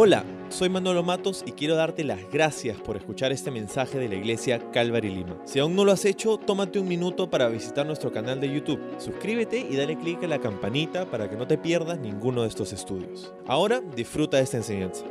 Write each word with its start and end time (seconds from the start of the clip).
Hola, 0.00 0.24
soy 0.48 0.68
Manolo 0.68 1.02
Matos 1.02 1.42
y 1.44 1.50
quiero 1.50 1.74
darte 1.74 2.04
las 2.04 2.20
gracias 2.30 2.76
por 2.76 2.96
escuchar 2.96 3.32
este 3.32 3.50
mensaje 3.50 3.98
de 3.98 4.08
la 4.08 4.14
iglesia 4.14 4.62
Calvary 4.70 5.08
Lima. 5.08 5.36
Si 5.44 5.58
aún 5.58 5.74
no 5.74 5.84
lo 5.84 5.90
has 5.90 6.04
hecho, 6.04 6.36
tómate 6.38 6.78
un 6.78 6.86
minuto 6.86 7.28
para 7.28 7.48
visitar 7.48 7.84
nuestro 7.84 8.12
canal 8.12 8.40
de 8.40 8.48
YouTube. 8.48 8.80
Suscríbete 8.98 9.58
y 9.58 9.74
dale 9.74 9.98
clic 9.98 10.22
a 10.22 10.28
la 10.28 10.38
campanita 10.38 11.10
para 11.10 11.28
que 11.28 11.34
no 11.34 11.48
te 11.48 11.58
pierdas 11.58 11.98
ninguno 11.98 12.42
de 12.42 12.48
estos 12.48 12.72
estudios. 12.72 13.34
Ahora 13.48 13.80
disfruta 13.96 14.36
de 14.36 14.44
esta 14.44 14.58
enseñanza. 14.58 15.04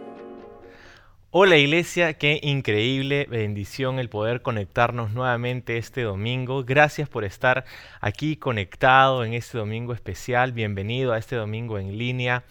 Hola 1.32 1.58
iglesia, 1.58 2.14
qué 2.14 2.40
increíble 2.42 3.28
bendición 3.30 4.00
el 4.00 4.08
poder 4.08 4.42
conectarnos 4.42 5.12
nuevamente 5.12 5.78
este 5.78 6.04
domingo. 6.04 6.64
Gracias 6.64 7.10
por 7.10 7.26
estar 7.26 7.66
aquí 8.00 8.38
conectado 8.38 9.26
en 9.26 9.34
este 9.34 9.58
domingo 9.58 9.92
especial. 9.92 10.54
Bienvenido 10.54 11.12
a 11.12 11.18
este 11.18 11.36
domingo 11.36 11.78
en 11.78 11.98
línea. 11.98 12.46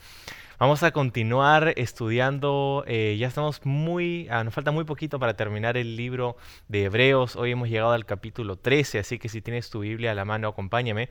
Vamos 0.58 0.82
a 0.82 0.90
continuar 0.90 1.74
estudiando, 1.76 2.82
eh, 2.86 3.14
ya 3.18 3.28
estamos 3.28 3.66
muy, 3.66 4.26
ah, 4.30 4.42
nos 4.42 4.54
falta 4.54 4.70
muy 4.70 4.84
poquito 4.84 5.18
para 5.18 5.34
terminar 5.36 5.76
el 5.76 5.96
libro 5.96 6.38
de 6.68 6.84
Hebreos, 6.84 7.36
hoy 7.36 7.50
hemos 7.50 7.68
llegado 7.68 7.92
al 7.92 8.06
capítulo 8.06 8.56
13, 8.56 9.00
así 9.00 9.18
que 9.18 9.28
si 9.28 9.42
tienes 9.42 9.68
tu 9.68 9.80
Biblia 9.80 10.12
a 10.12 10.14
la 10.14 10.24
mano, 10.24 10.48
acompáñame, 10.48 11.10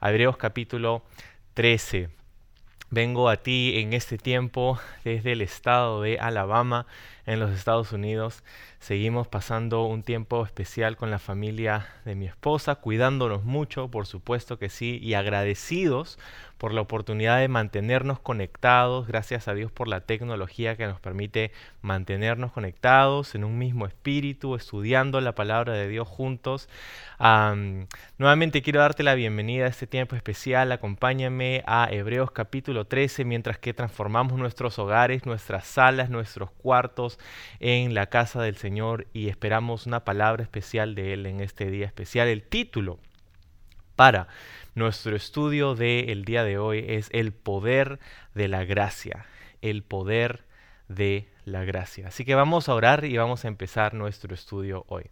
a 0.00 0.08
Hebreos 0.08 0.38
capítulo 0.38 1.02
13. 1.52 2.08
Vengo 2.88 3.28
a 3.28 3.36
ti 3.36 3.74
en 3.76 3.92
este 3.92 4.16
tiempo 4.16 4.80
desde 5.04 5.32
el 5.32 5.42
estado 5.42 6.00
de 6.00 6.18
Alabama, 6.18 6.86
en 7.28 7.40
los 7.40 7.50
Estados 7.50 7.92
Unidos. 7.92 8.42
Seguimos 8.80 9.28
pasando 9.28 9.84
un 9.84 10.02
tiempo 10.02 10.44
especial 10.44 10.96
con 10.96 11.10
la 11.10 11.18
familia 11.18 11.86
de 12.06 12.14
mi 12.14 12.26
esposa, 12.26 12.76
cuidándonos 12.76 13.44
mucho, 13.44 13.90
por 13.90 14.06
supuesto 14.06 14.58
que 14.58 14.70
sí, 14.70 14.98
y 15.02 15.12
agradecidos 15.12 16.18
por 16.56 16.72
la 16.74 16.80
oportunidad 16.80 17.38
de 17.38 17.48
mantenernos 17.48 18.18
conectados, 18.18 19.06
gracias 19.06 19.46
a 19.46 19.54
Dios 19.54 19.70
por 19.70 19.86
la 19.88 20.00
tecnología 20.00 20.76
que 20.76 20.86
nos 20.86 21.00
permite 21.00 21.52
mantenernos 21.82 22.50
conectados 22.50 23.34
en 23.34 23.44
un 23.44 23.58
mismo 23.58 23.86
espíritu, 23.86 24.56
estudiando 24.56 25.20
la 25.20 25.34
palabra 25.34 25.74
de 25.74 25.86
Dios 25.86 26.08
juntos. 26.08 26.68
nuevamente 28.18 28.62
quiero 28.62 28.80
darte 28.80 29.02
la 29.02 29.14
bienvenida 29.14 29.66
a 29.66 29.68
este 29.68 29.86
tiempo 29.86 30.16
especial. 30.16 30.72
Acompáñame 30.72 31.62
a 31.66 31.88
Hebreos 31.90 32.30
capítulo 32.32 32.86
13 32.86 33.24
mientras 33.24 33.58
que 33.58 33.74
transformamos 33.74 34.38
nuestros 34.38 34.78
hogares, 34.78 35.26
nuestras 35.26 35.66
salas, 35.66 36.10
nuestros 36.10 36.50
cuartos 36.50 37.17
en 37.60 37.94
la 37.94 38.06
casa 38.06 38.42
del 38.42 38.56
Señor 38.56 39.06
y 39.12 39.28
esperamos 39.28 39.86
una 39.86 40.04
palabra 40.04 40.42
especial 40.42 40.94
de 40.94 41.14
Él 41.14 41.26
en 41.26 41.40
este 41.40 41.70
día 41.70 41.86
especial. 41.86 42.28
El 42.28 42.42
título 42.42 42.98
para 43.96 44.28
nuestro 44.74 45.16
estudio 45.16 45.74
del 45.74 46.24
día 46.24 46.44
de 46.44 46.58
hoy 46.58 46.84
es 46.86 47.08
el 47.12 47.32
poder 47.32 47.98
de 48.34 48.48
la 48.48 48.64
gracia, 48.64 49.26
el 49.60 49.82
poder 49.82 50.44
de 50.88 51.28
la 51.44 51.64
gracia. 51.64 52.08
Así 52.08 52.24
que 52.24 52.34
vamos 52.34 52.68
a 52.68 52.74
orar 52.74 53.04
y 53.04 53.16
vamos 53.16 53.44
a 53.44 53.48
empezar 53.48 53.94
nuestro 53.94 54.34
estudio 54.34 54.84
hoy. 54.88 55.10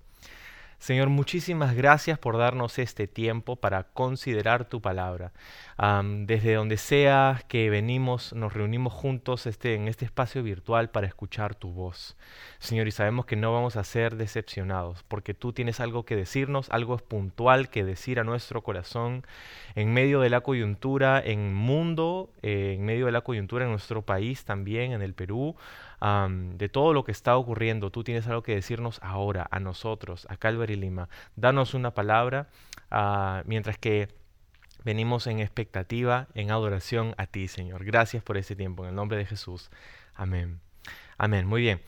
Señor, 0.79 1.09
muchísimas 1.09 1.75
gracias 1.75 2.19
por 2.19 2.37
darnos 2.37 2.79
este 2.79 3.09
tiempo 3.09 3.57
para 3.57 3.85
considerar 3.85 4.69
tu 4.69 4.81
palabra. 4.81 5.33
desde 6.03 6.55
donde 6.55 6.77
sea 6.77 7.43
que 7.49 7.71
venimos, 7.71 8.33
nos 8.33 8.53
reunimos 8.53 8.93
juntos 8.93 9.47
este, 9.47 9.75
en 9.75 9.89
este 9.89 10.05
espacio 10.05 10.43
virtual 10.43 10.91
para 10.91 11.07
escuchar 11.07 11.55
tu 11.55 11.73
voz. 11.73 12.17
Señor, 12.59 12.89
y 12.89 12.91
sabemos 12.93 13.27
que 13.27 13.37
no 13.37 13.53
vamos 13.53 13.77
a 13.77 13.85
ser 13.85 14.17
decepcionados, 14.17 15.03
porque 15.03 15.35
tú 15.35 15.53
tienes 15.53 15.81
algo 15.81 16.05
que 16.05 16.17
decirnos, 16.17 16.69
algo 16.71 16.99
puntual 16.99 17.69
que 17.69 17.85
decir 17.85 18.21
a 18.21 18.25
nuestro 18.25 18.63
corazón 18.63 19.27
en 19.75 19.93
medio 19.93 20.21
de 20.21 20.31
la 20.31 20.41
coyuntura 20.43 21.21
en 21.25 21.55
mundo, 21.55 22.31
eh, 22.43 22.75
en 22.79 22.85
medio 22.85 23.07
de 23.07 23.13
la 23.13 23.23
coyuntura 23.23 23.65
en 23.65 23.71
nuestro 23.71 24.03
país 24.03 24.45
también, 24.45 24.93
en 24.93 25.03
el 25.03 25.15
Perú 25.15 25.57
de 26.01 26.69
todo 26.69 26.93
lo 26.93 27.05
que 27.05 27.13
está 27.13 27.37
ocurriendo. 27.37 27.91
Tú 27.91 28.05
tienes 28.05 28.27
algo 28.27 28.43
que 28.43 28.55
decirnos 28.55 29.01
ahora, 29.03 29.47
a 29.51 29.61
nosotros, 29.61 30.27
a 30.31 30.37
Calvary 30.37 30.77
Lima. 30.77 31.09
Danos 31.37 31.75
una 31.75 31.93
palabra 31.93 32.49
ah, 32.91 33.43
mientras 33.47 33.79
que 33.79 34.09
venimos 34.85 35.27
en 35.27 35.41
expectativa, 35.41 36.29
en 36.35 36.51
adoración 36.51 37.15
a 37.19 37.27
ti, 37.27 37.49
Señor. 37.49 37.85
Gracias 37.85 38.23
por 38.23 38.37
este 38.37 38.55
tiempo. 38.55 38.85
En 38.85 38.91
el 38.91 38.95
nombre 38.95 39.19
de 39.19 39.27
Jesús. 39.27 39.71
Amén. 40.15 40.61
Amén. 41.19 41.47
Muy 41.47 41.63
bien. 41.63 41.81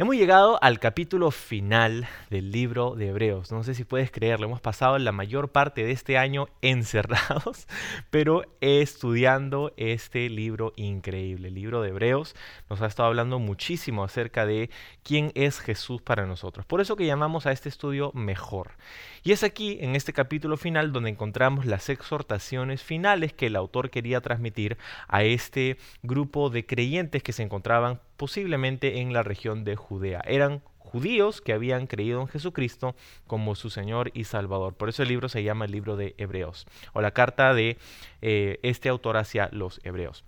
Hemos 0.00 0.16
llegado 0.16 0.58
al 0.62 0.78
capítulo 0.78 1.30
final 1.30 2.08
del 2.30 2.52
libro 2.52 2.94
de 2.94 3.08
Hebreos. 3.08 3.52
No 3.52 3.62
sé 3.64 3.74
si 3.74 3.84
puedes 3.84 4.10
creerlo, 4.10 4.46
hemos 4.46 4.62
pasado 4.62 4.98
la 4.98 5.12
mayor 5.12 5.52
parte 5.52 5.84
de 5.84 5.92
este 5.92 6.16
año 6.16 6.46
encerrados, 6.62 7.68
pero 8.08 8.44
estudiando 8.62 9.74
este 9.76 10.30
libro 10.30 10.72
increíble. 10.76 11.48
El 11.48 11.54
libro 11.54 11.82
de 11.82 11.90
Hebreos 11.90 12.34
nos 12.70 12.80
ha 12.80 12.86
estado 12.86 13.10
hablando 13.10 13.38
muchísimo 13.38 14.02
acerca 14.02 14.46
de 14.46 14.70
quién 15.02 15.32
es 15.34 15.60
Jesús 15.60 16.00
para 16.00 16.24
nosotros. 16.24 16.64
Por 16.64 16.80
eso 16.80 16.96
que 16.96 17.04
llamamos 17.04 17.44
a 17.44 17.52
este 17.52 17.68
estudio 17.68 18.10
mejor. 18.14 18.78
Y 19.22 19.32
es 19.32 19.42
aquí, 19.42 19.76
en 19.82 19.96
este 19.96 20.14
capítulo 20.14 20.56
final, 20.56 20.92
donde 20.92 21.10
encontramos 21.10 21.66
las 21.66 21.90
exhortaciones 21.90 22.82
finales 22.82 23.34
que 23.34 23.48
el 23.48 23.56
autor 23.56 23.90
quería 23.90 24.22
transmitir 24.22 24.78
a 25.08 25.24
este 25.24 25.76
grupo 26.02 26.48
de 26.48 26.64
creyentes 26.64 27.22
que 27.22 27.34
se 27.34 27.42
encontraban 27.42 28.00
posiblemente 28.20 29.00
en 29.00 29.14
la 29.14 29.22
región 29.22 29.64
de 29.64 29.76
Judea. 29.76 30.20
Eran 30.26 30.60
judíos 30.76 31.40
que 31.40 31.54
habían 31.54 31.86
creído 31.86 32.20
en 32.20 32.28
Jesucristo 32.28 32.94
como 33.26 33.54
su 33.54 33.70
Señor 33.70 34.10
y 34.12 34.24
Salvador. 34.24 34.74
Por 34.74 34.90
eso 34.90 35.02
el 35.02 35.08
libro 35.08 35.30
se 35.30 35.42
llama 35.42 35.64
el 35.64 35.72
libro 35.72 35.96
de 35.96 36.14
Hebreos, 36.18 36.66
o 36.92 37.00
la 37.00 37.12
carta 37.12 37.54
de 37.54 37.78
eh, 38.20 38.60
este 38.62 38.90
autor 38.90 39.16
hacia 39.16 39.48
los 39.52 39.80
hebreos. 39.84 40.26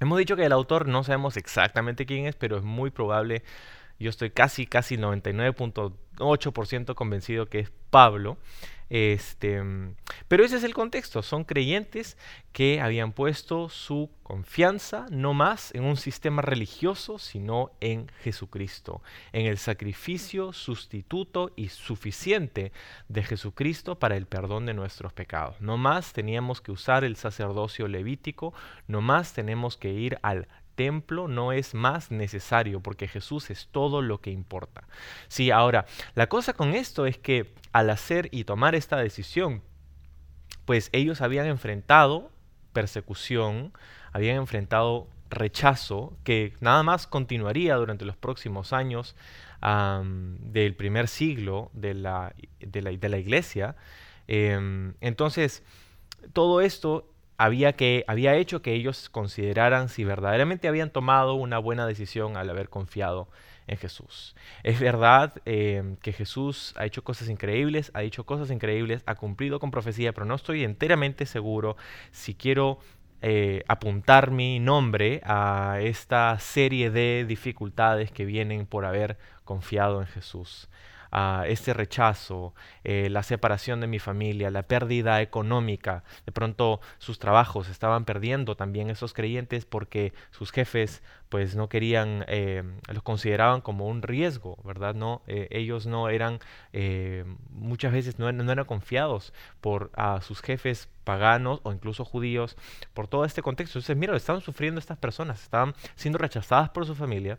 Hemos 0.00 0.16
dicho 0.16 0.36
que 0.36 0.46
el 0.46 0.52
autor 0.52 0.88
no 0.88 1.04
sabemos 1.04 1.36
exactamente 1.36 2.06
quién 2.06 2.24
es, 2.24 2.34
pero 2.34 2.56
es 2.56 2.62
muy 2.62 2.88
probable, 2.90 3.42
yo 3.98 4.08
estoy 4.08 4.30
casi, 4.30 4.64
casi 4.66 4.96
99.8% 4.96 6.94
convencido 6.94 7.44
que 7.44 7.58
es 7.58 7.70
Pablo. 7.90 8.38
Este, 8.90 9.62
pero 10.28 10.44
ese 10.44 10.56
es 10.56 10.64
el 10.64 10.74
contexto, 10.74 11.22
son 11.22 11.44
creyentes 11.44 12.16
que 12.52 12.80
habían 12.80 13.12
puesto 13.12 13.68
su 13.68 14.10
confianza 14.22 15.06
no 15.10 15.34
más 15.34 15.74
en 15.74 15.84
un 15.84 15.96
sistema 15.96 16.42
religioso, 16.42 17.18
sino 17.18 17.70
en 17.80 18.08
Jesucristo, 18.22 19.02
en 19.32 19.46
el 19.46 19.58
sacrificio 19.58 20.52
sustituto 20.52 21.52
y 21.56 21.68
suficiente 21.68 22.72
de 23.08 23.22
Jesucristo 23.22 23.98
para 23.98 24.16
el 24.16 24.26
perdón 24.26 24.66
de 24.66 24.74
nuestros 24.74 25.12
pecados. 25.12 25.60
No 25.60 25.76
más 25.76 26.12
teníamos 26.12 26.60
que 26.60 26.72
usar 26.72 27.04
el 27.04 27.16
sacerdocio 27.16 27.88
levítico, 27.88 28.54
no 28.86 29.00
más 29.00 29.34
tenemos 29.34 29.76
que 29.76 29.92
ir 29.92 30.18
al 30.22 30.48
templo 30.78 31.26
no 31.26 31.50
es 31.50 31.74
más 31.74 32.12
necesario 32.12 32.80
porque 32.80 33.08
Jesús 33.08 33.50
es 33.50 33.66
todo 33.72 34.00
lo 34.00 34.20
que 34.20 34.30
importa. 34.30 34.84
Sí, 35.26 35.50
ahora, 35.50 35.86
la 36.14 36.28
cosa 36.28 36.52
con 36.52 36.72
esto 36.72 37.04
es 37.04 37.18
que 37.18 37.52
al 37.72 37.90
hacer 37.90 38.28
y 38.30 38.44
tomar 38.44 38.76
esta 38.76 38.96
decisión, 38.96 39.60
pues 40.66 40.88
ellos 40.92 41.20
habían 41.20 41.46
enfrentado 41.46 42.30
persecución, 42.72 43.72
habían 44.12 44.36
enfrentado 44.36 45.08
rechazo 45.30 46.16
que 46.22 46.54
nada 46.60 46.84
más 46.84 47.08
continuaría 47.08 47.74
durante 47.74 48.04
los 48.04 48.16
próximos 48.16 48.72
años 48.72 49.16
del 49.60 50.76
primer 50.76 51.08
siglo 51.08 51.72
de 51.72 51.94
la, 51.94 52.36
de 52.60 53.08
la, 53.08 53.18
iglesia. 53.18 53.74
Em, 54.28 54.94
entonces, 55.00 55.64
todo 56.32 56.60
esto 56.60 57.10
había, 57.38 57.74
que, 57.74 58.04
había 58.08 58.34
hecho 58.34 58.60
que 58.60 58.74
ellos 58.74 59.08
consideraran 59.08 59.88
si 59.88 60.04
verdaderamente 60.04 60.68
habían 60.68 60.90
tomado 60.90 61.34
una 61.34 61.58
buena 61.58 61.86
decisión 61.86 62.36
al 62.36 62.50
haber 62.50 62.68
confiado 62.68 63.28
en 63.68 63.78
Jesús. 63.78 64.34
Es 64.64 64.80
verdad 64.80 65.34
eh, 65.46 65.96
que 66.02 66.12
Jesús 66.12 66.74
ha 66.76 66.84
hecho 66.84 67.04
cosas 67.04 67.28
increíbles, 67.28 67.92
ha 67.94 68.00
dicho 68.00 68.26
cosas 68.26 68.50
increíbles, 68.50 69.02
ha 69.06 69.14
cumplido 69.14 69.60
con 69.60 69.70
profecía, 69.70 70.12
pero 70.12 70.26
no 70.26 70.34
estoy 70.34 70.64
enteramente 70.64 71.26
seguro 71.26 71.76
si 72.10 72.34
quiero 72.34 72.80
eh, 73.22 73.62
apuntar 73.68 74.32
mi 74.32 74.58
nombre 74.58 75.20
a 75.24 75.78
esta 75.80 76.38
serie 76.40 76.90
de 76.90 77.24
dificultades 77.26 78.10
que 78.10 78.24
vienen 78.24 78.66
por 78.66 78.84
haber 78.84 79.16
confiado 79.44 80.00
en 80.00 80.08
Jesús 80.08 80.68
este 81.46 81.74
rechazo, 81.74 82.54
eh, 82.84 83.08
la 83.10 83.22
separación 83.22 83.80
de 83.80 83.86
mi 83.86 83.98
familia, 83.98 84.50
la 84.50 84.62
pérdida 84.62 85.20
económica. 85.20 86.04
De 86.26 86.32
pronto 86.32 86.80
sus 86.98 87.18
trabajos 87.18 87.68
estaban 87.68 88.04
perdiendo 88.04 88.56
también 88.56 88.90
esos 88.90 89.14
creyentes 89.14 89.64
porque 89.64 90.12
sus 90.30 90.52
jefes 90.52 91.02
pues 91.28 91.56
no 91.56 91.68
querían, 91.68 92.24
eh, 92.28 92.62
los 92.88 93.02
consideraban 93.02 93.60
como 93.60 93.86
un 93.86 94.02
riesgo, 94.02 94.56
¿verdad? 94.64 94.94
No, 94.94 95.22
eh, 95.26 95.48
ellos 95.50 95.86
no 95.86 96.08
eran, 96.08 96.40
muchas 97.50 97.92
veces 97.92 98.18
no, 98.18 98.30
no, 98.32 98.50
eran 98.50 98.64
confiados 98.64 99.32
por 99.60 99.90
a 99.94 100.20
sus 100.22 100.40
jefes 100.40 100.88
paganos 101.04 101.60
o 101.64 101.72
incluso 101.72 102.04
judíos 102.04 102.56
por 102.94 103.08
todo 103.08 103.24
este 103.24 103.42
contexto. 103.42 103.78
Entonces, 103.78 103.96
mira, 103.96 104.16
estaban 104.16 104.40
sufriendo 104.40 104.78
estas 104.78 104.98
personas, 104.98 105.42
estaban 105.42 105.74
siendo 105.96 106.18
rechazadas 106.18 106.70
por 106.70 106.86
su 106.86 106.94
familia 106.94 107.38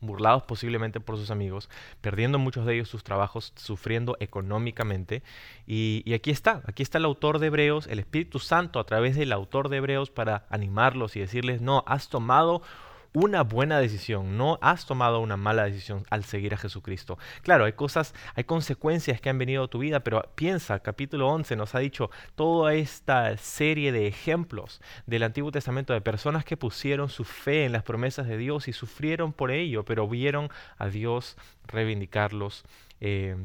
burlados 0.00 0.42
posiblemente 0.44 1.00
por 1.00 1.16
sus 1.16 1.30
amigos, 1.30 1.68
perdiendo 2.00 2.38
muchos 2.38 2.66
de 2.66 2.74
ellos 2.74 2.88
sus 2.88 3.04
trabajos, 3.04 3.52
sufriendo 3.56 4.16
económicamente. 4.20 5.22
Y, 5.66 6.12
aquí 6.14 6.30
está, 6.30 6.62
aquí 6.66 6.82
está 6.82 6.98
el 6.98 7.04
autor 7.04 7.38
de 7.38 7.48
Hebreos, 7.48 7.86
el 7.86 7.98
Espíritu 7.98 8.38
Santo 8.38 8.80
a 8.80 8.84
través 8.84 9.16
del 9.16 9.32
autor 9.32 9.68
de 9.68 9.78
Hebreos 9.78 10.10
para 10.10 10.46
animarlos 10.50 11.16
y 11.16 11.20
decirles, 11.20 11.60
no, 11.60 11.84
has 11.86 12.08
tomado 12.08 12.62
una 13.12 13.42
buena 13.42 13.80
decisión, 13.80 14.36
no 14.36 14.58
has 14.62 14.86
tomado 14.86 15.20
una 15.20 15.36
mala 15.36 15.64
decisión 15.64 16.04
al 16.10 16.24
seguir 16.24 16.54
a 16.54 16.58
Jesucristo. 16.58 17.18
Claro, 17.42 17.64
hay 17.64 17.72
cosas, 17.72 18.14
hay 18.34 18.44
consecuencias 18.44 19.20
que 19.20 19.30
han 19.30 19.38
venido 19.38 19.64
a 19.64 19.68
tu 19.68 19.78
vida, 19.78 20.00
pero 20.00 20.22
piensa, 20.34 20.78
capítulo 20.80 21.28
11 21.28 21.56
nos 21.56 21.74
ha 21.74 21.80
dicho 21.80 22.10
toda 22.36 22.74
esta 22.74 23.36
serie 23.36 23.90
de 23.92 24.06
ejemplos 24.06 24.80
del 25.06 25.24
Antiguo 25.24 25.50
Testamento 25.50 25.92
de 25.92 26.00
personas 26.00 26.44
que 26.44 26.56
pusieron 26.56 27.08
su 27.08 27.24
fe 27.24 27.64
en 27.64 27.72
las 27.72 27.82
promesas 27.82 28.28
de 28.28 28.36
Dios 28.36 28.68
y 28.68 28.72
sufrieron 28.72 29.32
por 29.32 29.50
ello, 29.50 29.84
pero 29.84 30.08
vieron 30.08 30.48
a 30.78 30.88
Dios 30.88 31.36
reivindicarlos. 31.66 32.64
Eh, 33.00 33.36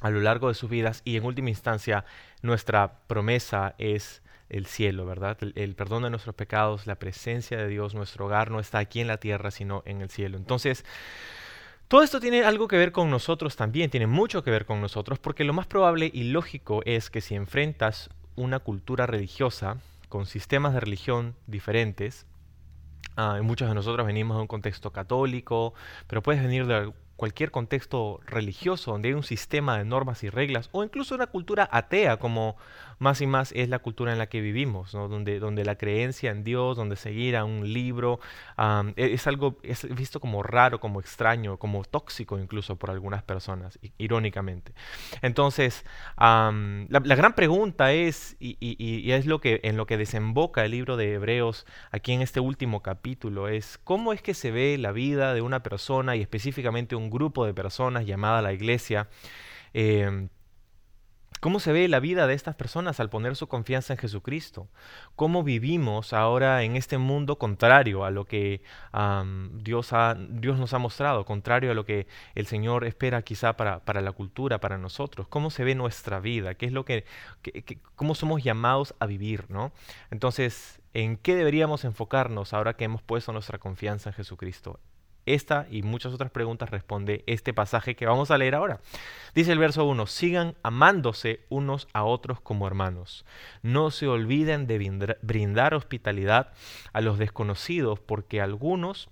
a 0.00 0.10
lo 0.10 0.20
largo 0.20 0.48
de 0.48 0.54
sus 0.54 0.70
vidas 0.70 1.02
y 1.04 1.16
en 1.16 1.24
última 1.24 1.50
instancia 1.50 2.04
nuestra 2.42 3.00
promesa 3.08 3.74
es 3.78 4.22
el 4.48 4.66
cielo, 4.66 5.06
¿verdad? 5.06 5.36
El, 5.54 5.74
perdón 5.74 6.04
de 6.04 6.10
nuestros 6.10 6.34
pecados, 6.34 6.86
la 6.86 6.96
presencia 6.96 7.58
de 7.58 7.68
Dios, 7.68 7.94
nuestro 7.94 8.26
hogar 8.26 8.50
no 8.50 8.60
está 8.60 8.78
aquí 8.78 9.00
en 9.00 9.06
la 9.06 9.18
tierra, 9.18 9.50
sino 9.50 9.82
en 9.84 10.00
el 10.00 10.10
cielo. 10.10 10.36
Entonces, 10.36 10.84
todo 11.88 12.02
esto 12.02 12.20
tiene 12.20 12.44
algo 12.44 12.68
que 12.68 12.76
ver 12.76 12.92
con 12.92 13.10
nosotros 13.10 13.56
también, 13.56 13.90
tiene 13.90 14.06
mucho 14.06 14.42
que 14.42 14.50
ver 14.50 14.66
con 14.66 14.80
nosotros, 14.80 15.18
porque 15.18 15.44
lo 15.44 15.52
más 15.52 15.66
probable 15.66 16.10
y 16.12 16.24
lógico 16.24 16.82
es 16.84 17.10
que 17.10 17.20
si 17.20 17.34
enfrentas 17.34 18.10
una 18.36 18.58
cultura 18.58 19.06
religiosa 19.06 19.78
con 20.08 20.26
sistemas 20.26 20.74
de 20.74 20.80
religión 20.80 21.34
diferentes, 21.46 22.26
ah, 23.16 23.38
muchos 23.42 23.68
de 23.68 23.74
nosotros 23.74 24.06
venimos 24.06 24.36
de 24.36 24.42
un 24.42 24.46
contexto 24.46 24.92
católico, 24.92 25.74
pero 26.06 26.22
puedes 26.22 26.42
venir 26.42 26.66
de 26.66 26.92
cualquier 27.18 27.50
contexto 27.50 28.20
religioso 28.24 28.92
donde 28.92 29.08
hay 29.08 29.14
un 29.14 29.24
sistema 29.24 29.76
de 29.76 29.84
normas 29.84 30.22
y 30.22 30.30
reglas, 30.30 30.68
o 30.70 30.84
incluso 30.84 31.16
una 31.16 31.26
cultura 31.26 31.68
atea, 31.72 32.16
como 32.18 32.56
más 33.00 33.20
y 33.20 33.26
más 33.26 33.50
es 33.52 33.68
la 33.68 33.80
cultura 33.80 34.12
en 34.12 34.18
la 34.18 34.28
que 34.28 34.40
vivimos, 34.40 34.92
donde, 34.92 35.40
donde 35.40 35.64
la 35.64 35.76
creencia 35.76 36.30
en 36.30 36.44
Dios, 36.44 36.76
donde 36.76 36.94
seguir 36.94 37.36
a 37.36 37.44
un 37.44 37.72
libro, 37.72 38.20
e, 38.96 39.14
es 39.14 39.26
algo 39.26 39.56
es 39.64 39.92
visto 39.94 40.20
como 40.20 40.44
raro, 40.44 40.78
como 40.78 41.00
extraño, 41.00 41.56
como 41.58 41.84
tóxico 41.84 42.38
incluso 42.38 42.76
por 42.76 42.90
algunas 42.90 43.24
personas, 43.24 43.80
irónicamente. 43.98 44.72
Entonces, 45.20 45.84
la, 46.16 46.88
gran 47.00 47.34
pregunta 47.34 47.92
es, 47.92 48.36
y, 48.38 49.10
es 49.10 49.26
lo 49.26 49.40
que, 49.40 49.60
en 49.64 49.76
lo 49.76 49.86
que 49.86 49.96
desemboca 49.96 50.64
el 50.64 50.70
libro 50.70 50.96
de 50.96 51.14
Hebreos 51.14 51.66
aquí 51.90 52.12
en 52.12 52.22
este 52.22 52.38
último 52.38 52.80
capítulo, 52.80 53.48
es 53.48 53.78
cómo 53.82 54.12
es 54.12 54.22
que 54.22 54.34
se 54.34 54.52
ve 54.52 54.78
la 54.78 54.92
vida 54.92 55.34
de 55.34 55.40
una 55.40 55.64
persona 55.64 56.14
y 56.14 56.20
específicamente 56.20 56.94
un 56.94 57.07
grupo 57.10 57.46
de 57.46 57.54
personas 57.54 58.06
llamada 58.06 58.42
la 58.42 58.52
iglesia. 58.52 59.08
Em, 59.72 60.28
¿Cómo 61.40 61.60
se 61.60 61.72
ve 61.72 61.86
la 61.86 62.00
vida 62.00 62.26
de 62.26 62.34
estas 62.34 62.56
personas 62.56 62.98
al 62.98 63.10
poner 63.10 63.36
su 63.36 63.46
confianza 63.46 63.92
en 63.92 63.98
Jesucristo? 63.98 64.68
¿Cómo 65.14 65.44
vivimos 65.44 66.12
ahora 66.12 66.64
en 66.64 66.74
este 66.74 66.98
mundo 66.98 67.38
contrario 67.38 68.04
a 68.04 68.10
lo 68.10 68.24
que 68.24 68.60
Dios, 69.52 69.92
ha, 69.92 70.16
Dios, 70.18 70.58
nos 70.58 70.74
ha 70.74 70.78
mostrado, 70.78 71.24
contrario 71.24 71.70
a 71.70 71.74
lo 71.74 71.84
que 71.84 72.08
el 72.34 72.46
Señor 72.46 72.84
espera 72.84 73.22
quizá 73.22 73.56
para, 73.56 73.84
para, 73.84 74.00
la 74.00 74.10
cultura, 74.10 74.58
para 74.58 74.78
nosotros? 74.78 75.28
¿Cómo 75.28 75.50
se 75.50 75.62
ve 75.62 75.76
nuestra 75.76 76.18
vida? 76.18 76.54
¿Qué 76.54 76.66
es 76.66 76.72
lo 76.72 76.84
que, 76.84 77.04
¿Cómo 77.94 78.16
somos 78.16 78.42
llamados 78.42 78.96
a 78.98 79.06
vivir? 79.06 79.44
¿no? 79.48 79.70
Entonces, 80.10 80.80
¿en 80.92 81.16
qué 81.16 81.36
deberíamos 81.36 81.84
enfocarnos 81.84 82.52
ahora 82.52 82.74
que 82.74 82.84
hemos 82.84 83.02
puesto 83.02 83.32
nuestra 83.32 83.58
confianza 83.58 84.10
en 84.10 84.14
Jesucristo? 84.14 84.80
Esta 85.34 85.66
y 85.70 85.82
muchas 85.82 86.12
otras 86.14 86.30
preguntas 86.30 86.70
responde 86.70 87.22
este 87.26 87.52
pasaje 87.52 87.94
que 87.94 88.06
vamos 88.06 88.30
a 88.30 88.38
leer 88.38 88.54
ahora. 88.54 88.80
Dice 89.34 89.52
el 89.52 89.58
verso 89.58 89.84
1, 89.84 90.06
sigan 90.06 90.56
amándose 90.62 91.44
unos 91.48 91.86
a 91.92 92.02
otros 92.02 92.40
como 92.40 92.66
hermanos. 92.66 93.24
No 93.62 93.90
se 93.90 94.08
olviden 94.08 94.66
de 94.66 95.16
brindar 95.22 95.74
hospitalidad 95.74 96.52
a 96.92 97.00
los 97.00 97.18
desconocidos 97.18 98.00
porque 98.00 98.40
algunos 98.40 99.10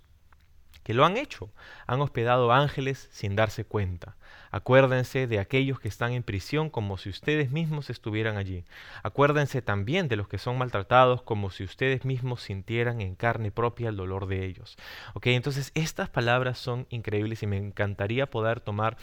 que 0.83 0.93
lo 0.93 1.05
han 1.05 1.17
hecho 1.17 1.49
han 1.85 2.01
hospedado 2.01 2.51
ángeles 2.51 3.07
sin 3.11 3.35
darse 3.35 3.63
cuenta. 3.63 4.16
Acuérdense 4.51 5.27
de 5.27 5.39
aquellos 5.39 5.79
que 5.79 5.87
están 5.87 6.11
en 6.13 6.23
prisión 6.23 6.69
como 6.69 6.97
si 6.97 7.09
ustedes 7.09 7.51
mismos 7.51 7.89
estuvieran 7.89 8.37
allí. 8.37 8.63
Acuérdense 9.03 9.61
también 9.61 10.07
de 10.07 10.15
los 10.15 10.27
que 10.27 10.37
son 10.37 10.57
maltratados 10.57 11.21
como 11.21 11.49
si 11.49 11.63
ustedes 11.63 12.05
mismos 12.05 12.41
sintieran 12.41 13.01
en 13.01 13.15
carne 13.15 13.51
propia 13.51 13.89
el 13.89 13.97
dolor 13.97 14.27
de 14.27 14.45
ellos. 14.45 14.77
Ok, 15.13 15.27
entonces 15.27 15.71
estas 15.75 16.09
palabras 16.09 16.57
son 16.57 16.87
increíbles 16.89 17.43
y 17.43 17.47
me 17.47 17.57
encantaría 17.57 18.29
poder 18.29 18.59
tomar 18.59 18.97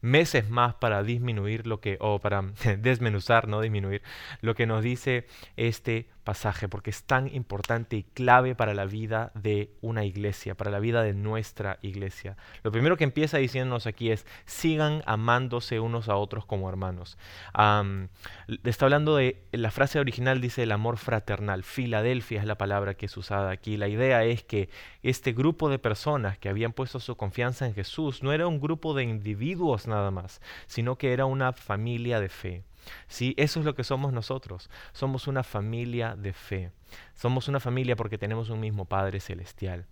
meses 0.00 0.48
más 0.48 0.74
para 0.74 1.02
disminuir 1.02 1.66
lo 1.66 1.80
que, 1.80 1.96
o 2.00 2.18
para 2.18 2.42
desmenuzar, 2.78 3.48
no 3.48 3.60
disminuir, 3.60 4.02
lo 4.40 4.54
que 4.54 4.66
nos 4.66 4.82
dice 4.82 5.26
este 5.56 6.08
pasaje, 6.24 6.68
porque 6.68 6.90
es 6.90 7.02
tan 7.04 7.34
importante 7.34 7.96
y 7.96 8.02
clave 8.04 8.54
para 8.54 8.74
la 8.74 8.84
vida 8.84 9.32
de 9.34 9.70
una 9.80 10.04
iglesia, 10.04 10.54
para 10.54 10.70
la 10.70 10.78
vida 10.78 11.02
de 11.02 11.14
nuestra 11.14 11.78
iglesia. 11.82 12.36
Lo 12.62 12.70
primero 12.70 12.96
que 12.96 13.04
empieza 13.04 13.38
diciéndonos 13.38 13.86
aquí 13.86 14.10
es, 14.10 14.26
sigan 14.44 15.02
amándose 15.06 15.80
unos 15.80 16.08
a 16.08 16.16
otros 16.16 16.44
como 16.44 16.68
hermanos. 16.68 17.18
está 18.64 18.84
hablando 18.84 19.16
de, 19.16 19.42
la 19.52 19.70
frase 19.70 19.98
original 19.98 20.40
dice 20.40 20.62
el 20.62 20.72
amor 20.72 20.98
fraternal, 20.98 21.64
Filadelfia 21.64 22.40
es 22.40 22.46
la 22.46 22.58
palabra 22.58 22.94
que 22.94 23.06
es 23.06 23.16
usada 23.16 23.50
aquí. 23.50 23.76
La 23.76 23.88
idea 23.88 24.24
es 24.24 24.44
que 24.44 24.68
este 25.02 25.32
grupo 25.32 25.68
de 25.68 25.78
personas 25.78 26.38
que 26.38 26.48
habían 26.48 26.72
puesto 26.72 27.00
su 27.00 27.16
confianza 27.16 27.66
en 27.66 27.74
Jesús 27.74 28.22
no 28.22 28.32
era 28.32 28.46
un 28.46 28.60
grupo 28.60 28.94
de 28.94 29.04
individuos 29.04 29.88
nada 29.90 30.10
más, 30.10 30.40
sino 30.66 30.96
que 30.96 31.12
era 31.12 31.26
una 31.26 31.52
familia 31.52 32.20
de 32.20 32.28
fe. 32.28 32.64
Sí, 33.08 33.34
eso 33.36 33.60
es 33.60 33.66
lo 33.66 33.74
que 33.74 33.84
somos 33.84 34.12
nosotros. 34.12 34.70
Somos 34.92 35.28
una 35.28 35.42
familia 35.42 36.16
de 36.16 36.32
fe. 36.32 36.72
Somos 37.14 37.48
una 37.48 37.60
familia 37.60 37.96
porque 37.96 38.18
tenemos 38.18 38.48
un 38.50 38.60
mismo 38.60 38.86
Padre 38.86 39.20
Celestial. 39.20 39.86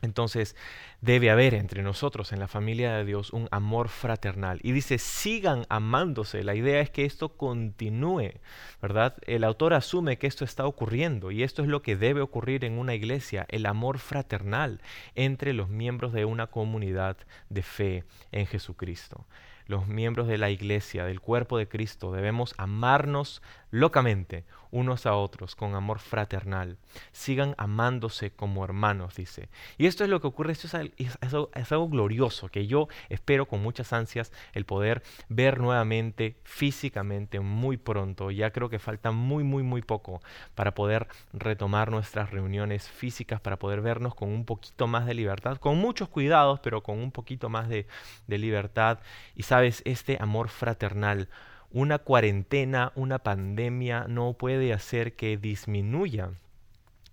Entonces 0.00 0.54
debe 1.00 1.30
haber 1.30 1.54
entre 1.54 1.82
nosotros 1.82 2.32
en 2.32 2.38
la 2.38 2.46
familia 2.46 2.94
de 2.94 3.04
Dios 3.04 3.32
un 3.32 3.48
amor 3.50 3.88
fraternal. 3.88 4.60
Y 4.62 4.72
dice, 4.72 4.98
sigan 4.98 5.66
amándose. 5.68 6.44
La 6.44 6.54
idea 6.54 6.80
es 6.80 6.90
que 6.90 7.04
esto 7.04 7.30
continúe, 7.30 8.34
¿verdad? 8.80 9.16
El 9.26 9.42
autor 9.42 9.74
asume 9.74 10.18
que 10.18 10.28
esto 10.28 10.44
está 10.44 10.66
ocurriendo 10.66 11.32
y 11.32 11.42
esto 11.42 11.62
es 11.62 11.68
lo 11.68 11.82
que 11.82 11.96
debe 11.96 12.20
ocurrir 12.20 12.64
en 12.64 12.78
una 12.78 12.94
iglesia, 12.94 13.46
el 13.48 13.66
amor 13.66 13.98
fraternal 13.98 14.80
entre 15.16 15.52
los 15.52 15.68
miembros 15.68 16.12
de 16.12 16.24
una 16.24 16.46
comunidad 16.46 17.16
de 17.48 17.62
fe 17.62 18.04
en 18.30 18.46
Jesucristo 18.46 19.26
los 19.68 19.86
miembros 19.86 20.26
de 20.28 20.38
la 20.38 20.50
iglesia, 20.50 21.04
del 21.04 21.20
cuerpo 21.20 21.58
de 21.58 21.68
Cristo, 21.68 22.10
debemos 22.10 22.54
amarnos 22.56 23.42
locamente 23.70 24.44
unos 24.70 25.06
a 25.06 25.14
otros 25.14 25.54
con 25.54 25.74
amor 25.74 25.98
fraternal. 25.98 26.78
Sigan 27.12 27.54
amándose 27.58 28.30
como 28.30 28.64
hermanos, 28.64 29.14
dice. 29.14 29.48
Y 29.76 29.86
esto 29.86 30.04
es 30.04 30.10
lo 30.10 30.20
que 30.20 30.26
ocurre, 30.26 30.52
esto 30.52 30.66
es, 30.66 31.72
algo, 31.72 31.88
glorioso 31.88 32.48
que 32.48 32.66
yo 32.66 32.88
espero 33.08 33.46
con 33.46 33.62
muchas 33.62 33.92
ansias 33.92 34.32
el 34.52 34.64
poder 34.64 35.02
ver 35.28 35.58
nuevamente 35.60 36.36
físicamente 36.44 37.40
muy 37.40 37.76
pronto. 37.76 38.30
Ya 38.30 38.50
creo 38.50 38.68
que 38.68 38.78
falta 38.78 39.10
muy, 39.10 39.44
muy, 39.44 39.62
muy 39.62 39.82
poco 39.82 40.20
para 40.54 40.74
poder 40.74 41.08
retomar 41.32 41.90
nuestras 41.90 42.30
reuniones 42.30 42.88
físicas, 42.88 43.40
para 43.40 43.58
poder 43.58 43.80
vernos 43.80 44.14
con 44.14 44.28
un 44.28 44.44
poquito 44.44 44.86
más 44.86 45.06
de 45.06 45.14
libertad, 45.14 45.56
con 45.58 45.78
muchos 45.78 46.08
cuidados, 46.08 46.60
pero 46.60 46.82
con 46.82 46.98
un 46.98 47.12
poquito 47.12 47.48
más 47.48 47.68
de, 47.68 47.86
de 48.26 48.38
libertad. 48.38 48.98
Y 49.34 49.44
sabes, 49.44 49.82
este 49.84 50.18
amor 50.20 50.48
fraternal 50.48 51.28
una 51.70 51.98
cuarentena, 51.98 52.92
una 52.94 53.18
pandemia 53.18 54.06
no 54.08 54.32
puede 54.32 54.72
hacer 54.72 55.14
que 55.14 55.36
disminuya 55.36 56.30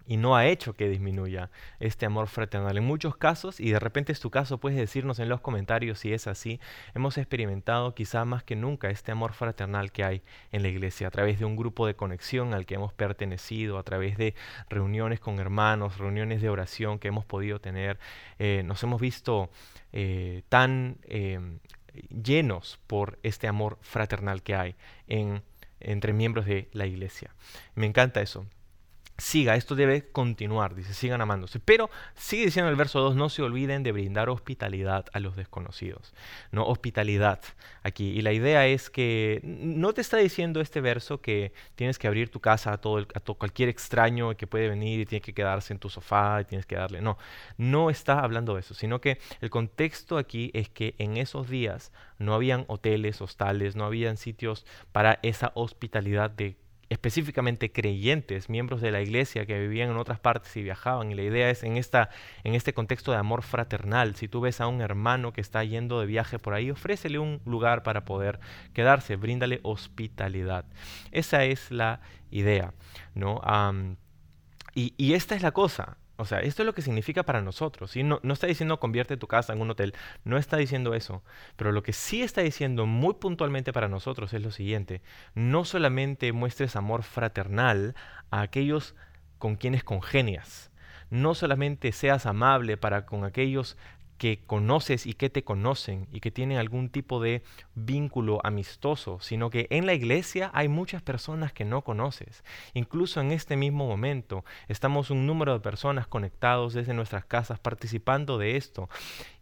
y 0.07 0.17
no 0.17 0.35
ha 0.35 0.45
hecho 0.45 0.73
que 0.73 0.87
disminuya 0.87 1.49
este 1.79 2.05
amor 2.05 2.27
fraternal. 2.27 2.77
En 2.77 2.83
muchos 2.83 3.17
casos, 3.17 3.59
y 3.59 3.71
de 3.71 3.79
repente 3.79 4.11
es 4.11 4.19
tu 4.19 4.29
caso, 4.29 4.59
puedes 4.59 4.77
decirnos 4.77 5.19
en 5.19 5.29
los 5.29 5.41
comentarios 5.41 5.99
si 5.99 6.13
es 6.13 6.27
así, 6.27 6.59
hemos 6.93 7.17
experimentado 7.17 7.95
quizá 7.95 8.23
más 8.25 8.43
que 8.43 8.55
nunca 8.55 8.89
este 8.89 9.11
amor 9.11 9.33
fraternal 9.33 9.91
que 9.91 10.03
hay 10.03 10.21
en 10.51 10.61
la 10.61 10.67
iglesia, 10.67 11.07
a 11.07 11.11
través 11.11 11.39
de 11.39 11.45
un 11.45 11.55
grupo 11.55 11.87
de 11.87 11.95
conexión 11.95 12.53
al 12.53 12.65
que 12.65 12.75
hemos 12.75 12.93
pertenecido, 12.93 13.77
a 13.77 13.83
través 13.83 14.17
de 14.17 14.35
reuniones 14.69 15.19
con 15.19 15.39
hermanos, 15.39 15.97
reuniones 15.97 16.41
de 16.41 16.49
oración 16.49 16.99
que 16.99 17.07
hemos 17.07 17.25
podido 17.25 17.59
tener. 17.59 17.97
Eh, 18.39 18.63
nos 18.65 18.83
hemos 18.83 19.01
visto 19.01 19.49
eh, 19.91 20.43
tan 20.49 20.97
eh, 21.03 21.39
llenos 22.09 22.79
por 22.87 23.19
este 23.23 23.47
amor 23.47 23.77
fraternal 23.81 24.43
que 24.43 24.55
hay 24.55 24.75
en, 25.07 25.41
entre 25.79 26.13
miembros 26.13 26.45
de 26.45 26.69
la 26.73 26.85
iglesia. 26.85 27.33
Me 27.75 27.85
encanta 27.85 28.21
eso 28.21 28.45
siga, 29.17 29.55
esto 29.55 29.75
debe 29.75 30.09
continuar, 30.11 30.75
dice, 30.75 30.93
sigan 30.93 31.21
amándose. 31.21 31.59
Pero 31.59 31.89
sigue 32.15 32.45
diciendo 32.45 32.69
el 32.69 32.75
verso 32.75 32.99
2, 32.99 33.15
no 33.15 33.29
se 33.29 33.41
olviden 33.41 33.83
de 33.83 33.91
brindar 33.91 34.29
hospitalidad 34.29 35.05
a 35.13 35.19
los 35.19 35.35
desconocidos. 35.35 36.13
No, 36.51 36.65
hospitalidad 36.65 37.39
aquí. 37.83 38.09
Y 38.09 38.21
la 38.21 38.33
idea 38.33 38.67
es 38.67 38.89
que 38.89 39.39
no 39.43 39.93
te 39.93 40.01
está 40.01 40.17
diciendo 40.17 40.59
este 40.59 40.81
verso 40.81 41.21
que 41.21 41.53
tienes 41.75 41.97
que 41.97 42.07
abrir 42.07 42.29
tu 42.29 42.39
casa 42.41 42.73
a, 42.73 42.77
todo, 42.77 43.07
a 43.13 43.19
cualquier 43.19 43.69
extraño 43.69 44.35
que 44.35 44.47
puede 44.47 44.69
venir 44.69 44.99
y 44.99 45.05
tiene 45.05 45.21
que 45.21 45.33
quedarse 45.33 45.73
en 45.73 45.79
tu 45.79 45.89
sofá 45.89 46.41
y 46.41 46.45
tienes 46.45 46.65
que 46.65 46.75
darle. 46.75 47.01
No, 47.01 47.17
no 47.57 47.89
está 47.89 48.19
hablando 48.19 48.55
de 48.55 48.61
eso, 48.61 48.73
sino 48.73 48.99
que 48.99 49.19
el 49.39 49.49
contexto 49.49 50.17
aquí 50.17 50.51
es 50.53 50.69
que 50.69 50.95
en 50.97 51.17
esos 51.17 51.49
días 51.49 51.91
no 52.19 52.33
habían 52.33 52.65
hoteles, 52.67 53.21
hostales, 53.21 53.75
no 53.75 53.85
habían 53.85 54.17
sitios 54.17 54.65
para 54.91 55.19
esa 55.21 55.51
hospitalidad 55.55 56.29
de 56.29 56.57
específicamente 56.89 57.71
creyentes, 57.71 58.49
miembros 58.49 58.81
de 58.81 58.91
la 58.91 59.01
iglesia 59.01 59.45
que 59.45 59.59
vivían 59.59 59.89
en 59.89 59.97
otras 59.97 60.19
partes 60.19 60.55
y 60.55 60.63
viajaban. 60.63 61.11
Y 61.11 61.15
la 61.15 61.23
idea 61.23 61.49
es 61.49 61.63
en, 61.63 61.77
esta, 61.77 62.09
en 62.43 62.55
este 62.55 62.73
contexto 62.73 63.11
de 63.11 63.17
amor 63.17 63.41
fraternal, 63.43 64.15
si 64.15 64.27
tú 64.27 64.41
ves 64.41 64.61
a 64.61 64.67
un 64.67 64.81
hermano 64.81 65.33
que 65.33 65.41
está 65.41 65.63
yendo 65.63 65.99
de 65.99 66.05
viaje 66.05 66.39
por 66.39 66.53
ahí, 66.53 66.71
ofrécele 66.71 67.19
un 67.19 67.41
lugar 67.45 67.83
para 67.83 68.05
poder 68.05 68.39
quedarse, 68.73 69.15
bríndale 69.15 69.59
hospitalidad. 69.63 70.65
Esa 71.11 71.43
es 71.45 71.71
la 71.71 72.01
idea, 72.31 72.73
¿no? 73.13 73.41
y, 74.73 74.93
y 74.97 75.13
esta 75.13 75.35
es 75.35 75.41
la 75.41 75.51
cosa. 75.51 75.97
O 76.17 76.25
sea, 76.25 76.39
esto 76.39 76.61
es 76.61 76.65
lo 76.65 76.73
que 76.73 76.81
significa 76.81 77.23
para 77.23 77.41
nosotros. 77.41 77.91
¿sí? 77.91 78.03
No, 78.03 78.19
no, 78.23 78.33
está 78.33 78.47
diciendo 78.47 78.79
convierte 78.79 79.17
tu 79.17 79.27
casa 79.27 79.53
en 79.53 79.61
un 79.61 79.71
hotel, 79.71 79.93
no 80.23 80.37
está 80.37 80.57
diciendo 80.57 80.93
eso. 80.93 81.23
Pero 81.55 81.71
lo 81.71 81.83
que 81.83 81.93
sí 81.93 82.21
está 82.21 82.41
diciendo 82.41 82.85
muy 82.85 83.15
puntualmente 83.15 83.73
para 83.73 83.87
nosotros 83.87 84.33
es 84.33 84.41
lo 84.41 84.51
siguiente. 84.51 85.01
No 85.33 85.65
solamente 85.65 86.31
muestres 86.31 86.75
amor 86.75 87.03
fraternal 87.03 87.95
a 88.31 88.41
aquellos 88.41 88.95
con 89.37 89.55
quienes 89.55 89.83
congenias. 89.83 90.71
No 91.09 91.35
solamente 91.35 91.91
seas 91.91 92.25
amable 92.25 92.77
para 92.77 93.05
con 93.05 93.25
aquellos 93.25 93.77
que 94.17 94.39
conoces 94.45 95.05
y 95.05 95.13
que 95.13 95.29
te 95.29 95.43
conocen 95.43 96.07
y 96.11 96.19
que 96.21 96.31
tienen 96.31 96.57
algún 96.57 96.89
tipo 96.89 97.21
de 97.21 97.43
vínculo 97.75 98.39
amistoso, 98.43 99.19
sino 99.19 99.49
que 99.49 99.67
en 99.69 99.85
la 99.85 99.93
iglesia 99.93 100.51
hay 100.53 100.67
muchas 100.67 101.01
personas 101.01 101.51
que 101.51 101.65
no 101.65 101.81
conoces. 101.81 102.43
Incluso 102.73 103.19
en 103.19 103.31
este 103.31 103.57
mismo 103.57 103.87
momento 103.87 104.45
estamos 104.67 105.09
un 105.09 105.27
número 105.27 105.53
de 105.53 105.59
personas 105.59 106.07
conectados 106.07 106.73
desde 106.73 106.93
nuestras 106.93 107.25
casas 107.25 107.59
participando 107.59 108.37
de 108.37 108.55
esto. 108.57 108.89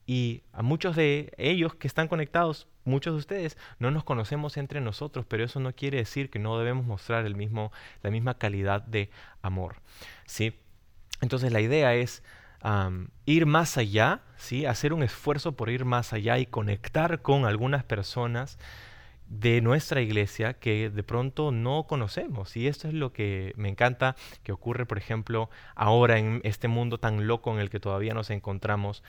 Y 0.05 0.41
a 0.51 0.63
muchos 0.63 0.95
de 0.95 1.33
ellos 1.37 1.75
que 1.75 1.87
están 1.87 2.07
conectados, 2.07 2.67
muchos 2.83 3.13
de 3.13 3.19
ustedes, 3.19 3.57
no 3.79 3.89
nos 3.89 4.03
conocemos 4.03 4.57
entre 4.57 4.81
nosotros, 4.81 5.25
pero 5.27 5.45
eso 5.45 5.59
no 5.61 5.73
quiere 5.73 5.99
decir 5.99 6.29
que 6.29 6.39
no 6.39 6.57
debemos 6.57 6.85
mostrar 6.85 7.25
el 7.25 7.35
mismo, 7.35 7.71
la 8.01 8.11
misma 8.11 8.37
calidad 8.37 8.81
de 8.81 9.09
amor. 9.41 9.77
¿sí? 10.25 10.59
Entonces 11.21 11.53
la 11.53 11.61
idea 11.61 11.95
es 11.95 12.21
ir 13.25 13.45
más 13.45 13.77
allá, 13.77 14.21
¿sí? 14.37 14.65
hacer 14.65 14.93
un 14.93 15.03
esfuerzo 15.03 15.53
por 15.53 15.69
ir 15.69 15.85
más 15.85 16.13
allá 16.13 16.37
y 16.37 16.45
conectar 16.45 17.21
con 17.21 17.45
algunas 17.45 17.83
personas 17.83 18.57
de 19.39 19.61
nuestra 19.61 20.01
iglesia 20.01 20.53
que 20.53 20.91
de 20.91 21.03
pronto 21.03 21.51
no 21.51 21.83
conocemos. 21.87 22.55
Y 22.55 22.67
esto 22.67 22.87
es 22.87 22.93
lo 22.93 23.13
que 23.13 23.53
me 23.55 23.67
encanta 23.67 24.15
que 24.43 24.51
ocurre, 24.51 24.85
por 24.85 24.99
ejemplo, 24.99 25.49
ahora 25.75 26.19
en 26.19 26.39
este 26.43 26.67
mundo 26.67 26.99
tan 26.99 27.25
loco 27.25 27.51
en 27.51 27.59
el 27.59 27.69
que 27.71 27.79
todavía 27.79 28.13
nos 28.13 28.29
encontramos 28.29 29.03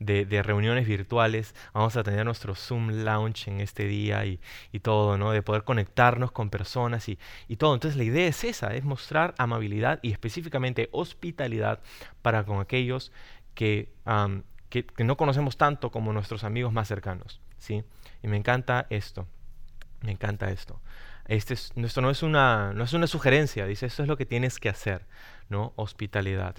de, 0.00 0.42
reuniones 0.42 0.86
virtuales. 0.86 1.54
Vamos 1.72 1.96
a 1.96 2.02
tener 2.02 2.26
nuestro 2.26 2.54
Zoom 2.54 2.90
Lounge 3.04 3.50
en 3.50 3.60
este 3.60 3.84
día 3.86 4.26
y, 4.26 4.38
todo, 4.80 5.16
¿no? 5.16 5.32
De 5.32 5.42
poder 5.42 5.64
conectarnos 5.64 6.30
con 6.32 6.50
personas 6.50 7.08
y, 7.08 7.18
y, 7.48 7.56
todo. 7.56 7.74
Entonces 7.74 7.96
la 7.96 8.04
idea 8.04 8.26
es 8.26 8.44
esa, 8.44 8.74
es 8.74 8.84
mostrar 8.84 9.34
amabilidad 9.38 9.98
y 10.02 10.12
específicamente 10.12 10.88
hospitalidad 10.92 11.80
para 12.22 12.44
con 12.44 12.60
aquellos 12.60 13.12
que, 13.54 13.92
que, 14.68 14.84
que 14.84 15.04
no 15.04 15.16
conocemos 15.16 15.56
tanto 15.56 15.90
como 15.90 16.12
nuestros 16.12 16.44
amigos 16.44 16.72
más 16.72 16.88
cercanos. 16.88 17.40
¿Sí? 17.60 17.84
Y 18.24 18.26
me 18.26 18.36
encanta 18.36 18.86
esto. 18.90 19.28
Me 20.02 20.10
encanta 20.10 20.50
esto. 20.50 20.80
Este 21.26 21.54
es, 21.54 21.72
esto 21.76 22.00
no 22.00 22.10
es, 22.10 22.24
una, 22.24 22.72
no 22.72 22.82
es 22.82 22.92
una 22.92 23.06
sugerencia, 23.06 23.64
dice, 23.66 23.86
esto 23.86 24.02
es 24.02 24.08
lo 24.08 24.16
que 24.16 24.26
tienes 24.26 24.58
que 24.58 24.68
hacer, 24.68 25.06
¿no? 25.48 25.72
Hospitalidad 25.76 26.56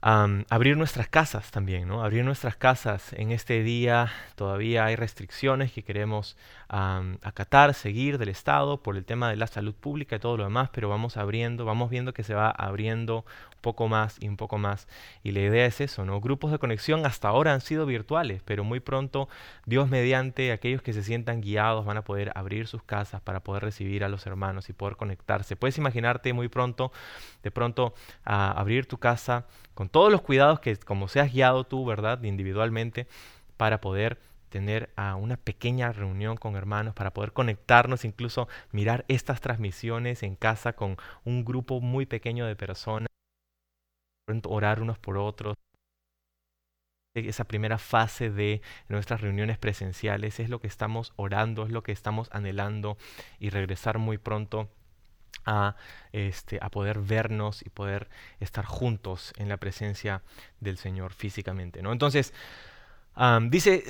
abrir 0.00 0.76
nuestras 0.76 1.08
casas 1.08 1.50
también, 1.50 1.88
¿no? 1.88 2.04
Abrir 2.04 2.24
nuestras 2.24 2.54
casas 2.56 3.12
en 3.14 3.32
este 3.32 3.62
día 3.64 4.12
todavía 4.36 4.84
hay 4.84 4.94
restricciones 4.94 5.72
que 5.72 5.82
queremos 5.82 6.36
acatar, 6.68 7.74
seguir 7.74 8.18
del 8.18 8.28
Estado 8.28 8.82
por 8.82 8.96
el 8.96 9.04
tema 9.04 9.30
de 9.30 9.36
la 9.36 9.48
salud 9.48 9.74
pública 9.74 10.16
y 10.16 10.18
todo 10.20 10.36
lo 10.36 10.44
demás, 10.44 10.70
pero 10.72 10.88
vamos 10.88 11.16
abriendo, 11.16 11.64
vamos 11.64 11.90
viendo 11.90 12.14
que 12.14 12.22
se 12.22 12.34
va 12.34 12.50
abriendo 12.50 13.24
poco 13.66 13.88
más 13.88 14.16
y 14.20 14.28
un 14.28 14.36
poco 14.36 14.58
más. 14.58 14.86
Y 15.24 15.32
la 15.32 15.40
idea 15.40 15.66
es 15.66 15.80
eso, 15.80 16.04
¿no? 16.04 16.20
Grupos 16.20 16.52
de 16.52 16.60
conexión 16.60 17.04
hasta 17.04 17.26
ahora 17.26 17.52
han 17.52 17.60
sido 17.60 17.84
virtuales, 17.84 18.40
pero 18.44 18.62
muy 18.62 18.78
pronto, 18.78 19.28
Dios 19.64 19.88
mediante, 19.90 20.52
aquellos 20.52 20.82
que 20.82 20.92
se 20.92 21.02
sientan 21.02 21.40
guiados 21.40 21.84
van 21.84 21.96
a 21.96 22.04
poder 22.04 22.30
abrir 22.36 22.68
sus 22.68 22.84
casas 22.84 23.20
para 23.22 23.40
poder 23.40 23.64
recibir 23.64 24.04
a 24.04 24.08
los 24.08 24.24
hermanos 24.24 24.68
y 24.68 24.72
poder 24.72 24.94
conectarse. 24.94 25.56
Puedes 25.56 25.78
imaginarte 25.78 26.32
muy 26.32 26.46
pronto, 26.46 26.92
de 27.42 27.50
pronto, 27.50 27.92
abrir 28.22 28.86
tu 28.86 28.98
casa 28.98 29.46
con 29.74 29.88
todos 29.88 30.12
los 30.12 30.22
cuidados 30.22 30.60
que 30.60 30.76
como 30.76 31.08
seas 31.08 31.32
guiado 31.32 31.64
tú, 31.64 31.84
¿verdad? 31.84 32.22
Individualmente, 32.22 33.08
para 33.56 33.80
poder 33.80 34.20
tener 34.48 34.90
a 34.94 35.16
una 35.16 35.36
pequeña 35.36 35.90
reunión 35.90 36.36
con 36.36 36.54
hermanos, 36.54 36.94
para 36.94 37.12
poder 37.12 37.32
conectarnos, 37.32 38.04
incluso 38.04 38.46
mirar 38.70 39.04
estas 39.08 39.40
transmisiones 39.40 40.22
en 40.22 40.36
casa 40.36 40.74
con 40.74 40.96
un 41.24 41.44
grupo 41.44 41.80
muy 41.80 42.06
pequeño 42.06 42.46
de 42.46 42.54
personas, 42.54 43.08
orar 44.44 44.82
unos 44.82 44.98
por 44.98 45.18
otros. 45.18 45.56
Esa 47.14 47.44
primera 47.44 47.78
fase 47.78 48.30
de 48.30 48.60
nuestras 48.88 49.22
reuniones 49.22 49.56
presenciales 49.56 50.38
es 50.38 50.50
lo 50.50 50.60
que 50.60 50.66
estamos 50.66 51.14
orando, 51.16 51.64
es 51.64 51.70
lo 51.70 51.82
que 51.82 51.92
estamos 51.92 52.28
anhelando 52.30 52.98
y 53.38 53.48
regresar 53.48 53.98
muy 53.98 54.18
pronto 54.18 54.68
a, 55.46 55.76
este, 56.12 56.58
a 56.60 56.70
poder 56.70 56.98
vernos 56.98 57.64
y 57.64 57.70
poder 57.70 58.08
estar 58.38 58.66
juntos 58.66 59.32
en 59.38 59.48
la 59.48 59.56
presencia 59.56 60.22
del 60.60 60.76
Señor 60.76 61.14
físicamente. 61.14 61.80
¿no? 61.80 61.90
Entonces, 61.90 62.34
dice, 63.48 63.84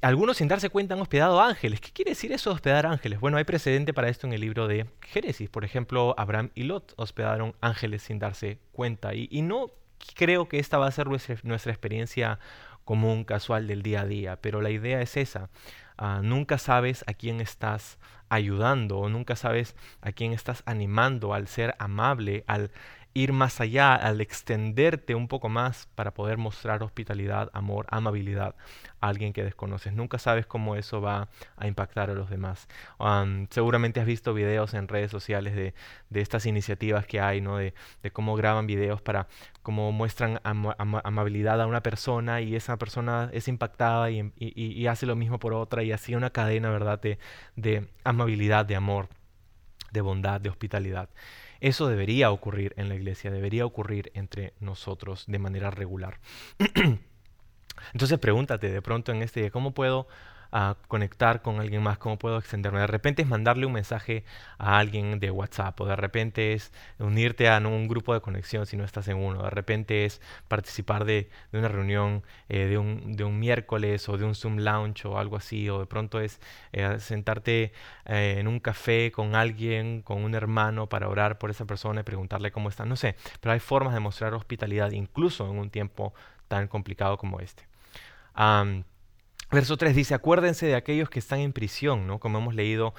algunos 0.00 0.38
sin 0.38 0.48
darse 0.48 0.70
cuenta 0.70 0.94
han 0.94 1.02
hospedado 1.02 1.38
ángeles. 1.38 1.82
¿Qué 1.82 1.90
quiere 1.90 2.12
decir 2.12 2.32
eso 2.32 2.48
de 2.48 2.54
hospedar 2.54 2.86
ángeles? 2.86 3.20
Bueno, 3.20 3.36
hay 3.36 3.44
precedente 3.44 3.92
para 3.92 4.08
esto 4.08 4.26
en 4.26 4.32
el 4.32 4.40
libro 4.40 4.68
de 4.68 4.86
Génesis. 5.02 5.50
Por 5.50 5.66
ejemplo, 5.66 6.14
Abraham 6.16 6.50
y 6.54 6.62
Lot 6.62 6.94
hospedaron 6.96 7.54
ángeles 7.60 8.02
sin 8.02 8.18
darse 8.18 8.58
cuenta. 8.72 9.12
Y 9.14 9.42
no 9.42 9.70
creo 10.14 10.48
que 10.48 10.58
esta 10.58 10.78
va 10.78 10.86
a 10.86 10.92
ser 10.92 11.08
nuestra, 11.08 11.72
experiencia 11.72 12.38
común, 12.84 13.24
casual 13.24 13.66
del 13.66 13.82
día 13.82 14.02
a 14.02 14.06
día, 14.06 14.36
pero 14.40 14.60
la 14.60 14.70
idea 14.70 15.00
es 15.00 15.16
esa. 15.16 15.50
Ah, 15.96 16.20
nunca 16.22 16.58
sabes 16.58 17.04
a 17.06 17.14
quién 17.14 17.40
estás 17.40 17.98
ayudando 18.30 18.98
o 18.98 19.08
nunca 19.08 19.36
sabes 19.36 19.76
a 20.00 20.12
quién 20.12 20.32
estás 20.32 20.62
animando 20.64 21.34
al 21.34 21.46
ser 21.48 21.74
amable, 21.78 22.44
al 22.46 22.70
ir 23.12 23.32
más 23.32 23.60
allá, 23.60 23.94
al 23.94 24.20
extenderte 24.20 25.14
un 25.14 25.26
poco 25.26 25.48
más 25.48 25.88
para 25.94 26.14
poder 26.14 26.38
mostrar 26.38 26.82
hospitalidad, 26.82 27.50
amor, 27.52 27.86
amabilidad 27.90 28.54
a 29.00 29.08
alguien 29.08 29.32
que 29.32 29.42
desconoces. 29.42 29.92
Nunca 29.92 30.18
sabes 30.18 30.46
cómo 30.46 30.76
eso 30.76 31.00
va 31.00 31.28
a 31.56 31.66
impactar 31.66 32.10
a 32.10 32.14
los 32.14 32.30
demás. 32.30 32.68
seguramente 33.50 34.00
has 34.00 34.06
visto 34.06 34.32
videos 34.34 34.74
en 34.74 34.86
redes 34.88 35.10
sociales 35.10 35.54
de, 35.56 35.74
estas 36.20 36.46
iniciativas 36.46 37.06
que 37.06 37.20
hay, 37.20 37.40
¿no? 37.40 37.56
De, 37.56 37.74
cómo 38.12 38.36
graban 38.36 38.66
videos 38.66 39.02
para 39.02 39.26
cómo 39.62 39.92
muestran 39.92 40.40
amabilidad 40.44 41.60
a 41.60 41.66
una 41.66 41.82
persona 41.82 42.40
y 42.40 42.54
esa 42.56 42.76
persona 42.78 43.30
es 43.32 43.48
impactada 43.48 44.10
y, 44.10 44.86
hace 44.86 45.06
lo 45.06 45.16
mismo 45.16 45.38
por 45.38 45.52
otra 45.54 45.82
y 45.82 45.92
así 45.92 46.14
una 46.14 46.30
cadena, 46.30 46.70
¿verdad? 46.70 47.00
De, 47.00 47.18
de 47.56 47.88
amabilidad, 48.04 48.66
de 48.66 48.76
amor, 48.76 49.08
de 49.92 50.00
bondad, 50.00 50.40
de 50.40 50.48
hospitalidad. 50.48 51.08
Eso 51.60 51.88
debería 51.88 52.30
ocurrir 52.30 52.74
en 52.76 52.88
la 52.88 52.94
iglesia, 52.94 53.30
debería 53.30 53.66
ocurrir 53.66 54.10
entre 54.14 54.54
nosotros 54.60 55.24
de 55.26 55.38
manera 55.38 55.70
regular. 55.70 56.20
Entonces 57.92 58.18
pregúntate 58.18 58.70
de 58.70 58.82
pronto 58.82 59.12
en 59.12 59.22
este 59.22 59.40
día, 59.40 59.50
¿cómo 59.50 59.72
puedo 59.72 60.06
a 60.52 60.76
conectar 60.88 61.42
con 61.42 61.60
alguien 61.60 61.82
más, 61.82 61.98
cómo 61.98 62.18
puedo 62.18 62.38
extenderme. 62.38 62.80
De 62.80 62.86
repente 62.86 63.22
es 63.22 63.28
mandarle 63.28 63.66
un 63.66 63.72
mensaje 63.72 64.24
a 64.58 64.78
alguien 64.78 65.20
de 65.20 65.30
WhatsApp 65.30 65.80
o 65.80 65.86
de 65.86 65.96
repente 65.96 66.52
es 66.54 66.72
unirte 66.98 67.48
a 67.48 67.58
un 67.58 67.88
grupo 67.88 68.14
de 68.14 68.20
conexión 68.20 68.66
si 68.66 68.76
no 68.76 68.84
estás 68.84 69.08
en 69.08 69.16
uno. 69.16 69.42
De 69.42 69.50
repente 69.50 70.04
es 70.04 70.20
participar 70.48 71.04
de, 71.04 71.30
una 71.52 71.68
reunión 71.68 72.22
eh, 72.48 72.66
de, 72.66 72.78
un, 72.78 73.16
de, 73.16 73.24
un, 73.24 73.38
miércoles 73.38 74.08
o 74.08 74.16
de 74.16 74.24
un 74.24 74.34
Zoom 74.34 74.58
Lounge 74.58 75.06
o 75.06 75.18
algo 75.18 75.36
así. 75.36 75.68
O 75.68 75.80
de 75.80 75.86
pronto 75.86 76.20
es 76.20 76.40
eh, 76.72 76.98
sentarte 76.98 77.72
eh, 78.06 78.36
en 78.38 78.48
un 78.48 78.60
café 78.60 79.12
con 79.12 79.34
alguien, 79.34 80.02
con 80.02 80.24
un 80.24 80.34
hermano 80.34 80.88
para 80.88 81.08
orar 81.08 81.38
por 81.38 81.50
esa 81.50 81.64
persona 81.64 82.00
y 82.00 82.04
preguntarle 82.04 82.50
cómo 82.50 82.68
está. 82.68 82.84
No 82.84 82.96
sé, 82.96 83.16
pero 83.40 83.52
hay 83.52 83.60
formas 83.60 83.94
de 83.94 84.00
mostrar 84.00 84.34
hospitalidad 84.34 84.90
incluso 84.92 85.48
en 85.50 85.58
un 85.58 85.70
tiempo 85.70 86.14
tan 86.48 86.68
complicado 86.68 87.16
como 87.16 87.40
este. 87.40 87.64
Verso 89.52 89.76
3 89.76 89.96
dice, 89.96 90.14
acuérdense 90.14 90.66
de 90.66 90.76
aquellos 90.76 91.10
que 91.10 91.18
están 91.18 91.40
en 91.40 91.52
prisión, 91.52 92.06
¿no? 92.06 92.20
Como 92.20 92.38
hemos 92.38 92.54
leído, 92.54 92.94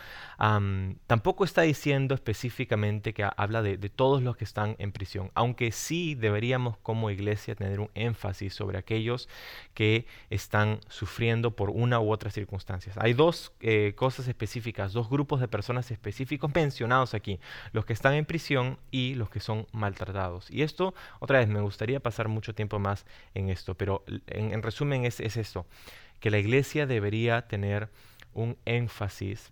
tampoco 1.07 1.45
está 1.45 1.61
diciendo 1.61 2.13
específicamente 2.13 3.13
que 3.13 3.25
habla 3.37 3.61
de, 3.61 3.77
todos 3.89 4.21
los 4.21 4.35
que 4.35 4.43
están 4.43 4.75
en 4.77 4.91
prisión, 4.91 5.31
aunque 5.33 5.71
sí 5.71 6.13
deberíamos 6.13 6.75
como 6.77 7.09
iglesia 7.09 7.55
tener 7.55 7.79
un 7.79 7.89
énfasis 7.93 8.53
sobre 8.53 8.77
aquellos 8.77 9.29
que 9.73 10.05
están 10.29 10.81
sufriendo 10.89 11.55
por 11.55 11.69
una 11.69 12.01
u 12.01 12.11
otra 12.11 12.31
circunstancia. 12.31 12.91
Hay 12.97 13.13
dos 13.13 13.53
eh, 13.61 13.93
cosas 13.95 14.27
específicas, 14.27 14.91
dos 14.91 15.09
grupos 15.09 15.39
de 15.39 15.47
personas 15.47 15.89
específicos 15.89 16.51
mencionados 16.53 17.13
aquí, 17.13 17.39
los 17.71 17.85
que 17.85 17.93
están 17.93 18.15
en 18.15 18.25
prisión 18.25 18.77
y 18.91 19.15
los 19.15 19.29
que 19.29 19.39
son 19.39 19.67
maltratados. 19.71 20.51
Y 20.51 20.63
esto, 20.63 20.93
otra 21.19 21.39
vez, 21.39 21.47
me 21.47 21.61
gustaría 21.61 22.01
pasar 22.01 22.27
mucho 22.27 22.53
tiempo 22.53 22.77
más 22.77 23.05
en 23.35 23.49
esto, 23.49 23.75
pero 23.75 24.03
en, 24.27 24.61
resumen 24.61 25.05
es, 25.05 25.21
es 25.21 25.37
esto 25.37 25.65
que 26.21 26.31
la 26.31 26.37
iglesia 26.37 26.85
debería 26.85 27.41
tener 27.47 27.89
un 28.33 28.57
énfasis 28.63 29.51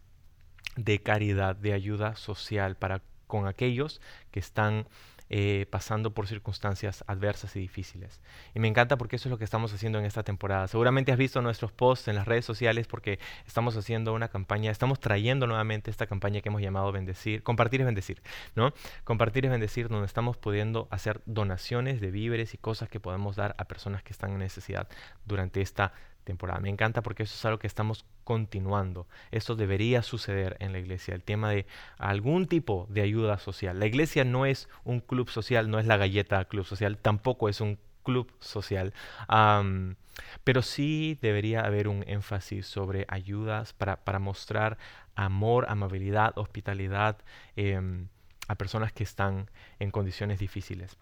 de 0.78 1.02
caridad, 1.02 1.58
de 1.58 1.74
ayuda 1.74 2.16
social 2.16 2.78
para 2.78 3.02
con 3.28 3.48
aquellos 3.48 4.02
que 4.32 4.40
están 4.40 4.88
eh, 5.32 5.68
pasando 5.70 6.16
por 6.16 6.26
circunstancias 6.26 7.04
adversas 7.06 7.56
y 7.56 7.60
difíciles. 7.60 8.20
Y 8.56 8.60
me 8.60 8.68
encanta 8.68 8.98
porque 8.98 9.18
eso 9.18 9.30
es 9.30 9.32
lo 9.32 9.38
que 9.38 9.44
estamos 9.44 9.72
haciendo 9.72 10.00
en 10.00 10.06
esta 10.06 10.24
temporada. 10.24 10.68
Seguramente 10.68 11.12
has 11.12 11.20
visto 11.20 11.40
nuestros 11.44 11.72
posts 11.72 12.08
en 12.08 12.16
las 12.16 12.28
redes 12.28 12.46
sociales 12.46 12.88
porque 12.88 13.20
estamos 13.46 13.78
haciendo 13.78 14.14
una 14.14 14.30
campaña, 14.30 14.72
estamos 14.72 15.00
trayendo 15.00 15.46
nuevamente 15.46 15.92
esta 15.92 16.08
campaña 16.08 16.42
que 16.42 16.50
hemos 16.50 16.64
llamado 16.64 16.92
Bendecir, 16.92 17.44
Compartir 17.44 17.82
es 17.82 17.86
Bendecir, 17.86 18.24
¿no? 18.56 18.74
Compartir 19.04 19.46
es 19.46 19.52
Bendecir, 19.52 19.88
donde 19.88 20.08
estamos 20.08 20.36
pudiendo 20.36 20.88
hacer 20.90 21.22
donaciones 21.28 22.02
de 22.02 22.10
víveres 22.10 22.56
y 22.56 22.58
cosas 22.58 22.90
que 22.90 23.00
podemos 23.00 23.36
dar 23.36 23.54
a 23.60 23.66
personas 23.66 24.02
que 24.02 24.14
están 24.14 24.32
en 24.32 24.40
necesidad 24.40 24.88
durante 25.28 25.62
esta 25.62 25.94
temporada. 26.30 26.60
Me 26.60 26.70
encanta 26.70 27.02
porque 27.02 27.24
eso 27.24 27.34
es 27.36 27.46
algo 27.46 27.58
que 27.58 27.68
estamos 27.68 28.06
continuando. 28.24 29.08
Esto 29.32 29.56
debería 29.56 30.04
suceder 30.04 30.56
en 30.60 30.72
la 30.72 30.80
iglesia, 30.80 31.16
el 31.16 31.24
tema 31.24 31.50
de 31.50 31.66
algún 31.98 32.46
tipo 32.46 32.86
de 32.90 33.02
ayuda 33.02 33.40
social. 33.40 33.80
La 33.80 33.88
iglesia 33.88 34.24
no 34.24 34.46
es 34.46 34.70
un 34.84 35.00
club 35.00 35.30
social, 35.30 35.72
no 35.72 35.80
es 35.80 35.88
la 35.88 35.98
galleta 35.98 36.46
club 36.46 36.66
social, 36.66 36.98
tampoco 36.98 37.50
es 37.50 37.62
un 37.62 37.80
club 38.04 38.32
social. 38.40 38.94
pero 40.44 40.62
sí 40.62 41.18
debería 41.22 41.62
haber 41.62 41.88
un 41.88 42.04
énfasis 42.08 42.68
sobre 42.68 43.06
ayudas 43.08 43.74
para, 43.74 44.20
mostrar 44.20 44.78
amor, 45.16 45.66
amabilidad, 45.70 46.38
hospitalidad 46.38 47.18
em, 47.56 48.08
a 48.48 48.56
personas 48.56 48.94
que 48.94 49.04
están 49.04 49.50
en 49.80 49.92
condiciones 49.92 50.40
difíciles 50.40 50.98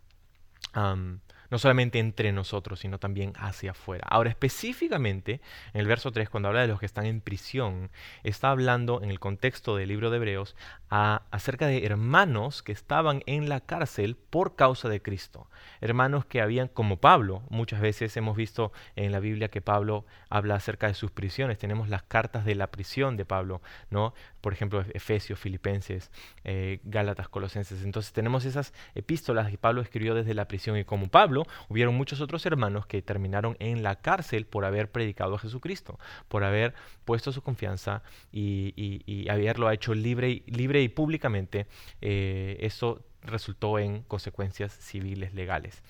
no 1.49 1.59
solamente 1.59 1.99
entre 1.99 2.31
nosotros, 2.31 2.79
sino 2.79 2.99
también 2.99 3.33
hacia 3.37 3.71
afuera. 3.71 4.05
Ahora, 4.09 4.29
específicamente, 4.29 5.41
en 5.73 5.81
el 5.81 5.87
verso 5.87 6.11
3, 6.11 6.29
cuando 6.29 6.49
habla 6.49 6.61
de 6.61 6.67
los 6.67 6.79
que 6.79 6.85
están 6.85 7.05
en 7.05 7.21
prisión, 7.21 7.89
está 8.23 8.51
hablando 8.51 9.01
en 9.03 9.09
el 9.09 9.19
contexto 9.19 9.75
del 9.75 9.89
libro 9.89 10.09
de 10.09 10.17
Hebreos 10.17 10.55
acerca 10.89 11.67
de 11.67 11.85
hermanos 11.85 12.63
que 12.63 12.71
estaban 12.71 13.21
en 13.25 13.49
la 13.49 13.59
cárcel 13.59 14.15
por 14.15 14.55
causa 14.55 14.87
de 14.87 15.01
Cristo. 15.01 15.47
Hermanos 15.81 16.25
que 16.25 16.41
habían, 16.41 16.69
como 16.69 16.97
Pablo, 16.97 17.43
muchas 17.49 17.81
veces 17.81 18.15
hemos 18.15 18.37
visto 18.37 18.71
en 18.95 19.11
la 19.11 19.19
Biblia 19.19 19.49
que 19.49 19.61
Pablo 19.61 20.05
habla 20.29 20.55
acerca 20.55 20.87
de 20.87 20.93
sus 20.93 21.11
prisiones. 21.11 21.57
Tenemos 21.57 21.89
las 21.89 22.03
cartas 22.03 22.45
de 22.45 22.55
la 22.55 22.67
prisión 22.67 23.17
de 23.17 23.25
Pablo, 23.25 23.61
¿no? 23.89 24.13
Por 24.39 24.53
ejemplo, 24.53 24.85
Efesios, 24.93 25.39
Filipenses, 25.39 26.09
eh, 26.45 26.79
Gálatas, 26.83 27.27
Colosenses. 27.27 27.83
Entonces 27.83 28.13
tenemos 28.13 28.45
esas 28.45 28.73
epístolas 28.95 29.51
que 29.51 29.57
Pablo 29.57 29.81
escribió 29.81 30.15
desde 30.15 30.33
la 30.33 30.47
prisión 30.47 30.77
y 30.77 30.85
como 30.85 31.09
Pablo, 31.09 31.36
hubieron 31.67 31.95
muchos 31.95 32.21
otros 32.21 32.45
hermanos 32.45 32.85
que 32.85 33.01
terminaron 33.01 33.55
en 33.59 33.83
la 33.83 33.97
cárcel 33.97 34.45
por 34.45 34.65
haber 34.65 34.91
predicado 34.91 35.35
a 35.35 35.39
Jesucristo, 35.39 35.99
por 36.27 36.43
haber 36.43 36.73
puesto 37.05 37.31
su 37.31 37.41
confianza 37.41 38.01
y, 38.31 39.27
haberlo 39.29 39.69
hecho 39.71 39.93
libre, 39.93 40.29
y, 40.29 40.43
libre 40.47 40.81
y 40.81 40.89
públicamente. 40.89 41.67
Eh, 42.01 42.57
eso 42.61 43.03
resultó 43.21 43.79
en 43.79 44.03
consecuencias 44.03 44.73
civiles 44.73 45.33
legales 45.33 45.83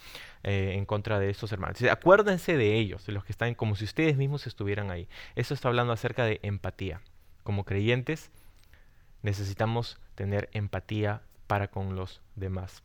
eh, 0.43 0.73
en 0.75 0.85
contra 0.85 1.19
de 1.19 1.29
estos 1.29 1.51
hermanos. 1.51 1.81
acuérdense 1.83 2.57
de 2.57 2.75
ellos, 2.75 3.05
de 3.05 3.13
los 3.13 3.23
que 3.23 3.31
están 3.31 3.53
como 3.55 3.75
si 3.75 3.85
ustedes 3.85 4.17
mismos 4.17 4.47
estuvieran 4.47 4.91
ahí. 4.91 5.07
Eso 5.35 5.53
está 5.53 5.67
hablando 5.67 5.93
acerca 5.93 6.25
de 6.25 6.39
empatía. 6.43 7.01
Como 7.43 7.63
creyentes 7.63 8.31
necesitamos 9.21 9.99
tener 10.15 10.49
empatía 10.53 11.21
para 11.47 11.69
con 11.69 11.95
los 11.95 12.21
demás. 12.35 12.83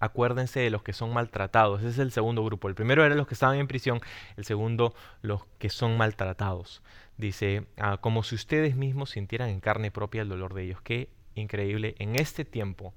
Acuérdense 0.00 0.60
de 0.60 0.70
los 0.70 0.82
que 0.82 0.92
son 0.92 1.12
maltratados. 1.12 1.80
Ese 1.80 1.90
es 1.90 1.98
el 1.98 2.12
segundo 2.12 2.44
grupo. 2.44 2.68
El 2.68 2.74
primero 2.74 3.04
era 3.04 3.14
los 3.14 3.26
que 3.26 3.34
estaban 3.34 3.58
en 3.58 3.66
prisión. 3.66 4.00
El 4.36 4.44
segundo, 4.44 4.94
los 5.22 5.44
que 5.58 5.70
son 5.70 5.96
maltratados. 5.96 6.82
Dice, 7.16 7.66
ah, 7.78 7.98
como 8.00 8.22
si 8.22 8.34
ustedes 8.34 8.76
mismos 8.76 9.10
sintieran 9.10 9.48
en 9.48 9.60
carne 9.60 9.90
propia 9.90 10.22
el 10.22 10.28
dolor 10.28 10.54
de 10.54 10.64
ellos. 10.64 10.80
Qué 10.82 11.08
increíble 11.34 11.94
en 11.98 12.16
este 12.16 12.44
tiempo. 12.44 12.94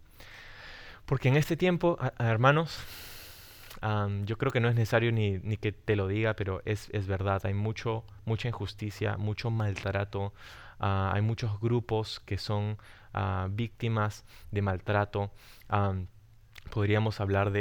Porque 1.05 1.29
en 1.29 1.36
este 1.36 1.58
tiempo, 1.58 1.98
hermanos, 2.20 2.79
yo 4.25 4.38
creo 4.38 4.51
que 4.51 4.60
no 4.60 4.70
es 4.70 4.75
necesario 4.75 5.12
ni, 5.12 5.39
que 5.58 5.72
te 5.72 5.96
lo 5.96 6.08
diga, 6.08 6.36
pero 6.36 6.62
es, 6.65 6.89
verdad. 7.08 7.41
Hay 7.46 7.53
mucho, 7.53 8.03
mucha 8.26 8.47
injusticia, 8.47 9.17
mucho 9.17 9.49
maltrato. 9.49 10.34
Ah, 10.80 11.12
hay 11.13 11.21
muchos 11.21 11.60
grupos 11.60 12.19
que 12.21 12.38
son 12.38 12.78
ah, 13.13 13.47
víctimas 13.52 14.26
de 14.52 14.62
maltrato 14.62 15.32
podríamos 16.71 17.21
hablar 17.21 17.53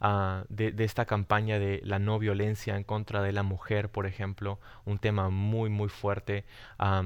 ah, 0.00 0.44
de, 0.50 0.72
de, 0.72 0.84
esta 0.84 1.06
campaña 1.06 1.58
de 1.58 1.80
la 1.82 1.98
no 1.98 2.18
violencia 2.18 2.76
en 2.76 2.84
contra 2.84 3.22
de 3.22 3.32
la 3.32 3.42
mujer, 3.42 3.90
por 3.90 4.04
ejemplo, 4.06 4.58
un 4.84 4.98
tema 4.98 5.30
muy, 5.30 5.70
muy 5.70 5.88
fuerte. 5.88 6.44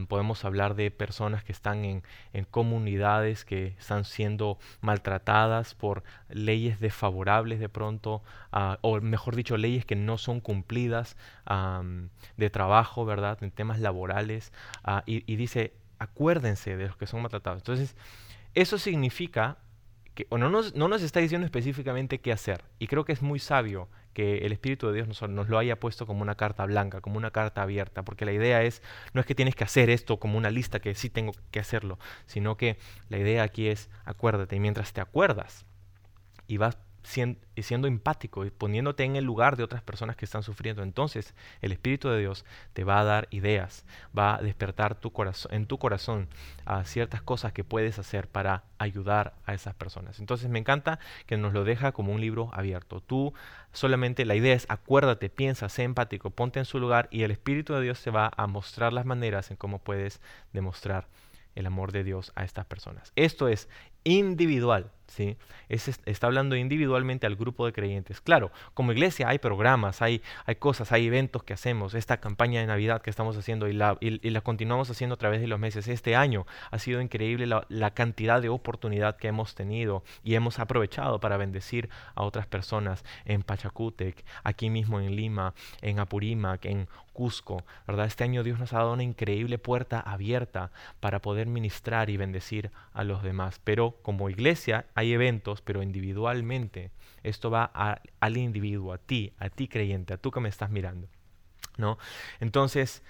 podemos 0.09 0.45
hablar 0.45 0.75
de 0.75 0.91
personas 0.91 1.45
que 1.45 1.53
están 1.53 1.85
en, 1.85 2.03
en, 2.33 2.45
comunidades 2.45 3.45
que 3.45 3.69
están 3.79 4.05
siendo 4.05 4.59
maltratadas 4.81 5.75
por 5.75 6.03
leyes 6.29 6.81
desfavorables 6.81 7.61
de 7.61 7.69
pronto, 7.69 8.25
ah, 8.51 8.79
o 8.81 9.01
mejor 9.01 9.37
dicho, 9.37 9.57
leyes 9.57 9.85
que 9.85 9.95
no 9.95 10.19
son 10.19 10.41
cumplidas 10.41 11.17
de 12.37 12.51
trabajo, 12.51 13.05
¿verdad? 13.05 13.39
En 13.43 13.53
temas 13.53 13.79
laborales. 13.79 14.53
Ah, 14.83 15.05
y 15.07 15.37
dice, 15.37 15.75
acuérdense 15.99 16.77
de 16.77 16.89
los 16.89 16.97
que 16.97 17.07
son 17.07 17.23
maltratados. 17.23 17.61
Entonces, 17.61 17.95
eso 18.55 18.79
significa 18.79 19.59
o 20.29 20.39
no 20.39 20.51
nos, 20.51 20.75
no 20.75 20.89
nos 20.89 21.03
está 21.03 21.21
diciendo 21.21 21.45
específicamente 21.45 22.21
qué 22.21 22.33
hacer. 22.33 22.63
Y 22.79 22.87
creo 22.87 23.05
que 23.05 23.13
es 23.13 23.23
muy 23.23 23.39
sabio 23.39 23.89
que 24.13 24.39
el 24.39 24.53
Espíritu 24.53 24.87
de 24.89 24.95
Dios 24.95 25.09
nos, 25.09 25.23
nos, 25.31 25.49
lo 25.49 25.59
haya 25.59 25.81
puesto 25.81 26.07
como 26.07 26.23
una 26.23 26.35
carta 26.35 26.67
blanca, 26.67 27.01
como 27.01 27.17
una 27.17 27.31
carta 27.31 27.63
abierta, 27.63 28.05
porque 28.05 28.25
la 28.25 28.33
idea 28.33 28.63
es, 28.63 28.83
no 29.15 29.21
es 29.21 29.27
que 29.27 29.35
tienes 29.35 29.55
que 29.55 29.65
hacer 29.65 29.89
esto 29.91 30.19
como 30.19 30.37
una 30.37 30.51
lista 30.51 30.81
que 30.81 30.95
sí 30.95 31.09
tengo 31.09 31.33
que 31.51 31.61
hacerlo, 31.61 31.99
sino 32.27 32.57
que 32.57 32.77
la 33.09 33.19
idea 33.19 33.43
aquí 33.43 33.69
es, 33.69 33.89
acuérdate, 34.05 34.57
y 34.57 34.61
mientras 34.61 34.93
te 34.93 35.01
acuerdas 35.01 35.65
y 36.47 36.59
vas 36.59 36.77
siendo, 37.03 37.89
empático 37.89 38.45
y 38.45 38.51
poniéndote 38.51 39.05
en 39.05 39.17
el 39.17 39.25
lugar 39.25 39.57
de 39.57 39.65
otras 39.65 39.83
personas 39.83 40.17
que 40.17 40.25
están 40.25 40.43
sufriendo, 40.43 40.83
entonces 40.83 41.35
el 41.61 41.73
Espíritu 41.73 42.09
de 42.09 42.21
Dios 42.21 42.45
te 42.73 42.85
va 42.85 43.01
a 43.01 43.05
dar 43.05 43.29
ideas, 43.31 43.85
va 44.17 44.37
a 44.37 44.43
despertar 44.43 44.95
tu 44.95 45.13
corazón, 45.13 45.53
en 45.55 45.67
tu 45.67 45.79
corazón 45.79 46.29
a 46.65 46.85
ciertas 46.85 47.23
cosas 47.23 47.53
que 47.53 47.65
puedes 47.65 47.99
hacer 47.99 48.29
para 48.29 48.65
ayudar 48.79 49.35
a 49.47 49.55
esas 49.55 49.75
personas. 49.75 50.21
Entonces 50.21 50.49
me 50.49 50.59
encanta 50.59 50.99
que 51.27 51.37
nos 51.37 51.53
lo 51.53 51.65
deja 51.65 51.93
como 51.93 52.13
un 52.13 52.21
libro 52.21 52.51
abierto. 52.53 53.01
Tú 53.01 53.35
solamente 53.73 54.25
la 54.25 54.35
idea 54.35 54.55
es 54.55 54.67
acuérdate, 54.69 55.29
piensa, 55.29 55.69
sé 55.69 55.83
empático, 55.83 56.31
ponte 56.31 56.59
en 56.59 56.65
su 56.65 56.79
lugar 56.79 57.09
y 57.11 57.23
el 57.23 57.31
Espíritu 57.31 57.75
de 57.75 57.83
Dios 57.83 58.03
te 58.03 58.11
va 58.11 58.31
a 58.37 58.47
mostrar 58.47 58.93
las 58.93 59.07
maneras 59.07 59.51
en 59.51 59.57
cómo 59.57 59.79
puedes 59.79 60.21
demostrar 60.53 61.07
el 61.55 61.67
amor 61.67 61.93
de 61.93 62.05
Dios 62.05 62.33
a 62.35 62.45
estas 62.45 62.67
personas. 62.67 63.13
Esto 63.17 63.49
es 63.49 63.69
individual, 64.05 64.91
¿sí? 65.07 65.37
está 65.69 66.27
hablando 66.27 66.55
individualmente 66.55 67.27
al 67.27 67.37
grupo 67.37 67.65
de 67.65 67.73
creyentes. 67.73 68.21
Claro, 68.21 68.51
como 68.75 68.93
iglesia 68.93 69.29
hay 69.29 69.39
programas, 69.39 70.03
hay, 70.03 70.23
hay 70.45 70.57
cosas, 70.57 70.93
hay 70.93 71.07
eventos 71.07 71.43
que 71.45 71.55
hacemos. 71.55 71.95
Esta 71.95 72.19
campaña 72.19 72.61
de 72.61 72.67
Navidad 72.67 73.01
que 73.01 73.11
estamos 73.11 73.37
haciendo 73.37 73.69
y 73.69 73.73
la, 73.73 73.97
continuamos 74.43 74.91
haciendo 74.91 75.15
a 75.15 75.19
través 75.19 75.41
de 75.41 75.47
los 75.47 75.59
meses. 75.59 75.89
Este 75.89 76.15
año 76.15 76.47
ha 76.71 76.79
sido 76.79 77.01
increíble 77.01 77.47
la, 77.47 77.67
la, 77.69 77.93
cantidad 77.93 78.43
de 78.43 78.49
oportunidad 78.49 79.17
que 79.17 79.29
hemos 79.29 79.55
tenido 79.55 80.03
y 80.25 80.35
hemos 80.35 80.59
aprovechado 80.59 81.21
para 81.21 81.37
bendecir 81.37 81.89
a 82.15 82.23
otras 82.23 82.47
personas 82.47 83.05
en 83.25 83.43
Pachacútec, 83.43 84.25
aquí 84.45 84.69
mismo 84.69 85.01
en 85.01 85.17
Lima, 85.17 85.55
en 85.81 86.01
Apurímac, 86.01 86.67
en 86.67 86.89
Cusco. 87.13 87.65
¿verdad? 87.87 88.07
Este 88.07 88.25
año 88.25 88.43
Dios 88.43 88.59
nos 88.59 88.73
ha 88.73 88.79
dado 88.79 88.93
una 88.93 89.03
increíble 89.03 89.59
puerta 89.59 90.01
abierta 90.01 90.71
para 91.01 91.21
poder 91.21 91.47
ministrar 91.47 92.11
y 92.11 92.17
bendecir 92.17 92.71
a 92.93 93.05
los 93.05 93.23
demás. 93.23 93.61
Pero 93.65 93.92
como 94.03 94.31
iglesia 94.31 94.87
hay 94.95 95.13
eventos, 95.13 95.61
pero 95.61 95.83
individualmente 95.83 96.91
esto 97.23 97.51
va 97.51 97.65
al 98.21 98.37
individuo, 98.37 98.93
a 98.93 98.99
ti, 98.99 99.33
a 99.39 99.51
ti 99.51 99.69
creyente, 99.69 100.15
a 100.15 100.17
tú 100.17 100.31
que 100.31 100.41
me 100.41 100.49
estás 100.49 100.71
mirando. 100.71 101.09
¿no? 101.77 101.99
Entonces, 102.41 103.03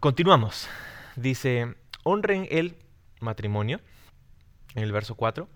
continuamos. 0.00 0.68
Dice, 1.16 1.74
honren 2.04 2.46
el 2.50 2.76
matrimonio, 3.20 3.80
en 4.74 4.84
el 4.84 4.92
verso 4.92 5.16
4, 5.16 5.48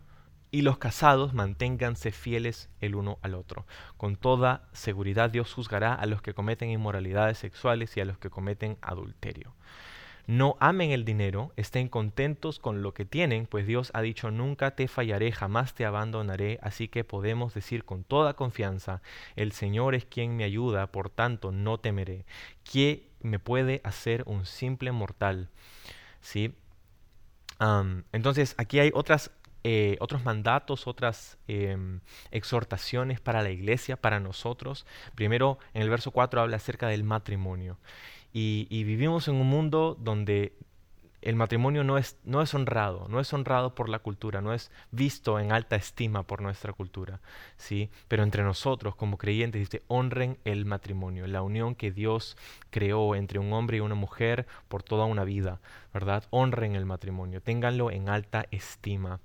y 0.51 0.63
los 0.63 0.77
casados 0.77 1.33
manténganse 1.33 2.11
fieles 2.11 2.69
el 2.81 2.95
uno 2.95 3.19
al 3.23 3.35
otro. 3.35 3.67
Con 3.97 4.17
toda 4.17 4.69
seguridad 4.73 5.31
Dios 5.31 5.53
juzgará 5.53 5.95
a 5.95 6.05
los 6.07 6.21
que 6.21 6.35
cometen 6.35 6.69
inmoralidades 6.71 7.39
sexuales 7.39 7.97
y 7.97 8.01
a 8.01 8.05
los 8.05 8.19
que 8.19 8.29
cometen 8.29 8.77
adulterio. 8.83 9.55
No 10.27 10.57
amen 10.61 10.93
el 10.93 11.05
dinero, 11.05 11.53
estén 11.57 11.89
contentos 11.89 12.59
con 12.61 12.83
lo 12.83 12.95
que 12.95 13.05
tienen, 13.05 13.47
pues 13.47 13.67
Dios 13.67 13.91
ha 13.95 14.03
dicho, 14.03 14.31
nunca 14.31 14.77
te 14.77 14.87
fallaré, 14.87 15.33
jamás 15.33 15.75
te 15.75 15.85
abandonaré, 15.85 16.59
así 16.63 16.87
que 16.87 17.03
podemos 17.03 17.55
decir 17.55 17.85
con 17.85 18.05
toda 18.05 18.35
confianza, 18.35 19.03
el 19.35 19.53
Señor 19.53 19.95
es 19.95 20.05
quien 20.05 20.37
me 20.37 20.45
ayuda, 20.45 20.93
por 20.93 21.11
tanto 21.11 21.51
no 21.51 21.79
temeré. 21.79 22.25
¿Qué 22.63 23.11
me 23.21 23.39
puede 23.39 23.81
hacer 23.85 24.23
un 24.27 24.47
simple 24.47 24.93
mortal? 24.93 25.49
¿Sí? 26.21 26.55
entonces, 28.13 28.57
aquí 28.59 28.81
hay 28.81 28.91
otras 28.93 29.31
eh, 29.65 29.97
otros 30.01 30.25
mandatos, 30.25 30.89
otras 30.89 31.39
em, 31.47 32.01
exhortaciones 32.33 33.21
para 33.21 33.43
la 33.43 33.51
iglesia, 33.51 33.97
para 33.97 34.19
nosotros. 34.19 34.87
Primero, 35.15 35.59
en 35.73 35.83
el 35.83 35.91
verso 35.91 36.11
4 36.11 36.41
habla 36.41 36.57
acerca 36.57 36.89
del 36.89 37.05
matrimonio. 37.05 37.79
Y, 38.33 38.85
vivimos 38.85 39.29
en 39.29 39.35
un 39.35 39.47
mundo 39.47 39.97
donde 40.01 40.55
el 41.21 41.37
matrimonio 41.37 41.85
no 41.85 41.99
es, 41.99 42.19
no 42.25 42.43
es 42.43 42.53
honrado, 42.55 43.07
no 43.09 43.21
es 43.21 43.33
honrado 43.33 43.75
por 43.75 43.89
la 43.89 44.01
cultura, 44.01 44.41
no 44.41 44.53
es 44.53 44.73
visto 44.91 45.39
en 45.39 45.53
alta 45.53 45.77
estima 45.77 46.25
por 46.25 46.41
nuestra 46.41 46.73
cultura, 46.73 47.21
¿sí? 47.57 47.91
Pero 48.09 48.25
entre 48.25 48.43
nosotros, 48.43 48.97
como 48.97 49.19
creyentes, 49.19 49.61
dice, 49.61 49.85
honren 49.87 50.39
el 50.45 50.65
matrimonio, 50.65 51.27
la 51.29 51.43
unión 51.43 51.77
que 51.77 51.93
Dios 51.93 52.37
creó 52.71 53.15
entre 53.15 53.39
un 53.39 53.53
hombre 53.53 53.77
y 53.77 53.81
una 53.81 53.95
mujer 53.95 54.47
por 54.69 54.83
toda 54.83 55.05
una 55.05 55.23
vida, 55.23 55.61
¿verdad? 55.95 56.25
Honren 56.31 56.75
el 56.75 56.87
matrimonio, 56.87 57.41
ténganlo 57.41 57.93
en 57.93 58.09
alta 58.09 58.47
estima. 58.51 59.21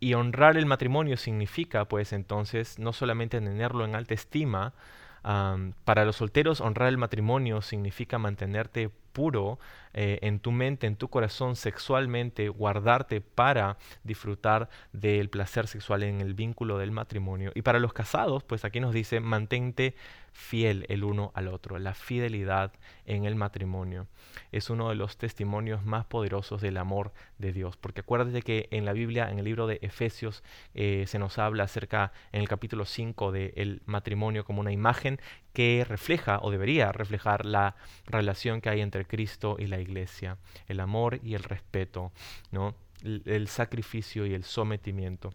Y 0.00 0.14
honrar 0.14 0.56
el 0.56 0.66
matrimonio 0.66 1.16
significa, 1.16 1.84
pues 1.86 2.12
entonces, 2.12 2.78
no 2.78 2.92
solamente 2.92 3.40
tenerlo 3.40 3.84
en 3.84 3.94
alta 3.94 4.14
estima, 4.14 4.74
para 5.22 6.04
los 6.04 6.16
solteros, 6.16 6.60
honrar 6.60 6.88
el 6.88 6.98
matrimonio 6.98 7.62
significa 7.62 8.18
mantenerte 8.18 8.90
puro 9.12 9.58
eh, 9.94 10.18
en 10.22 10.40
tu 10.40 10.52
mente, 10.52 10.86
en 10.86 10.96
tu 10.96 11.08
corazón, 11.08 11.56
sexualmente, 11.56 12.48
guardarte 12.48 13.20
para 13.20 13.76
disfrutar 14.04 14.68
del 14.92 15.28
placer 15.28 15.66
sexual 15.66 16.02
en 16.02 16.20
el 16.20 16.34
vínculo 16.34 16.78
del 16.78 16.92
matrimonio. 16.92 17.52
Y 17.54 17.62
para 17.62 17.78
los 17.78 17.92
casados, 17.92 18.42
pues 18.44 18.64
aquí 18.64 18.80
nos 18.80 18.94
dice, 18.94 19.20
mantente 19.20 19.94
fiel 20.32 20.86
el 20.88 21.04
uno 21.04 21.30
al 21.34 21.48
otro. 21.48 21.78
La 21.78 21.94
fidelidad 21.94 22.72
en 23.04 23.24
el 23.24 23.34
matrimonio 23.34 24.06
es 24.50 24.70
uno 24.70 24.88
de 24.88 24.94
los 24.94 25.18
testimonios 25.18 25.84
más 25.84 26.06
poderosos 26.06 26.60
del 26.62 26.78
amor 26.78 27.12
de 27.38 27.52
Dios. 27.52 27.76
Porque 27.76 28.00
acuérdate 28.00 28.42
que 28.42 28.68
en 28.70 28.84
la 28.84 28.92
Biblia, 28.92 29.30
en 29.30 29.38
el 29.38 29.44
libro 29.44 29.66
de 29.66 29.78
Efesios, 29.82 30.42
eh, 30.74 31.04
se 31.06 31.18
nos 31.18 31.38
habla 31.38 31.64
acerca, 31.64 32.12
en 32.32 32.40
el 32.40 32.48
capítulo 32.48 32.86
5, 32.86 33.32
del 33.32 33.82
matrimonio 33.84 34.44
como 34.44 34.60
una 34.60 34.72
imagen 34.72 35.20
que 35.52 35.84
refleja 35.86 36.38
o 36.42 36.50
debería 36.50 36.92
reflejar 36.92 37.44
la 37.44 37.76
relación 38.06 38.60
que 38.60 38.70
hay 38.70 38.80
entre 38.80 39.04
Cristo 39.04 39.56
y 39.58 39.66
la 39.66 39.80
iglesia, 39.80 40.38
el 40.66 40.80
amor 40.80 41.20
y 41.22 41.34
el 41.34 41.42
respeto, 41.42 42.12
¿no? 42.50 42.74
el, 43.04 43.48
sacrificio 43.48 44.26
y 44.26 44.34
el 44.34 44.44
sometimiento 44.44 45.32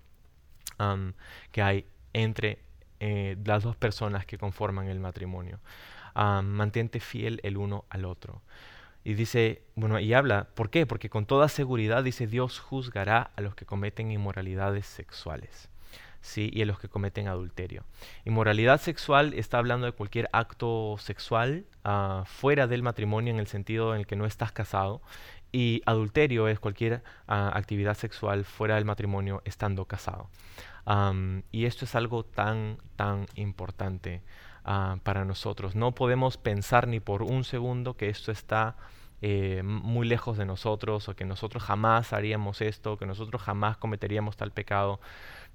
que 1.52 1.62
hay 1.62 1.86
entre 2.14 2.60
eh, 3.00 3.36
las 3.44 3.64
dos 3.64 3.76
personas 3.76 4.26
que 4.26 4.38
conforman 4.38 4.88
el 4.88 5.00
matrimonio. 5.00 5.60
mantente 6.16 7.00
fiel 7.00 7.40
el 7.44 7.58
uno 7.58 7.86
al 7.90 8.06
otro. 8.06 8.42
Y 9.04 9.14
dice, 9.14 9.62
bueno, 9.76 10.00
y 10.00 10.14
habla, 10.14 10.50
¿por 10.54 10.70
qué? 10.70 10.86
Porque 10.86 11.10
con 11.10 11.26
toda 11.26 11.48
seguridad 11.48 12.04
dice 12.04 12.28
Dios 12.28 12.60
juzgará 12.60 13.32
a 13.36 13.42
los 13.42 13.56
que 13.56 13.66
cometen 13.66 14.12
inmoralidades 14.12 14.86
sexuales. 14.86 15.70
¿Sí? 16.22 16.50
y 16.54 16.62
a 16.62 16.66
los 16.66 16.80
que 16.80 16.90
cometen 16.90 17.28
adulterio. 17.28 17.84
Inmoralidad 18.26 18.80
sexual 18.82 19.34
está 19.34 19.58
hablando 19.58 19.86
de 19.86 19.92
cualquier 19.92 20.30
acto 20.34 20.96
sexual 21.00 21.66
ah, 21.84 22.24
fuera 22.26 22.68
del 22.68 22.84
matrimonio 22.84 23.34
en 23.34 23.40
el 23.40 23.48
sentido 23.48 23.94
en 23.94 24.02
el 24.02 24.08
que 24.08 24.16
no 24.16 24.26
estás 24.26 24.52
casado 24.52 25.02
y 25.52 25.82
adulterio 25.86 26.48
es 26.48 26.60
cualquier 26.60 27.04
ah, 27.28 27.52
actividad 27.54 27.96
sexual 27.96 28.46
fuera 28.46 28.76
del 28.76 28.86
matrimonio 28.86 29.42
estando 29.46 29.86
casado. 29.86 30.30
y 31.52 31.66
esto 31.66 31.86
es 31.86 31.96
algo 31.96 32.24
tan, 32.24 32.78
tan 32.96 33.26
importante 33.36 34.22
ah, 34.64 34.98
para 35.04 35.26
nosotros. 35.26 35.76
No 35.76 35.94
podemos 35.94 36.38
pensar 36.38 36.88
ni 36.88 37.00
por 37.00 37.24
un 37.24 37.44
segundo 37.44 37.96
que 37.96 38.10
esto 38.10 38.32
está 38.32 38.76
eh, 39.22 39.62
muy 39.64 40.08
lejos 40.08 40.38
de 40.38 40.46
nosotros 40.46 41.10
o 41.10 41.16
que 41.16 41.26
nosotros 41.26 41.64
jamás 41.64 42.14
haríamos 42.14 42.62
esto, 42.62 42.98
que 42.98 43.06
nosotros 43.06 43.42
jamás 43.42 43.78
cometeríamos 43.78 44.38
tal 44.38 44.52
pecado. 44.52 45.00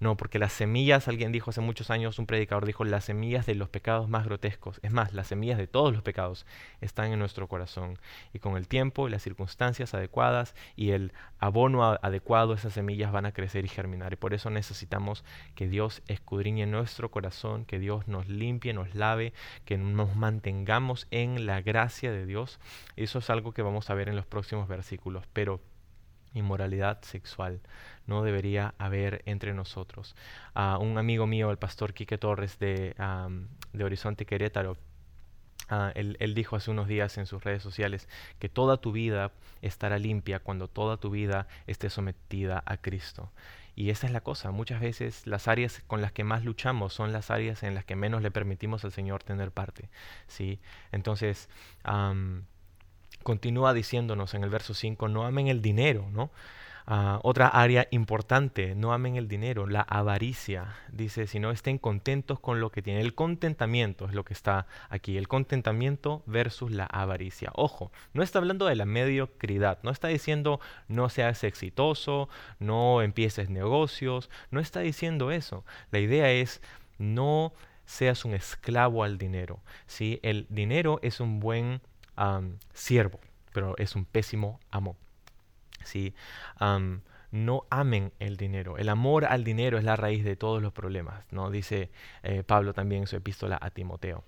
No, 0.03 0.17
porque 0.17 0.41
las 0.41 0.53
semillas, 0.53 1.07
alguien 1.07 1.31
dijo 1.31 1.51
hace 1.51 1.61
muchos 1.61 1.89
años, 1.91 2.19
un 2.19 2.27
predicador 2.27 2.67
dijo, 2.67 2.85
las 2.85 3.05
semillas 3.05 3.47
de 3.47 3.55
los 3.55 3.69
pecados 3.69 4.09
más 4.09 4.25
grotescos, 4.25 4.81
es 4.83 4.91
más, 4.91 5.13
las 5.13 5.29
semillas 5.29 5.59
de 5.59 5.69
todos 5.69 5.93
los 5.93 6.03
pecados 6.03 6.45
están 6.81 7.13
en 7.13 7.21
nuestro 7.21 7.47
corazón. 7.47 7.99
Y 8.33 8.41
con 8.41 8.57
el 8.57 8.67
tiempo 8.67 9.07
y 9.07 9.13
las 9.13 9.23
circunstancias 9.23 9.95
adecuadas 9.95 10.57
y 10.75 10.91
el 10.91 11.13
abono 11.39 11.85
adecuado, 11.85 12.53
esas 12.53 12.73
semillas 12.73 13.13
van 13.13 13.27
a 13.27 13.33
crecer 13.33 13.65
y 13.65 13.69
germinar. 13.69 14.13
Y 14.13 14.17
por 14.17 14.35
eso 14.35 14.51
necesitamos 14.51 15.25
que 15.55 15.69
Dios 15.69 16.03
escudriñe 16.09 16.67
nuestro 16.67 17.13
corazón, 17.13 17.65
que 17.65 17.79
Dios 17.79 18.09
nos 18.09 18.27
limpie, 18.29 18.73
nos 18.73 18.97
lave, 18.97 19.33
que 19.65 19.79
nos 19.79 20.17
mantengamos 20.17 21.07
en 21.13 21.47
la 21.47 21.63
gracia 21.63 22.11
de 22.11 22.27
Dios. 22.27 22.59
Eso 22.97 23.21
es 23.21 23.31
algo 23.31 23.52
que 23.53 23.63
vamos 23.63 23.91
a 23.91 23.95
ver 23.95 24.09
en 24.09 24.17
los 24.17 24.27
próximos 24.27 24.69
versículos. 24.69 25.25
Pero 25.33 25.61
inmoralidad 26.35 27.03
sexual 27.03 27.61
no 28.07 28.23
debería 28.23 28.75
haber 28.79 29.23
entre 29.27 29.55
nosotros. 29.55 30.15
un 30.55 30.99
amigo 30.99 31.27
mío, 31.27 31.51
el 31.51 31.59
pastor 31.59 31.95
Quique 31.95 32.19
Torres 32.19 32.59
de, 32.59 32.95
de 33.73 33.85
Horizonte 33.85 34.27
Querétaro, 34.27 34.77
ah, 35.69 35.93
él, 35.95 36.17
él, 36.21 36.35
dijo 36.35 36.57
hace 36.57 36.71
unos 36.71 36.89
días 36.89 37.19
en 37.19 37.27
sus 37.27 37.43
redes 37.45 37.63
sociales 37.63 38.09
que 38.39 38.49
toda 38.49 38.79
tu 38.79 38.93
vida 38.93 39.33
estará 39.61 39.99
limpia 39.99 40.41
cuando 40.41 40.69
toda 40.69 40.97
tu 40.97 41.11
vida 41.11 41.47
esté 41.67 41.91
sometida 41.91 42.63
a 42.67 42.77
Cristo. 42.77 43.31
Y 43.75 43.89
esa 43.89 44.07
es 44.07 44.13
la 44.13 44.21
cosa, 44.21 44.51
muchas 44.51 44.81
veces 44.83 45.27
las 45.27 45.49
áreas 45.49 45.83
con 45.87 46.03
las 46.03 46.13
que 46.13 46.25
más 46.25 46.45
luchamos 46.45 46.93
son 46.93 47.11
las 47.11 47.31
áreas 47.31 47.63
en 47.63 47.75
las 47.75 47.87
que 47.87 47.97
menos 47.97 48.21
le 48.21 48.31
permitimos 48.31 48.85
al 48.85 48.93
Señor 48.93 49.23
tener 49.23 49.51
parte. 49.51 49.89
¿sí? 50.27 50.61
Entonces, 50.93 51.49
continúa 53.23 53.75
diciéndonos 53.75 54.35
en 54.35 54.45
el 54.45 54.51
verso 54.51 54.75
5, 54.75 55.09
no 55.09 55.25
amen 55.25 55.49
el 55.49 55.63
dinero, 55.63 56.09
¿no? 56.13 56.31
Ah, 56.85 57.21
otra 57.23 57.47
área 57.47 57.87
importante, 57.93 58.75
no 58.75 58.93
amen 58.93 59.17
el 59.17 59.29
dinero, 59.29 59.67
la 59.67 59.83
avaricia. 59.83 60.75
Dice, 60.91 61.27
si 61.29 61.39
no 61.39 61.53
estén 61.53 61.79
contentos 61.79 62.41
con 62.41 62.61
lo 62.61 62.71
que 62.71 62.83
tienen. 62.83 63.03
El 63.03 63.15
contentamiento 63.15 64.07
es 64.07 64.15
lo 64.15 64.25
que 64.25 64.35
está 64.35 64.67
aquí, 64.89 65.17
el 65.17 65.29
contentamiento 65.29 66.23
versus 66.27 66.73
la 66.73 66.87
avaricia. 66.87 67.51
Ojo, 67.55 67.93
no 68.15 68.23
está 68.23 68.41
hablando 68.41 68.67
de 68.67 68.75
la 68.75 68.85
mediocridad, 68.85 69.79
no 69.83 69.91
está 69.91 70.09
diciendo 70.09 70.61
no 70.89 71.09
seas 71.09 71.45
exitoso, 71.45 72.29
no 72.59 73.01
empieces 73.03 73.49
negocios, 73.49 74.29
no 74.51 74.59
está 74.59 74.81
diciendo 74.81 75.31
eso. 75.31 75.65
La 75.93 76.01
idea 76.01 76.33
es 76.33 76.61
no 76.99 77.53
seas 77.85 78.25
un 78.25 78.35
esclavo 78.35 79.05
al 79.05 79.19
dinero. 79.19 79.61
¿sí? 79.87 80.19
El 80.23 80.47
dinero 80.49 80.99
es 81.03 81.21
un 81.21 81.41
buen 81.41 81.81
siervo, 82.73 83.21
pero 83.53 83.77
es 83.79 83.97
un 83.97 84.05
pésimo 84.05 84.61
amo. 84.71 84.97
¿sí? 85.85 86.15
no 87.33 87.65
amen 87.71 88.13
el 88.19 88.37
dinero. 88.37 88.77
El 88.77 88.91
amor 88.91 89.25
al 89.25 89.43
dinero 89.43 89.79
es 89.79 89.85
la 89.85 89.97
raíz 89.97 90.23
de 90.23 90.37
todos 90.37 90.61
los 90.61 90.73
problemas, 90.73 91.25
¿no? 91.31 91.51
Dice 91.51 91.91
eh, 92.23 92.43
Pablo 92.43 92.75
también 92.75 93.03
en 93.03 93.07
su 93.07 93.17
epístola 93.17 93.59
a 93.61 93.71
Timoteo. 93.71 94.23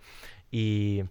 Y, 0.50 1.04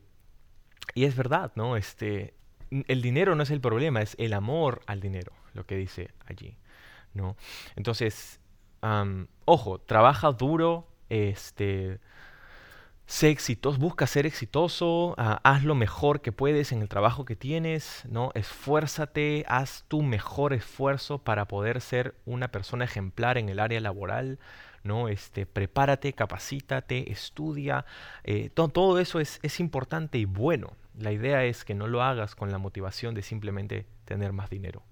y, 0.95 1.05
es 1.05 1.15
verdad, 1.15 1.51
¿no? 1.55 1.77
Este, 1.77 2.33
el 2.71 3.01
dinero 3.03 3.35
no 3.35 3.43
es 3.43 3.51
el 3.51 3.61
problema, 3.61 4.01
es 4.01 4.15
el 4.17 4.33
amor 4.33 4.81
al 4.87 5.01
dinero, 5.01 5.33
lo 5.53 5.67
que 5.67 5.75
dice 5.75 6.09
allí, 6.25 6.57
¿no? 7.13 7.37
Entonces, 7.75 8.39
ojo, 9.45 9.79
trabaja 9.79 10.31
duro, 10.31 10.87
este, 11.09 11.99
Sé 13.05 13.29
exitoso, 13.29 13.77
busca 13.79 14.07
ser 14.07 14.25
exitoso, 14.25 15.13
ah, 15.17 15.41
haz 15.43 15.63
lo 15.63 15.75
mejor 15.75 16.21
que 16.21 16.31
puedes 16.31 16.71
en 16.71 16.81
el 16.81 16.87
trabajo 16.87 17.25
que 17.25 17.35
tienes, 17.35 18.03
¿no? 18.09 18.31
Esfuérzate, 18.33 19.43
haz 19.47 19.83
tu 19.89 20.01
mejor 20.01 20.53
esfuerzo 20.53 21.19
para 21.19 21.45
poder 21.45 21.81
ser 21.81 22.15
una 22.25 22.47
persona 22.47 22.85
ejemplar 22.85 23.37
en 23.37 23.49
el 23.49 23.59
área 23.59 23.81
laboral, 23.81 24.39
¿no? 24.83 25.09
Este, 25.09 25.45
prepárate, 25.45 26.13
capacítate, 26.13 27.11
estudia, 27.11 27.85
eh, 28.23 28.49
todo, 28.49 28.99
eso 28.99 29.19
es, 29.19 29.39
es 29.43 29.59
importante 29.59 30.17
y 30.17 30.25
bueno. 30.25 30.71
La 30.97 31.11
idea 31.11 31.43
es 31.43 31.65
que 31.65 31.73
no 31.73 31.87
lo 31.87 32.03
hagas 32.03 32.35
con 32.35 32.51
la 32.51 32.57
motivación 32.57 33.15
de 33.15 33.23
simplemente 33.23 33.85
tener 34.05 34.31
más 34.31 34.49
dinero. 34.49 34.83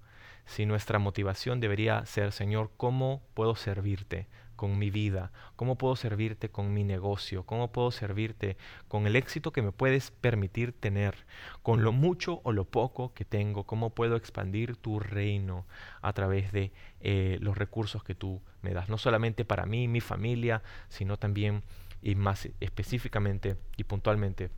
Si 0.44 0.66
nuestra 0.66 0.98
motivación 0.98 1.60
debería 1.60 2.04
ser, 2.06 2.32
Señor, 2.32 2.70
¿cómo 2.76 3.22
puedo 3.34 3.54
servirte? 3.54 4.26
Con 4.62 4.78
mi 4.78 4.92
vida? 4.92 5.32
¿Cómo 5.56 5.76
puedo 5.76 5.96
servirte 5.96 6.48
con 6.48 6.72
mi 6.72 6.84
negocio? 6.84 7.44
¿Cómo 7.44 7.72
puedo 7.72 7.90
servirte 7.90 8.56
con 8.86 9.08
el 9.08 9.16
éxito 9.16 9.52
que 9.52 9.60
me 9.60 9.72
puedes 9.72 10.12
permitir 10.12 10.72
tener? 10.72 11.16
Con 11.64 11.82
lo 11.82 11.90
mucho 11.90 12.40
o 12.44 12.52
lo 12.52 12.64
poco 12.64 13.12
que 13.12 13.24
tengo, 13.24 13.64
¿cómo 13.64 13.90
puedo 13.90 14.14
expandir 14.14 14.76
tu 14.76 15.00
reino 15.00 15.66
a 16.00 16.12
través 16.12 16.52
de 16.52 16.70
eh, 17.00 17.38
los 17.40 17.58
recursos 17.58 18.04
que 18.04 18.14
tú 18.14 18.40
me 18.60 18.72
das? 18.72 18.88
No 18.88 18.98
solamente 18.98 19.44
para 19.44 19.66
mí, 19.66 19.88
mi 19.88 20.00
familia, 20.00 20.62
sino 20.88 21.16
también 21.16 21.64
y 22.00 22.14
más 22.14 22.48
específicamente 22.60 23.56
y 23.76 23.82
puntualmente 23.82 24.50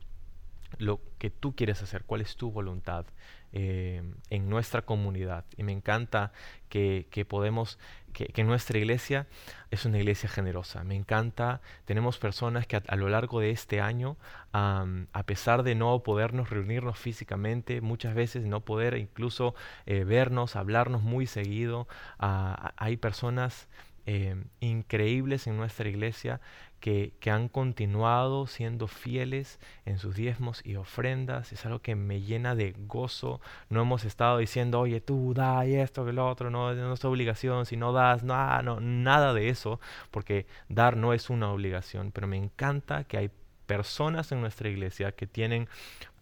lo 0.77 1.01
que 1.17 1.29
tú 1.29 1.55
quieres 1.55 1.81
hacer, 1.81 2.03
cuál 2.05 2.21
es 2.21 2.35
tu 2.35 2.51
voluntad 2.51 3.05
eh, 3.53 4.03
en 4.29 4.49
nuestra 4.49 4.81
comunidad. 4.81 5.45
Y 5.57 5.63
me 5.63 5.71
encanta 5.71 6.33
que, 6.69 7.25
podemos, 7.27 7.79
que, 8.11 8.43
nuestra 8.43 8.77
iglesia 8.77 9.27
es 9.71 9.85
una 9.85 9.97
iglesia 9.97 10.27
generosa. 10.27 10.83
Me 10.83 10.95
encanta, 10.95 11.61
tenemos 11.85 12.17
personas 12.17 12.67
que 12.67 12.75
a, 12.85 12.95
lo 12.97 13.07
largo 13.07 13.39
de 13.39 13.51
este 13.51 13.79
año, 13.79 14.17
a 14.51 15.23
pesar 15.25 15.63
de 15.63 15.75
no 15.75 16.03
podernos 16.03 16.49
reunirnos 16.49 16.99
físicamente, 16.99 17.79
muchas 17.79 18.13
veces 18.13 18.45
no 18.45 18.59
poder 18.59 18.97
incluso 18.97 19.55
eh, 19.85 20.03
vernos, 20.03 20.57
hablarnos 20.57 21.01
muy 21.01 21.25
seguido, 21.25 21.87
hay 22.17 22.97
personas 22.97 23.69
eh, 24.07 24.35
increíbles 24.59 25.47
en 25.47 25.57
nuestra 25.57 25.89
iglesia 25.89 26.39
que, 26.85 27.31
han 27.31 27.49
continuado 27.49 28.45
siendo 28.45 28.87
fieles 28.87 29.59
en 29.85 29.97
sus 29.97 30.15
diezmos 30.15 30.61
y 30.63 30.75
ofrendas. 30.75 31.51
Es 31.51 31.65
algo 31.65 31.79
que 31.79 31.95
me 31.95 32.21
llena 32.21 32.53
de 32.53 32.75
gozo. 32.77 33.41
No 33.69 33.81
hemos 33.81 34.05
estado 34.05 34.37
diciendo, 34.37 34.81
oye, 34.81 35.01
tú 35.01 35.33
da 35.33 35.65
y 35.65 35.73
esto, 35.75 36.05
que 36.05 36.13
lo 36.13 36.29
otro, 36.29 36.51
no, 36.51 36.75
no 36.75 36.93
es 36.93 37.03
obligación, 37.03 37.65
si 37.65 37.75
no 37.75 37.91
das, 37.91 38.21
no, 38.21 38.61
no, 38.61 38.79
nada 38.81 39.33
de 39.33 39.49
eso, 39.49 39.79
porque 40.11 40.45
dar 40.69 40.95
no 40.95 41.13
es 41.13 41.31
una 41.31 41.51
obligación. 41.51 42.11
Pero 42.11 42.27
me 42.27 42.37
encanta 42.37 43.03
que 43.05 43.17
hay 43.17 43.31
personas 43.65 44.31
en 44.31 44.41
nuestra 44.41 44.69
iglesia 44.69 45.11
que 45.11 45.25
tienen 45.25 45.67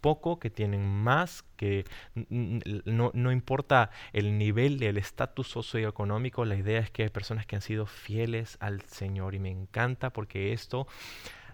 poco, 0.04 0.38
que 0.38 0.50
tienen 0.50 0.84
más, 0.86 1.46
que 1.56 1.86
no, 2.14 3.10
no 3.14 3.32
importa 3.32 3.88
el 4.12 4.36
nivel 4.36 4.78
del 4.78 4.98
estatus 4.98 5.48
socioeconómico, 5.48 6.44
la 6.44 6.56
idea 6.56 6.80
es 6.80 6.90
que 6.90 7.04
hay 7.04 7.08
personas 7.08 7.46
que 7.46 7.56
han 7.56 7.62
sido 7.62 7.86
fieles 7.86 8.58
al 8.60 8.82
Señor 8.82 9.34
y 9.34 9.38
me 9.38 9.48
encanta 9.48 10.10
porque 10.10 10.52
esto 10.52 10.86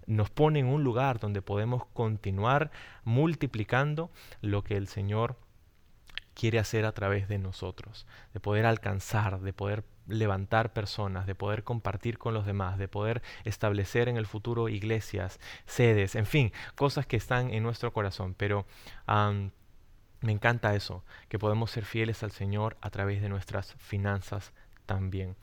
nos 0.08 0.30
pone 0.30 0.58
en 0.58 0.66
un 0.66 0.82
lugar 0.82 1.20
donde 1.20 1.42
podemos 1.42 1.86
continuar 1.92 2.72
multiplicando 3.04 4.10
lo 4.40 4.64
que 4.64 4.76
el 4.76 4.88
Señor 4.88 5.36
quiere 6.40 6.58
hacer 6.58 6.86
a 6.86 6.92
través 6.92 7.28
de 7.28 7.36
nosotros, 7.36 8.06
de 8.32 8.40
poder 8.40 8.64
alcanzar, 8.64 9.40
de 9.40 9.52
poder 9.52 9.84
levantar 10.06 10.72
personas, 10.72 11.26
de 11.26 11.34
poder 11.34 11.64
compartir 11.64 12.16
con 12.16 12.32
los 12.32 12.46
demás, 12.46 12.78
de 12.78 12.88
poder 12.88 13.20
establecer 13.44 14.08
en 14.08 14.16
el 14.16 14.24
futuro 14.24 14.70
iglesias, 14.70 15.38
sedes, 15.66 16.14
en 16.14 16.24
fin, 16.24 16.50
cosas 16.76 17.04
que 17.04 17.18
están 17.18 17.52
en 17.52 17.62
nuestro 17.62 17.92
corazón. 17.92 18.34
Pero 18.38 18.64
me 20.22 20.32
encanta 20.32 20.74
eso, 20.74 21.04
que 21.28 21.38
podemos 21.38 21.70
ser 21.70 21.84
fieles 21.84 22.22
al 22.22 22.30
Señor 22.30 22.78
a 22.80 22.88
través 22.88 23.20
de 23.20 23.28
nuestras 23.28 23.74
finanzas 23.74 24.54
también. 24.86 25.36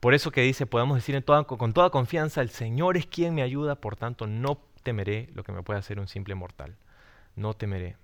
Por 0.00 0.12
eso 0.12 0.32
que 0.32 0.40
dice, 0.40 0.66
podemos 0.66 0.96
decir 0.96 1.24
con 1.24 1.72
toda 1.72 1.90
confianza, 1.90 2.40
el 2.40 2.50
Señor 2.50 2.96
es 2.96 3.06
quien 3.06 3.32
me 3.32 3.42
ayuda, 3.42 3.76
por 3.76 3.94
tanto 3.94 4.26
no 4.26 4.58
temeré 4.82 5.30
lo 5.34 5.44
que 5.44 5.52
me 5.52 5.62
pueda 5.62 5.78
hacer 5.78 6.00
un 6.00 6.08
simple 6.08 6.34
mortal. 6.34 6.74
No 7.36 7.54
temeré. 7.54 7.96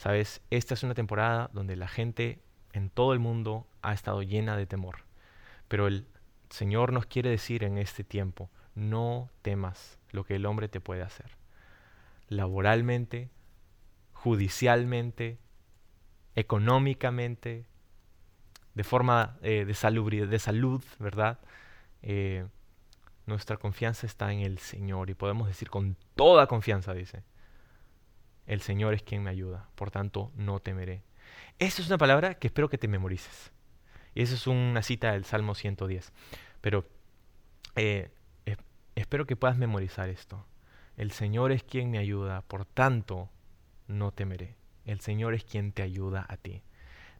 Sabes, 0.00 0.40
esta 0.48 0.72
es 0.72 0.82
una 0.82 0.94
temporada 0.94 1.50
donde 1.52 1.76
la 1.76 1.86
gente 1.86 2.40
en 2.72 2.88
todo 2.88 3.12
el 3.12 3.18
mundo 3.18 3.66
ha 3.82 3.92
estado 3.92 4.22
llena 4.22 4.56
de 4.56 4.64
temor. 4.64 5.04
Pero 5.68 5.88
el 5.88 6.06
Señor 6.48 6.94
nos 6.94 7.04
quiere 7.04 7.28
decir 7.28 7.64
en 7.64 7.76
este 7.76 8.02
tiempo, 8.02 8.48
no 8.74 9.28
temas 9.42 9.98
lo 10.12 10.24
que 10.24 10.36
el 10.36 10.46
hombre 10.46 10.70
te 10.70 10.80
puede 10.80 11.02
hacer. 11.02 11.36
Laboralmente, 12.28 13.28
judicialmente, 14.14 15.36
económicamente, 16.34 17.66
de 18.72 18.84
forma 18.84 19.36
eh, 19.42 19.66
de, 19.66 19.74
salud, 19.74 20.10
de 20.10 20.38
salud, 20.38 20.82
¿verdad? 20.98 21.40
Eh, 22.00 22.46
nuestra 23.26 23.58
confianza 23.58 24.06
está 24.06 24.32
en 24.32 24.40
el 24.40 24.60
Señor 24.60 25.10
y 25.10 25.14
podemos 25.14 25.46
decir 25.46 25.68
con 25.68 25.94
toda 26.14 26.46
confianza, 26.46 26.94
dice, 26.94 27.22
el 28.50 28.62
Señor 28.62 28.94
es 28.94 29.04
quien 29.04 29.22
me 29.22 29.30
ayuda, 29.30 29.68
por 29.76 29.92
tanto 29.92 30.32
no 30.34 30.58
temeré. 30.58 31.04
Esa 31.60 31.82
es 31.82 31.86
una 31.86 31.98
palabra 31.98 32.34
que 32.34 32.48
espero 32.48 32.68
que 32.68 32.78
te 32.78 32.88
memorices. 32.88 33.52
Y 34.12 34.22
esa 34.22 34.34
es 34.34 34.48
una 34.48 34.82
cita 34.82 35.12
del 35.12 35.24
Salmo 35.24 35.54
110. 35.54 36.12
Pero 36.60 36.84
eh, 37.76 38.10
espero 38.96 39.24
que 39.24 39.36
puedas 39.36 39.56
memorizar 39.56 40.08
esto. 40.08 40.44
El 40.96 41.12
Señor 41.12 41.52
es 41.52 41.62
quien 41.62 41.92
me 41.92 41.98
ayuda, 41.98 42.42
por 42.42 42.64
tanto, 42.64 43.30
no 43.86 44.10
temeré. 44.10 44.56
El 44.84 44.98
Señor 44.98 45.34
es 45.34 45.44
quien 45.44 45.70
te 45.70 45.82
ayuda 45.82 46.26
a 46.28 46.36
ti. 46.36 46.64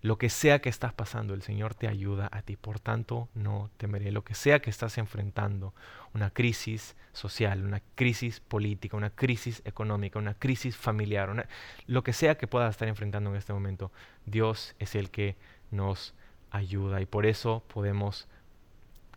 Lo 0.02 0.16
que 0.16 0.30
sea 0.30 0.60
que 0.60 0.70
estás 0.70 0.94
pasando, 0.94 1.34
el 1.34 1.42
Señor 1.42 1.74
te 1.74 1.86
ayuda 1.86 2.28
a 2.32 2.42
ti. 2.42 2.56
Por 2.56 2.80
tanto, 2.80 3.28
no 3.34 3.70
temeré. 3.76 4.12
Lo 4.12 4.24
que 4.24 4.34
sea 4.34 4.60
que 4.60 4.70
estás 4.70 4.96
enfrentando, 4.96 5.74
una 6.14 6.30
crisis 6.30 6.96
social, 7.12 7.64
una 7.64 7.82
crisis 7.96 8.40
política, 8.40 8.96
una 8.96 9.10
crisis 9.10 9.62
económica, 9.64 10.18
una 10.18 10.34
crisis 10.34 10.76
familiar, 10.76 11.48
lo 11.86 12.02
que 12.02 12.12
sea 12.12 12.38
que 12.38 12.46
puedas 12.46 12.70
estar 12.70 12.88
enfrentando 12.88 13.30
en 13.30 13.36
este 13.36 13.52
momento, 13.52 13.92
Dios 14.24 14.74
es 14.78 14.94
el 14.94 15.10
que 15.10 15.36
nos 15.70 16.14
ayuda 16.50 17.00
y 17.00 17.06
por 17.06 17.26
eso 17.26 17.62
podemos 17.72 18.26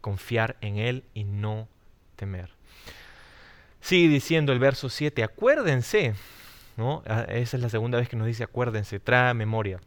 confiar 0.01 0.57
en 0.61 0.77
Él 0.77 1.05
y 1.13 1.23
no 1.23 1.67
temer. 2.17 2.49
Sigue 3.79 4.07
diciendo 4.07 4.53
el 4.53 4.59
verso 4.59 4.89
7, 4.89 5.23
acuérdense, 5.23 6.13
¿no? 6.77 7.03
Ah, 7.05 7.25
esa 7.29 7.57
es 7.57 7.63
la 7.63 7.69
segunda 7.69 7.97
vez 7.97 8.09
que 8.09 8.15
nos 8.15 8.27
dice 8.27 8.43
acuérdense, 8.43 8.99
trae 8.99 9.33
memoria. 9.33 9.79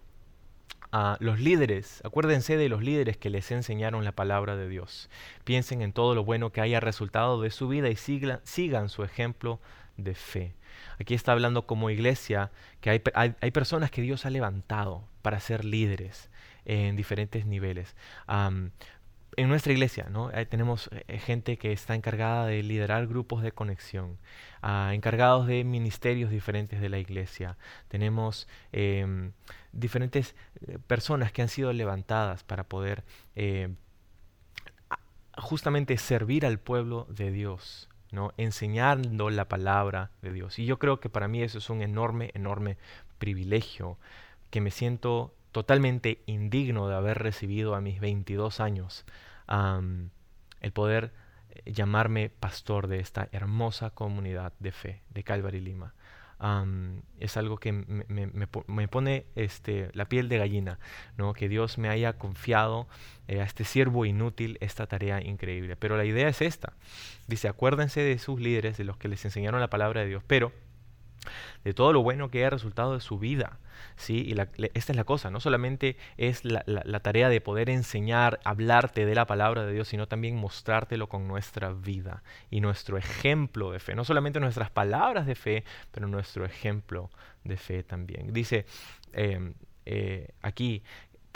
A 0.93 1.17
los 1.21 1.41
líderes, 1.41 2.01
acuérdense 2.05 2.57
de 2.57 2.69
los 2.69 2.83
líderes 2.83 3.17
que 3.17 3.29
les 3.29 3.51
enseñaron 3.51 4.05
la 4.05 4.13
palabra 4.13 4.57
de 4.57 4.69
Dios. 4.69 5.11
Piensen 5.45 5.83
en 5.83 5.93
todo 5.93 6.15
lo 6.15 6.25
bueno 6.25 6.53
que 6.53 6.61
haya 6.61 6.81
resultado 6.81 7.41
de 7.43 7.51
su 7.51 7.69
vida 7.69 7.89
y 7.91 7.97
sigan 7.97 8.89
su 8.89 9.03
ejemplo 9.03 9.61
de 9.97 10.15
fe. 10.15 10.55
Aquí 11.01 11.15
está 11.15 11.33
hablando 11.33 11.67
como 11.67 11.91
iglesia 11.91 12.51
que 12.81 12.91
hay, 12.91 13.03
hay 13.15 13.51
personas 13.51 13.91
que 13.91 14.03
Dios 14.03 14.27
ha 14.27 14.31
levantado 14.31 15.05
para 15.23 15.41
ser 15.41 15.65
líderes 15.65 16.31
en 16.67 16.97
diferentes 16.97 17.47
niveles. 17.47 17.97
En 19.37 19.49
nuestra 19.49 19.73
iglesia, 19.73 20.09
¿no? 20.11 20.31
tenemos 20.49 20.89
eh, 20.93 21.19
gente 21.19 21.59
que 21.59 21.73
está 21.73 21.95
encargada 21.95 22.47
de 22.47 22.63
liderar 22.63 23.07
grupos 23.07 23.43
de 23.43 23.53
conexión, 23.53 24.19
ah, 24.63 24.93
encargados 24.95 25.47
de 25.47 25.63
ministerios 25.63 26.31
diferentes 26.31 26.81
de 26.81 26.89
la 26.89 26.99
iglesia. 26.99 27.59
Tenemos 27.89 28.49
em, 28.73 29.33
diferentes 29.73 30.35
eh, 30.67 30.79
personas 30.87 31.33
que 31.33 31.43
han 31.43 31.49
sido 31.49 31.73
levantadas 31.75 32.45
para 32.45 32.65
poder 32.65 33.05
eh, 33.35 33.75
justamente 35.37 35.99
servir 35.99 36.47
al 36.47 36.59
pueblo 36.59 37.07
de 37.11 37.31
Dios, 37.31 37.91
¿no? 38.13 38.33
enseñando 38.39 39.29
la 39.29 39.49
palabra 39.49 40.13
de 40.23 40.33
Dios. 40.33 40.59
Y 40.59 40.65
yo 40.65 40.79
creo 40.79 40.99
que 40.99 41.11
para 41.11 41.29
mí 41.29 41.43
eso 41.43 41.59
es 41.59 41.69
un 41.69 41.83
enorme, 41.83 42.31
enorme 42.33 42.79
privilegio 43.19 43.99
que 44.51 44.63
me 44.63 44.71
siento 44.71 45.35
totalmente 45.53 46.23
indigno 46.27 46.89
de 46.89 46.97
haber 46.97 47.19
recibido 47.19 47.75
a 47.75 47.81
mis 47.81 48.01
22 48.01 48.61
años 48.61 49.05
el 49.49 50.73
poder 50.73 51.13
eh, 51.51 51.73
llamarme 51.73 52.31
pastor 52.31 52.87
de 52.87 53.01
esta 53.01 53.29
hermosa 53.33 53.91
comunidad 53.91 54.53
de 54.59 54.73
fe 54.73 55.03
de 55.11 55.23
Calvary 55.23 55.61
Lima. 55.61 55.95
es 57.19 57.37
algo 57.37 57.59
que 57.59 57.73
me, 57.73 58.89
pone 58.89 59.27
este, 59.37 59.91
la 59.95 60.07
piel 60.07 60.29
de 60.29 60.39
gallina, 60.39 60.79
¿no? 61.17 61.33
que 61.33 61.49
Dios 61.49 61.79
me 61.79 61.89
haya 61.89 62.15
confiado 62.15 62.89
eh, 63.29 63.41
a 63.41 63.45
este 63.45 63.65
siervo 63.65 64.05
inútil 64.05 64.59
esta 64.61 64.87
tarea 64.87 65.23
increíble. 65.23 65.77
Pero 65.77 65.97
la 65.97 66.05
idea 66.05 66.29
es 66.29 66.43
esta. 66.43 66.75
Dice, 67.27 67.49
acuérdense 67.49 68.01
de 68.01 68.19
sus 68.19 68.41
líderes, 68.41 68.77
de 68.77 68.85
los 68.85 68.97
que 68.97 69.09
les 69.09 69.25
enseñaron 69.25 69.61
la 69.61 69.71
palabra 69.71 70.03
de 70.03 70.09
Dios, 70.09 70.23
pero 70.27 70.53
de 71.65 71.75
todo 71.75 71.93
lo 71.93 72.03
bueno 72.03 72.31
que 72.31 72.39
haya 72.39 72.51
resultado 72.51 72.95
de 72.95 73.01
su 73.01 73.19
vida. 73.19 73.59
Y 74.09 74.35
esta 74.75 74.93
es 74.93 74.97
la 74.97 75.05
cosa, 75.05 75.31
no 75.31 75.41
solamente 75.41 75.97
es 76.17 76.45
la, 76.45 76.63
tarea 77.01 77.29
de 77.29 77.41
poder 77.41 77.71
enseñar, 77.71 78.41
hablarte 78.45 79.07
de 79.07 79.15
la 79.15 79.27
palabra 79.27 79.65
de 79.65 79.73
Dios, 79.73 79.89
sino 79.89 80.09
también 80.09 80.37
mostrártelo 80.37 81.09
con 81.09 81.29
nuestra 81.29 81.73
vida 81.73 82.23
y 82.51 82.61
nuestro 82.61 82.99
ejemplo 82.99 83.73
de 83.73 83.81
fe. 83.81 83.95
No 83.95 84.05
solamente 84.05 84.41
nuestras 84.41 84.71
palabras 84.71 85.27
de 85.27 85.35
fe, 85.35 85.65
pero 85.91 86.07
nuestro 86.07 86.45
ejemplo 86.45 87.11
de 87.45 87.57
fe 87.57 87.83
también. 87.83 88.33
Dice 88.33 88.67
em, 89.13 89.55
eh, 89.89 90.31
aquí 90.43 90.83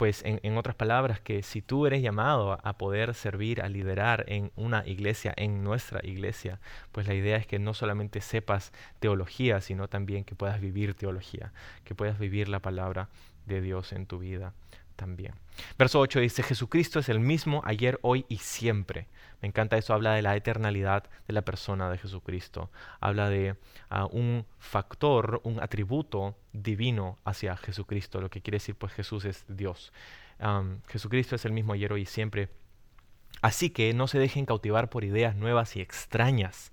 pues 0.01 0.23
en, 0.25 0.57
otras 0.57 0.75
palabras, 0.75 1.19
que 1.19 1.43
si 1.43 1.61
tú 1.61 1.85
eres 1.85 2.01
llamado 2.01 2.59
a, 2.63 2.73
poder 2.73 3.13
servir, 3.13 3.61
a 3.61 3.69
liderar 3.69 4.25
en 4.27 4.51
una 4.55 4.83
iglesia, 4.87 5.31
en 5.37 5.63
nuestra 5.63 5.99
iglesia, 6.01 6.59
pues 6.91 7.07
la 7.07 7.13
idea 7.13 7.37
es 7.37 7.45
que 7.45 7.59
no 7.59 7.75
solamente 7.75 8.19
sepas 8.19 8.73
teología, 8.99 9.61
sino 9.61 9.89
también 9.89 10.23
que 10.23 10.33
puedas 10.33 10.59
vivir 10.59 10.95
teología, 10.95 11.53
que 11.83 11.93
puedas 11.93 12.17
vivir 12.17 12.49
la 12.49 12.61
palabra 12.61 13.09
de 13.45 13.61
Dios 13.61 13.93
en 13.93 14.07
tu 14.07 14.17
vida 14.17 14.55
también. 14.95 15.35
Verso 15.77 15.99
8 15.99 16.19
dice, 16.19 16.41
Jesucristo 16.41 16.97
es 16.97 17.07
el 17.07 17.19
mismo 17.19 17.61
ayer, 17.63 17.99
hoy 18.01 18.25
y 18.27 18.37
siempre. 18.37 19.05
Me 19.41 19.47
encanta 19.47 19.77
eso, 19.77 19.93
habla 19.93 20.13
de 20.13 20.21
la 20.21 20.35
eternalidad 20.35 21.03
de 21.27 21.33
la 21.33 21.41
persona 21.41 21.89
de 21.89 21.97
Jesucristo. 21.97 22.69
Habla 22.99 23.29
de 23.29 23.55
ah, 23.89 24.05
un 24.05 24.45
factor, 24.59 25.41
un 25.43 25.59
atributo 25.61 26.35
divino 26.53 27.17
hacia 27.25 27.57
Jesucristo, 27.57 28.21
lo 28.21 28.29
que 28.29 28.41
quiere 28.41 28.57
decir 28.57 28.75
pues 28.75 28.93
Jesús 28.93 29.25
es 29.25 29.45
Dios. 29.47 29.91
Jesucristo 30.87 31.35
es 31.35 31.45
el 31.45 31.51
mismo 31.51 31.73
ayer, 31.73 31.93
hoy 31.93 32.01
y 32.01 32.05
siempre. 32.05 32.49
Así 33.41 33.69
que 33.69 33.93
no 33.93 34.07
se 34.07 34.19
dejen 34.19 34.45
cautivar 34.45 34.89
por 34.89 35.03
ideas 35.03 35.35
nuevas 35.35 35.75
y 35.75 35.81
extrañas. 35.81 36.71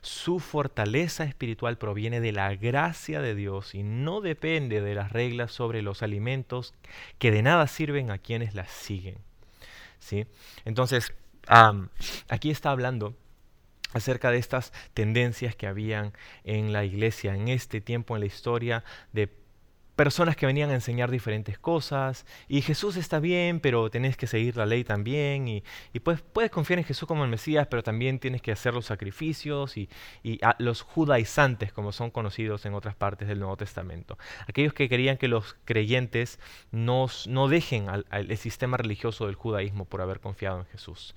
Su 0.00 0.38
fortaleza 0.38 1.24
espiritual 1.24 1.78
proviene 1.78 2.20
de 2.20 2.32
la 2.32 2.54
gracia 2.54 3.20
de 3.20 3.34
Dios 3.34 3.74
y 3.74 3.82
no 3.82 4.20
depende 4.20 4.80
de 4.80 4.94
las 4.94 5.12
reglas 5.12 5.50
sobre 5.50 5.82
los 5.82 6.02
alimentos 6.02 6.74
que 7.18 7.32
de 7.32 7.42
nada 7.42 7.66
sirven 7.66 8.10
a 8.10 8.18
quienes 8.18 8.54
las 8.54 8.70
siguen. 8.70 9.18
¿Sí? 9.98 10.26
Entonces, 10.64 11.12
aquí 12.28 12.50
está 12.50 12.70
hablando 12.70 13.16
acerca 13.92 14.30
de 14.30 14.38
estas 14.38 14.72
tendencias 14.94 15.56
que 15.56 15.66
habían 15.66 16.12
en 16.44 16.72
la 16.72 16.84
iglesia 16.84 17.34
en 17.34 17.48
este 17.48 17.80
tiempo 17.80 18.14
en 18.14 18.20
la 18.20 18.26
historia 18.26 18.84
de 19.12 19.32
personas 19.98 20.36
que 20.36 20.46
venían 20.46 20.70
a 20.70 20.74
enseñar 20.74 21.10
diferentes 21.10 21.58
cosas, 21.58 22.24
y 22.46 22.62
Jesús 22.62 22.96
está 22.96 23.18
bien, 23.18 23.58
pero 23.58 23.90
tenés 23.90 24.16
que 24.16 24.28
seguir 24.28 24.56
la 24.56 24.64
ley 24.64 24.84
también, 24.84 25.48
y, 25.48 25.64
pues 26.04 26.20
puedes 26.20 26.52
confiar 26.52 26.78
en 26.78 26.84
Jesús 26.84 27.08
como 27.08 27.24
el 27.24 27.30
Mesías, 27.30 27.66
pero 27.68 27.82
también 27.82 28.20
tienes 28.20 28.40
que 28.40 28.52
hacer 28.52 28.74
los 28.74 28.86
sacrificios, 28.86 29.76
y, 29.76 29.88
los 30.58 30.82
judaizantes, 30.82 31.72
como 31.72 31.90
son 31.90 32.12
conocidos 32.12 32.64
en 32.64 32.74
otras 32.74 32.94
partes 32.94 33.26
del 33.26 33.40
Nuevo 33.40 33.56
Testamento. 33.56 34.18
Aquellos 34.46 34.72
que 34.72 34.88
querían 34.88 35.16
que 35.16 35.26
los 35.26 35.56
creyentes 35.64 36.38
no, 36.70 37.08
no 37.26 37.48
dejen 37.48 37.88
el 38.12 38.36
sistema 38.36 38.76
religioso 38.76 39.26
del 39.26 39.34
judaísmo 39.34 39.84
por 39.84 40.00
haber 40.00 40.20
confiado 40.20 40.60
en 40.60 40.66
Jesús. 40.66 41.16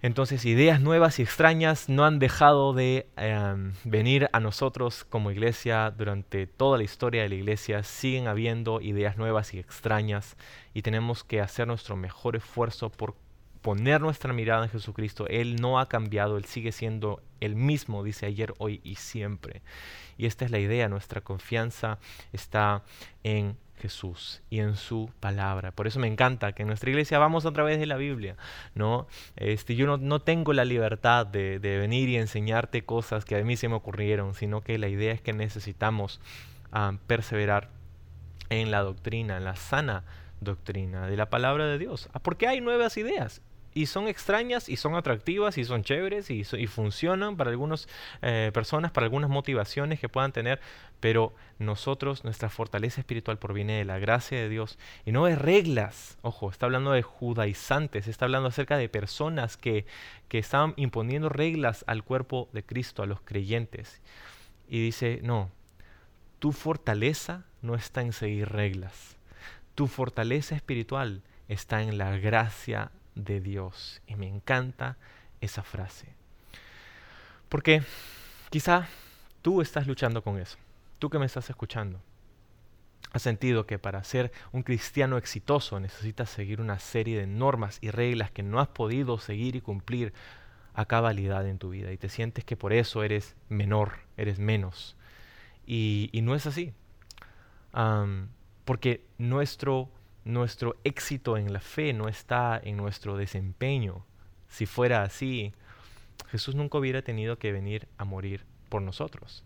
Entonces 0.00 0.44
ideas 0.44 0.80
nuevas 0.80 1.18
y 1.18 1.22
extrañas 1.22 1.88
no 1.88 2.04
han 2.04 2.20
dejado 2.20 2.72
de 2.72 3.08
em, 3.16 3.72
venir 3.84 4.28
a 4.32 4.38
nosotros 4.38 5.04
como 5.04 5.32
iglesia 5.32 5.90
durante 5.90 6.46
toda 6.46 6.78
la 6.78 6.84
historia 6.84 7.22
de 7.22 7.28
la 7.28 7.34
iglesia. 7.34 7.82
Siguen 7.82 8.28
habiendo 8.28 8.80
ideas 8.80 9.16
nuevas 9.16 9.54
y 9.54 9.58
extrañas 9.58 10.36
y 10.72 10.82
tenemos 10.82 11.24
que 11.24 11.40
hacer 11.40 11.66
nuestro 11.66 11.96
mejor 11.96 12.36
esfuerzo 12.36 12.90
por 12.90 13.16
poner 13.60 14.00
nuestra 14.00 14.32
mirada 14.32 14.64
en 14.64 14.70
Jesucristo. 14.70 15.26
Él 15.26 15.56
no 15.56 15.80
ha 15.80 15.88
cambiado, 15.88 16.36
Él 16.36 16.44
sigue 16.44 16.70
siendo 16.70 17.20
el 17.40 17.56
mismo, 17.56 18.04
dice 18.04 18.26
ayer, 18.26 18.54
hoy 18.58 18.80
y 18.84 18.94
siempre. 18.94 19.62
Y 20.16 20.26
esta 20.26 20.44
es 20.44 20.52
la 20.52 20.60
idea, 20.60 20.88
nuestra 20.88 21.20
confianza 21.22 21.98
está 22.32 22.82
en 23.24 23.56
Jesús 23.78 24.42
y 24.50 24.60
en 24.60 24.76
su 24.76 25.10
palabra. 25.20 25.72
Por 25.72 25.86
eso 25.86 25.98
me 26.00 26.06
encanta 26.06 26.52
que 26.52 26.62
en 26.62 26.68
nuestra 26.68 26.90
iglesia 26.90 27.18
vamos 27.18 27.46
a 27.46 27.52
través 27.52 27.78
de 27.78 27.86
la 27.86 27.96
Biblia. 27.96 28.36
¿no? 28.74 29.06
Este, 29.36 29.74
yo 29.74 29.96
no, 29.96 30.20
tengo 30.20 30.52
la 30.52 30.64
libertad 30.64 31.26
de, 31.26 31.58
venir 31.58 32.08
y 32.08 32.16
enseñarte 32.16 32.84
cosas 32.84 33.24
que 33.24 33.36
a 33.36 33.44
mí 33.44 33.56
se 33.56 33.68
me 33.68 33.74
ocurrieron, 33.74 34.34
sino 34.34 34.60
que 34.60 34.78
la 34.78 34.88
idea 34.88 35.12
es 35.12 35.20
que 35.20 35.32
necesitamos 35.32 36.20
ah, 36.72 36.94
perseverar 37.06 37.70
en 38.50 38.70
la 38.70 38.80
doctrina, 38.80 39.36
en 39.36 39.44
la 39.44 39.56
sana 39.56 40.04
doctrina 40.40 41.06
de 41.06 41.16
la 41.16 41.30
palabra 41.30 41.66
de 41.66 41.78
Dios. 41.78 42.08
Ah, 42.12 42.18
porque 42.18 42.46
hay 42.46 42.60
nuevas 42.60 42.96
ideas 42.96 43.42
y 43.78 43.86
son 43.86 44.08
extrañas 44.08 44.68
y 44.68 44.76
son 44.76 44.96
atractivas 44.96 45.56
y 45.56 45.64
son 45.64 45.84
chéveres 45.84 46.32
y, 46.32 46.42
funcionan 46.66 47.36
para 47.36 47.50
algunas 47.50 47.86
eh, 48.22 48.50
personas, 48.52 48.90
para 48.90 49.04
algunas 49.04 49.30
motivaciones 49.30 50.00
que 50.00 50.08
puedan 50.08 50.32
tener, 50.32 50.60
pero 50.98 51.32
nosotros, 51.60 52.24
nuestra 52.24 52.48
fortaleza 52.48 53.00
espiritual 53.00 53.38
proviene 53.38 53.74
de 53.74 53.84
la 53.84 54.00
gracia 54.00 54.36
de 54.36 54.48
Dios 54.48 54.80
y 55.06 55.12
no 55.12 55.26
de 55.26 55.36
reglas. 55.36 56.18
Ojo, 56.22 56.50
está 56.50 56.66
hablando 56.66 56.90
de 56.90 57.02
judaizantes, 57.02 58.08
está 58.08 58.24
hablando 58.24 58.48
acerca 58.48 58.76
de 58.76 58.88
personas 58.88 59.56
que, 59.56 59.86
que 60.26 60.38
estaban 60.38 60.74
imponiendo 60.74 61.28
reglas 61.28 61.84
al 61.86 62.02
cuerpo 62.02 62.48
de 62.52 62.64
Cristo, 62.64 63.04
a 63.04 63.06
los 63.06 63.20
creyentes. 63.20 64.00
Y 64.68 64.82
dice, 64.82 65.20
no, 65.22 65.52
tu 66.40 66.50
fortaleza 66.50 67.44
no 67.62 67.76
está 67.76 68.02
en 68.02 68.12
seguir 68.12 68.48
reglas. 68.48 69.16
Tu 69.76 69.86
fortaleza 69.86 70.56
espiritual 70.56 71.22
está 71.46 71.80
en 71.80 71.96
la 71.96 72.18
gracia 72.18 72.90
de 73.18 73.40
Dios. 73.40 74.00
Y 74.06 74.16
me 74.16 74.26
encanta 74.26 74.96
esa 75.40 75.62
frase. 75.62 76.08
Porque 77.48 77.82
quizá 78.50 78.88
tú 79.42 79.60
estás 79.60 79.86
luchando 79.86 80.22
con 80.22 80.38
eso. 80.38 80.56
Tú 80.98 81.10
que 81.10 81.18
me 81.18 81.26
estás 81.26 81.50
escuchando. 81.50 82.00
Has 83.12 83.22
sentido 83.22 83.66
que 83.66 83.78
para 83.78 84.04
ser 84.04 84.32
un 84.52 84.62
cristiano 84.62 85.16
exitoso 85.16 85.80
necesitas 85.80 86.28
seguir 86.28 86.60
una 86.60 86.78
serie 86.78 87.18
de 87.18 87.26
normas 87.26 87.78
y 87.80 87.90
reglas 87.90 88.30
que 88.30 88.42
no 88.42 88.60
has 88.60 88.68
podido 88.68 89.18
seguir 89.18 89.56
y 89.56 89.60
cumplir 89.60 90.12
a 90.74 90.84
cabalidad 90.84 91.46
en 91.48 91.58
tu 91.58 91.70
vida. 91.70 91.90
Y 91.90 91.96
te 91.96 92.08
sientes 92.08 92.44
que 92.44 92.56
por 92.56 92.72
eso 92.72 93.02
eres 93.02 93.34
menor, 93.48 93.92
eres 94.16 94.38
menos. 94.38 94.96
Y, 95.66 96.10
no 96.22 96.34
es 96.34 96.46
así. 96.46 96.72
porque 98.64 99.06
nuestro 99.16 99.90
nuestro 100.24 100.76
éxito 100.84 101.36
en 101.36 101.52
la 101.52 101.60
fe 101.60 101.92
no 101.92 102.08
está 102.08 102.60
en 102.62 102.76
nuestro 102.76 103.16
desempeño. 103.16 104.04
Si 104.48 104.66
fuera 104.66 105.02
así, 105.02 105.52
Jesús 106.30 106.54
nunca 106.54 106.78
hubiera 106.78 107.02
tenido 107.02 107.38
que 107.38 107.52
venir 107.52 107.88
a 107.96 108.04
morir 108.04 108.44
por 108.68 108.82
nosotros. 108.82 109.44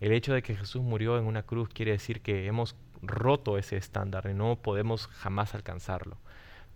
El 0.00 0.12
hecho 0.12 0.32
de 0.34 0.42
que 0.42 0.56
Jesús 0.56 0.82
murió 0.82 1.18
en 1.18 1.26
una 1.26 1.42
cruz 1.42 1.68
quiere 1.68 1.92
decir 1.92 2.22
que 2.22 2.46
hemos 2.46 2.74
roto 3.02 3.58
ese 3.58 3.76
estándar 3.76 4.28
y 4.30 4.34
no 4.34 4.56
podemos 4.56 5.06
jamás 5.08 5.54
alcanzarlo. 5.54 6.16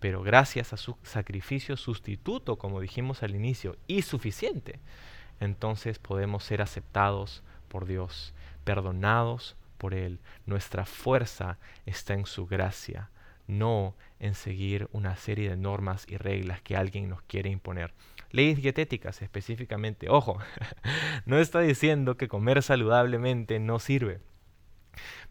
Pero 0.01 0.23
gracias 0.23 0.73
a 0.73 0.77
su 0.77 0.97
sacrificio 1.03 1.77
sustituto, 1.77 2.57
como 2.57 2.81
dijimos 2.81 3.23
al 3.23 3.35
inicio, 3.35 3.77
y 3.87 4.03
suficiente, 4.03 4.79
entonces 5.41 5.99
podemos 5.99 6.45
ser 6.45 6.63
aceptados 6.63 7.43
por 7.69 7.87
Dios, 7.87 8.35
perdonados 8.65 9.57
por 9.77 9.95
Él. 9.95 10.21
Nuestra 10.47 10.85
fuerza 10.85 11.59
está 11.85 12.15
en 12.15 12.27
su 12.27 12.47
gracia, 12.47 13.11
no 13.47 13.95
en 14.19 14.35
seguir 14.35 14.89
una 14.93 15.17
serie 15.17 15.51
de 15.51 15.57
normas 15.57 16.05
y 16.09 16.17
reglas 16.17 16.61
que 16.61 16.77
alguien 16.77 17.09
nos 17.09 17.23
quiere 17.23 17.51
imponer. 17.51 17.95
Leyes 18.31 18.61
dietéticas 18.61 19.23
específicamente, 19.23 20.09
ojo, 20.11 20.39
no 21.27 21.39
está 21.39 21.61
diciendo 21.61 22.17
que 22.17 22.29
comer 22.29 22.63
saludablemente 22.63 23.61
no 23.61 23.79
sirve, 23.79 24.21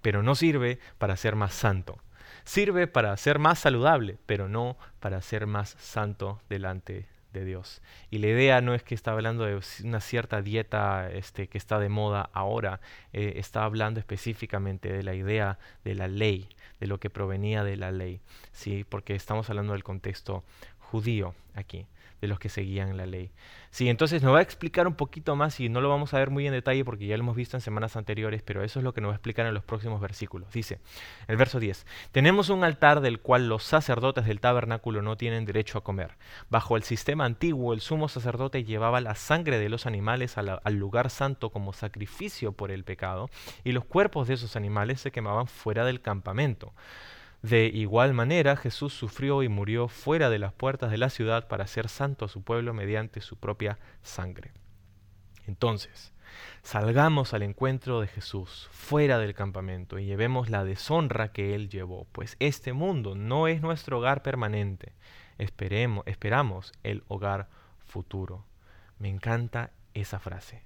pero 0.02 0.24
no 0.24 0.36
sirve 0.36 0.80
para 0.98 1.18
ser 1.18 1.36
más 1.36 1.54
santo. 1.54 1.98
Sirve 2.44 2.88
para 2.88 3.16
ser 3.18 3.40
más 3.40 3.60
saludable, 3.60 4.18
pero 4.26 4.48
no 4.48 4.78
para 5.00 5.22
ser 5.22 5.48
más 5.48 5.76
santo 5.80 6.42
delante 6.48 7.08
Dios. 7.44 7.82
Y 8.12 8.20
la 8.20 8.28
idea 8.28 8.62
no 8.62 8.74
es 8.74 8.84
que 8.84 8.96
está 8.96 9.12
hablando 9.12 9.44
de 9.46 9.60
una 9.84 10.00
cierta 10.00 10.42
dieta 10.42 11.12
este, 11.12 11.48
que 11.48 11.58
está 11.58 11.80
de 11.80 11.90
moda 11.90 12.30
ahora, 12.34 12.80
eh, 13.12 13.34
está 13.38 13.64
hablando 13.64 14.00
específicamente 14.00 14.94
de 14.94 15.04
la 15.04 15.16
idea 15.16 15.60
de 15.84 15.96
la 15.96 16.08
ley, 16.08 16.48
de 16.80 16.88
lo 16.88 17.00
que 17.00 17.10
provenía 17.10 17.64
de 17.64 17.76
la 17.76 17.92
ley, 17.92 18.22
¿sí? 18.52 18.86
porque 18.88 19.16
estamos 19.16 19.50
hablando 19.50 19.74
del 19.74 19.84
contexto 19.84 20.44
judío 20.80 21.34
aquí 21.56 21.88
de 22.26 22.30
los 22.30 22.40
que 22.40 22.50
seguían 22.50 22.98
la 22.98 23.06
ley. 23.06 23.32
Sí, 23.70 23.90
entonces 23.90 24.24
nos 24.24 24.34
va 24.34 24.40
a 24.40 24.42
explicar 24.42 24.88
un 24.88 24.96
poquito 24.96 25.36
más 25.36 25.60
y 25.60 25.70
no 25.70 25.82
lo 25.82 25.90
vamos 25.90 26.14
a 26.14 26.18
ver 26.18 26.30
muy 26.30 26.48
en 26.48 26.54
detalle 26.54 26.84
porque 26.84 27.06
ya 27.06 27.18
lo 27.18 27.24
hemos 27.24 27.36
visto 27.36 27.58
en 27.58 27.62
semanas 27.62 27.96
anteriores, 27.96 28.42
pero 28.42 28.64
eso 28.64 28.80
es 28.80 28.84
lo 28.84 28.94
que 28.94 29.02
nos 29.02 29.10
va 29.10 29.14
a 29.14 29.18
explicar 29.18 29.46
en 29.46 29.54
los 29.54 29.64
próximos 29.64 30.02
versículos. 30.02 30.52
Dice, 30.52 30.80
el 31.28 31.38
verso 31.38 31.60
10, 31.60 31.86
tenemos 32.12 32.50
un 32.50 32.64
altar 32.64 33.02
del 33.02 33.20
cual 33.20 33.48
los 33.48 33.64
sacerdotes 33.64 34.26
del 34.26 34.40
tabernáculo 34.40 35.02
no 35.02 35.18
tienen 35.18 35.46
derecho 35.46 35.78
a 35.78 35.84
comer. 35.84 36.18
Bajo 36.50 36.78
el 36.78 36.84
sistema 36.84 37.26
antiguo, 37.26 37.74
el 37.74 37.82
sumo 37.82 38.08
sacerdote 38.08 38.64
llevaba 38.64 39.02
la 39.02 39.16
sangre 39.16 39.60
de 39.60 39.70
los 39.70 39.86
animales 39.86 40.38
al 40.38 40.76
lugar 40.76 41.10
santo 41.10 41.52
como 41.52 41.74
sacrificio 41.74 42.54
por 42.54 42.72
el 42.72 42.84
pecado 42.84 43.30
y 43.64 43.72
los 43.72 43.86
cuerpos 43.86 44.28
de 44.28 44.36
esos 44.36 44.56
animales 44.56 45.02
se 45.02 45.12
quemaban 45.12 45.48
fuera 45.48 45.86
del 45.86 46.02
campamento. 46.02 46.74
De 47.46 47.68
igual 47.68 48.16
manera, 48.16 48.56
Jesús 48.56 48.92
sufrió 48.92 49.44
y 49.44 49.50
murió 49.50 49.88
fuera 49.88 50.32
de 50.32 50.40
las 50.40 50.52
puertas 50.52 50.90
de 50.90 50.98
la 50.98 51.12
ciudad 51.12 51.48
para 51.48 51.66
hacer 51.66 51.90
santo 51.90 52.26
a 52.26 52.28
su 52.28 52.42
pueblo 52.42 52.74
mediante 52.74 53.22
su 53.22 53.38
propia 53.38 53.78
sangre. 54.02 54.52
Entonces, 55.46 56.12
salgamos 56.64 57.36
al 57.36 57.44
encuentro 57.44 58.02
de 58.02 58.08
Jesús 58.08 58.68
fuera 58.72 59.20
del 59.20 59.36
campamento 59.36 60.00
y 60.00 60.06
llevemos 60.06 60.50
la 60.50 60.64
deshonra 60.64 61.34
que 61.34 61.54
Él 61.54 61.70
llevó, 61.70 62.08
pues 62.14 62.36
este 62.40 62.74
mundo 62.74 63.14
no 63.14 63.48
es 63.48 63.62
nuestro 63.62 64.00
hogar 64.00 64.24
permanente. 64.24 64.94
Esperemos, 65.38 66.04
esperamos 66.08 66.74
el 66.82 67.04
hogar 67.10 67.48
futuro. 67.78 68.44
Me 68.98 69.10
encanta 69.10 69.70
esa 69.94 70.18
frase. 70.18 70.64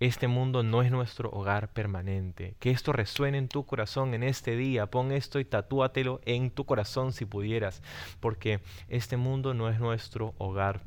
Este 0.00 0.28
mundo 0.28 0.62
no 0.62 0.80
es 0.80 0.90
nuestro 0.90 1.30
hogar 1.30 1.68
permanente. 1.74 2.56
Que 2.58 2.70
esto 2.70 2.94
resuene 2.94 3.36
en 3.36 3.48
tu 3.48 3.66
corazón 3.66 4.14
en 4.14 4.22
este 4.22 4.56
día. 4.56 4.86
Pon 4.86 5.12
esto 5.12 5.38
y 5.38 5.44
tatúatelo 5.44 6.22
en 6.24 6.50
tu 6.50 6.64
corazón 6.64 7.12
si 7.12 7.26
pudieras. 7.26 7.82
Porque 8.18 8.60
este 8.88 9.18
mundo 9.18 9.52
no 9.52 9.68
es 9.68 9.78
nuestro 9.78 10.34
hogar 10.38 10.80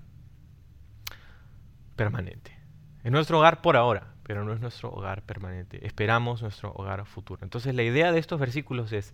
permanente. 1.96 2.58
Es 3.04 3.12
nuestro 3.12 3.38
hogar 3.38 3.62
por 3.62 3.78
ahora, 3.78 4.16
pero 4.24 4.44
no 4.44 4.52
es 4.52 4.60
nuestro 4.62 4.92
hogar 4.92 5.22
permanente. 5.22 5.86
Esperamos 5.86 6.42
nuestro 6.42 6.74
hogar 6.74 7.06
futuro. 7.06 7.44
Entonces 7.44 7.76
la 7.76 7.84
idea 7.84 8.12
de 8.12 8.20
estos 8.20 8.40
versículos 8.40 8.92
es, 8.94 9.14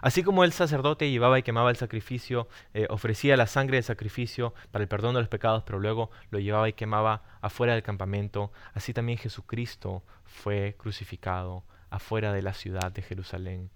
Así 0.00 0.22
como 0.22 0.44
el 0.44 0.52
sacerdote 0.52 1.10
llevaba 1.10 1.38
y 1.38 1.42
quemaba 1.42 1.70
el 1.70 1.76
sacrificio, 1.76 2.48
eh, 2.74 2.86
ofrecía 2.90 3.36
la 3.36 3.46
sangre 3.46 3.76
del 3.76 3.84
sacrificio 3.84 4.54
para 4.70 4.82
el 4.82 4.88
perdón 4.88 5.14
de 5.14 5.20
los 5.20 5.28
pecados, 5.28 5.62
pero 5.64 5.78
luego 5.78 6.10
lo 6.30 6.38
llevaba 6.38 6.68
y 6.68 6.72
quemaba 6.72 7.22
afuera 7.40 7.74
del 7.74 7.82
campamento, 7.82 8.52
así 8.74 8.92
también 8.92 9.18
Jesucristo 9.18 10.02
fue 10.24 10.76
crucificado 10.78 11.64
afuera 11.90 12.32
de 12.32 12.42
la 12.42 12.52
ciudad 12.52 12.92
de 12.92 13.02
Jerusalén 13.02 13.70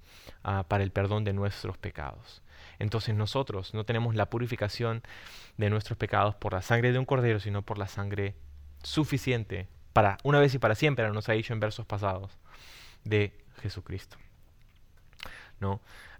ah, 0.44 0.64
para 0.68 0.84
el 0.84 0.90
perdón 0.90 1.24
de 1.24 1.32
nuestros 1.32 1.78
pecados. 1.78 2.42
Entonces 2.78 3.14
nosotros 3.14 3.74
no 3.74 3.84
tenemos 3.84 4.14
la 4.14 4.28
purificación 4.28 5.02
de 5.56 5.70
nuestros 5.70 5.98
pecados 5.98 6.34
por 6.34 6.52
la 6.52 6.62
sangre 6.62 6.92
de 6.92 6.98
un 6.98 7.04
cordero, 7.04 7.40
sino 7.40 7.62
por 7.62 7.78
la 7.78 7.88
sangre 7.88 8.34
suficiente 8.82 9.68
para 9.92 10.18
una 10.24 10.40
vez 10.40 10.54
y 10.54 10.58
para 10.58 10.74
siempre, 10.74 11.08
nos 11.10 11.28
ha 11.28 11.32
dicho 11.32 11.52
en 11.52 11.60
versos 11.60 11.86
pasados, 11.86 12.38
de 13.04 13.32
Jesucristo. 13.60 14.16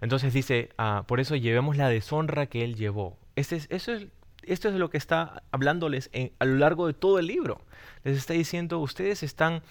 Entonces 0.01 0.33
dice, 0.33 0.69
ah, 0.77 1.03
por 1.07 1.19
eso 1.19 1.35
llevemos 1.35 1.77
la 1.77 1.89
deshonra 1.89 2.47
que 2.47 2.63
él 2.63 2.75
llevó. 2.75 3.17
Es, 3.35 3.51
eso 3.51 3.93
es, 3.93 4.07
esto 4.43 4.69
es 4.69 4.75
lo 4.75 4.89
que 4.89 4.97
está 4.97 5.43
hablándoles 5.51 6.09
a 6.39 6.45
lo 6.45 6.57
largo 6.57 6.87
de 6.87 6.93
todo 6.93 7.19
el 7.19 7.27
libro. 7.27 7.61
Les 8.03 8.17
está 8.17 8.33
diciendo, 8.33 8.79
ustedes 8.79 9.23
están 9.23 9.61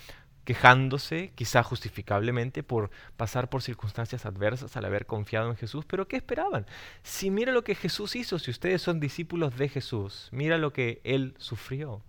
quejándose, 0.45 1.33
quizá 1.35 1.63
justificablemente, 1.63 2.63
por 2.63 2.91
pasar 3.17 3.49
por 3.49 3.63
circunstancias 3.63 4.27
adversas 4.27 4.77
al 4.77 4.85
haber 4.85 5.07
confiado 5.07 5.51
en 5.51 5.57
Jesús. 5.57 5.85
Pero 5.85 6.09
¿qué 6.09 6.17
esperaban? 6.17 6.67
Si 7.03 7.31
mira 7.31 7.53
lo 7.53 7.63
que 7.65 7.75
Jesús 7.75 8.17
hizo, 8.17 8.39
si 8.39 8.51
ustedes 8.51 8.83
son 8.83 9.01
discípulos 9.01 9.57
de 9.57 9.69
Jesús, 9.69 10.29
mira 10.33 10.59
lo 10.59 10.73
que 10.73 11.01
Él 11.05 11.35
sufrió. 11.39 12.03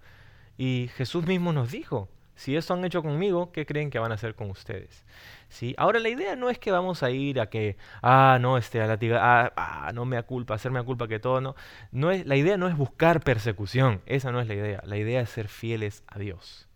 Y 0.57 0.89
Jesús 0.95 1.25
mismo 1.25 1.53
nos 1.53 1.71
dijo, 1.71 2.09
si 2.35 2.55
eso 2.55 2.73
han 2.73 2.83
hecho 2.83 3.03
conmigo, 3.03 3.51
¿qué 3.51 3.65
creen 3.65 3.89
que 3.89 3.99
van 3.99 4.11
a 4.11 4.15
hacer 4.15 4.35
con 4.35 4.49
ustedes? 4.49 5.05
¿Sí? 5.49 5.75
Ahora 5.77 5.99
la 5.99 6.09
idea 6.09 6.35
no 6.35 6.49
es 6.49 6.57
que 6.57 6.71
vamos 6.71 7.03
a 7.03 7.11
ir 7.11 7.39
a 7.39 7.49
que, 7.49 7.77
ah, 8.01 8.37
no, 8.41 8.57
este, 8.57 8.81
a 8.81 8.87
la 8.87 8.97
ah, 9.19 9.53
ah, 9.55 9.91
no 9.93 10.05
me 10.05 10.21
culpa, 10.23 10.55
hacerme 10.55 10.79
a 10.79 10.83
culpa 10.83 11.07
que 11.07 11.19
todo, 11.19 11.41
no. 11.41 11.55
no 11.91 12.11
es, 12.11 12.25
la 12.25 12.35
idea 12.35 12.57
no 12.57 12.67
es 12.67 12.75
buscar 12.75 13.21
persecución, 13.21 14.01
esa 14.05 14.31
no 14.31 14.41
es 14.41 14.47
la 14.47 14.55
idea. 14.55 14.81
La 14.85 14.97
idea 14.97 15.21
es 15.21 15.29
ser 15.29 15.47
fieles 15.47 16.03
a 16.07 16.17
Dios. 16.17 16.67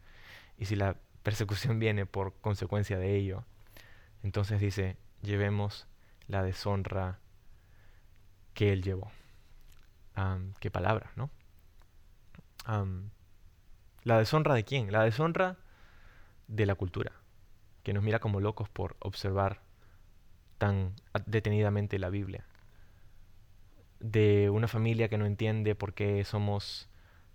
Y 0.57 0.65
si 0.65 0.75
la 0.75 0.97
persecución 1.23 1.79
viene 1.79 2.05
por 2.05 2.39
consecuencia 2.39 2.99
de 2.99 3.15
ello, 3.15 3.45
entonces 4.23 4.59
dice, 4.61 4.97
llevemos 5.21 5.87
la 6.27 6.43
deshonra 6.43 7.19
que 8.53 8.71
Él 8.73 8.83
llevó. 8.83 9.11
qué 10.59 10.71
palabra, 10.71 11.11
¿no? 11.15 11.29
¿La 14.07 14.19
deshonra 14.19 14.55
de 14.55 14.63
quién? 14.63 14.93
La 14.93 15.03
deshonra 15.03 15.57
de 16.47 16.65
la 16.65 16.75
cultura, 16.75 17.11
que 17.83 17.91
nos 17.91 18.05
mira 18.05 18.19
como 18.19 18.39
locos 18.39 18.69
por 18.69 18.95
observar 18.99 19.59
tan 20.57 20.93
detenidamente 21.25 21.99
la 21.99 22.09
Biblia. 22.09 22.45
De 23.99 24.49
una 24.49 24.69
familia 24.69 25.09
que 25.09 25.17
no 25.17 25.25
entiende 25.25 25.75
por 25.75 25.93
qué 25.93 26.23
somos 26.23 26.87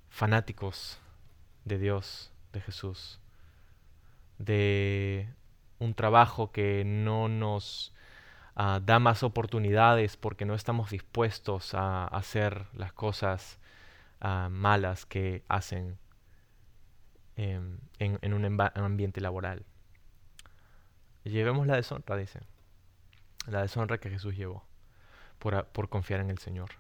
fanáticos 0.08 0.98
de 1.66 1.76
Dios, 1.76 2.32
de 2.54 2.62
Jesús. 2.62 3.20
De 4.38 5.28
un 5.78 5.92
trabajo 5.92 6.52
que 6.52 6.84
no 6.86 7.28
nos 7.28 7.92
ah, 8.56 8.80
da 8.82 8.98
más 8.98 9.22
oportunidades 9.22 10.16
porque 10.16 10.46
no 10.46 10.54
estamos 10.54 10.88
dispuestos 10.88 11.74
a 11.74 12.06
hacer 12.06 12.64
las 12.72 12.94
cosas 12.94 13.58
ah, 14.22 14.48
malas 14.50 15.04
que 15.04 15.44
hacen 15.48 15.98
Em, 17.36 17.78
en, 17.98 18.34
un 18.34 18.60
ambiente 18.74 19.20
laboral. 19.20 19.64
Llevemos 21.24 21.66
la 21.66 21.76
deshonra, 21.76 22.16
dice. 22.16 22.40
La 23.46 23.62
deshonra 23.62 23.98
que 23.98 24.10
Jesús 24.10 24.36
llevó 24.36 24.64
por, 25.38 25.66
por 25.66 25.88
confiar 25.88 26.20
en 26.20 26.30
el 26.30 26.38
Señor. 26.38 26.70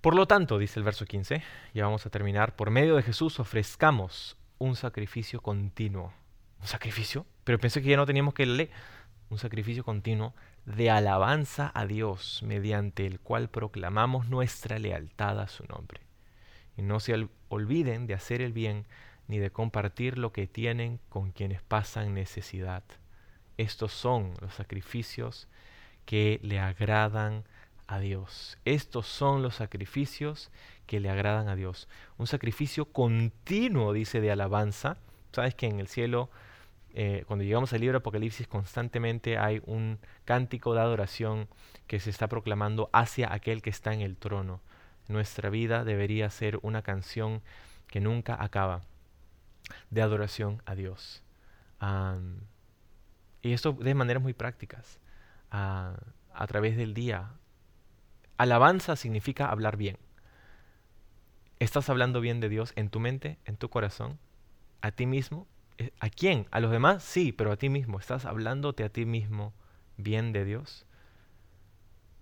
Por 0.00 0.14
lo 0.14 0.26
tanto, 0.26 0.58
dice 0.58 0.78
el 0.78 0.84
verso 0.84 1.06
15, 1.06 1.42
ya 1.72 1.84
vamos 1.84 2.04
a 2.04 2.10
terminar, 2.10 2.54
por 2.54 2.70
medio 2.70 2.96
de 2.96 3.02
Jesús 3.02 3.40
ofrezcamos 3.40 4.36
un 4.58 4.76
sacrificio 4.76 5.40
continuo. 5.40 6.12
¿Un 6.60 6.66
sacrificio? 6.66 7.24
Pero 7.44 7.58
pensé 7.58 7.80
que 7.80 7.88
ya 7.88 7.96
no 7.96 8.06
teníamos 8.06 8.34
que 8.34 8.44
leer. 8.44 8.70
Un 9.30 9.38
sacrificio 9.38 9.84
continuo 9.84 10.34
de 10.66 10.90
alabanza 10.90 11.72
a 11.74 11.86
Dios, 11.86 12.42
mediante 12.44 13.06
el 13.06 13.20
cual 13.20 13.48
proclamamos 13.48 14.28
nuestra 14.28 14.78
lealtad 14.78 15.40
a 15.40 15.48
su 15.48 15.64
nombre. 15.64 16.00
Y 16.76 16.82
no 16.82 17.00
se 17.00 17.28
olviden 17.48 18.06
de 18.06 18.14
hacer 18.14 18.42
el 18.42 18.52
bien 18.52 18.86
ni 19.28 19.38
de 19.38 19.50
compartir 19.50 20.18
lo 20.18 20.32
que 20.32 20.46
tienen 20.46 21.00
con 21.08 21.32
quienes 21.32 21.62
pasan 21.62 22.14
necesidad. 22.14 22.82
Estos 23.56 23.92
son 23.92 24.34
los 24.40 24.54
sacrificios 24.54 25.48
que 26.04 26.40
le 26.42 26.58
agradan 26.58 27.44
a 27.86 27.98
Dios. 27.98 28.58
Estos 28.64 29.06
son 29.06 29.42
los 29.42 29.56
sacrificios 29.56 30.50
que 30.86 31.00
le 31.00 31.10
agradan 31.10 31.48
a 31.48 31.56
Dios. 31.56 31.88
Un 32.18 32.26
sacrificio 32.26 32.86
continuo, 32.86 33.92
dice, 33.92 34.20
de 34.20 34.30
alabanza. 34.30 34.96
Sabes 35.32 35.54
que 35.54 35.66
en 35.66 35.80
el 35.80 35.88
cielo, 35.88 36.30
eh, 36.94 37.24
cuando 37.26 37.44
llegamos 37.44 37.72
al 37.72 37.80
libro 37.80 37.98
Apocalipsis, 37.98 38.46
constantemente 38.46 39.38
hay 39.38 39.62
un 39.66 39.98
cántico 40.24 40.74
de 40.74 40.80
adoración 40.80 41.48
que 41.86 42.00
se 42.00 42.10
está 42.10 42.28
proclamando 42.28 42.90
hacia 42.92 43.32
aquel 43.32 43.62
que 43.62 43.70
está 43.70 43.92
en 43.92 44.00
el 44.00 44.16
trono. 44.16 44.60
Nuestra 45.08 45.50
vida 45.50 45.84
debería 45.84 46.30
ser 46.30 46.58
una 46.62 46.82
canción 46.82 47.42
que 47.88 48.00
nunca 48.00 48.42
acaba 48.42 48.82
de 49.90 50.02
adoración 50.02 50.62
a 50.66 50.74
Dios. 50.74 51.22
y 53.42 53.52
esto 53.52 53.72
de 53.72 53.94
maneras 53.94 54.22
muy 54.22 54.32
prácticas. 54.32 55.00
a 55.50 56.46
través 56.48 56.76
del 56.76 56.94
día. 56.94 57.30
Alabanza 58.36 58.96
significa 58.96 59.48
hablar 59.48 59.76
bien. 59.76 59.98
¿Estás 61.60 61.88
hablando 61.88 62.20
bien 62.20 62.40
de 62.40 62.48
Dios 62.48 62.72
en 62.74 62.90
tu 62.90 62.98
mente, 62.98 63.38
en 63.44 63.56
tu 63.56 63.70
corazón? 63.70 64.18
¿A 64.80 64.90
ti 64.90 65.06
mismo? 65.06 65.46
Eh, 65.78 65.92
¿A 66.00 66.10
quién? 66.10 66.46
¿A 66.50 66.58
los 66.58 66.72
demás? 66.72 67.04
Sí, 67.04 67.32
pero 67.32 67.52
a 67.52 67.56
ti 67.56 67.68
mismo. 67.68 68.00
¿Estás 68.00 68.24
hablándote 68.24 68.82
a 68.82 68.88
ti 68.88 69.06
mismo 69.06 69.54
bien 69.96 70.32
de 70.32 70.44
Dios? 70.44 70.86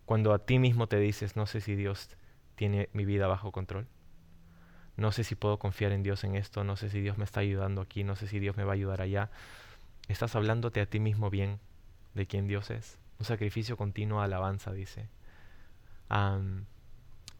Cuando 0.05 0.35
a 0.35 0.41
ti 0.41 0.59
mismo 0.59 0.87
te 0.89 0.99
dices, 0.99 1.37
no 1.37 1.47
sé 1.47 1.63
si 1.63 1.75
Dios 1.75 2.11
tiene 2.55 2.91
mi 2.93 3.07
vida 3.07 3.27
bajo 3.27 3.51
control 3.51 3.89
no 4.97 5.13
sé 5.13 5.25
si 5.25 5.35
puedo 5.35 5.59
confiar 5.59 5.93
en 5.93 6.03
Dios 6.03 6.25
en 6.25 6.35
esto, 6.35 6.65
no 6.65 6.77
sé 6.77 6.91
si 6.91 7.01
Dios 7.01 7.19
me 7.19 7.25
está 7.25 7.41
ayudando 7.41 7.81
aquí, 7.81 8.05
no 8.05 8.17
sé 8.17 8.27
si 8.27 8.39
Dios 8.39 8.57
me 8.57 8.65
va 8.65 8.73
a 8.73 8.75
ayudar 8.75 9.01
allá. 9.01 9.31
Estás 10.09 10.35
hablándote 10.35 10.81
a 10.81 10.87
ti 10.87 11.01
mismo 11.01 11.31
bien 11.31 11.59
de 12.15 12.27
quién 12.27 12.47
Dios 12.47 12.71
es. 12.71 12.99
Un 13.19 13.25
sacrificio 13.25 13.77
continuo 13.77 14.19
de 14.19 14.27
alabanza, 14.27 14.73
dice. 14.73 15.09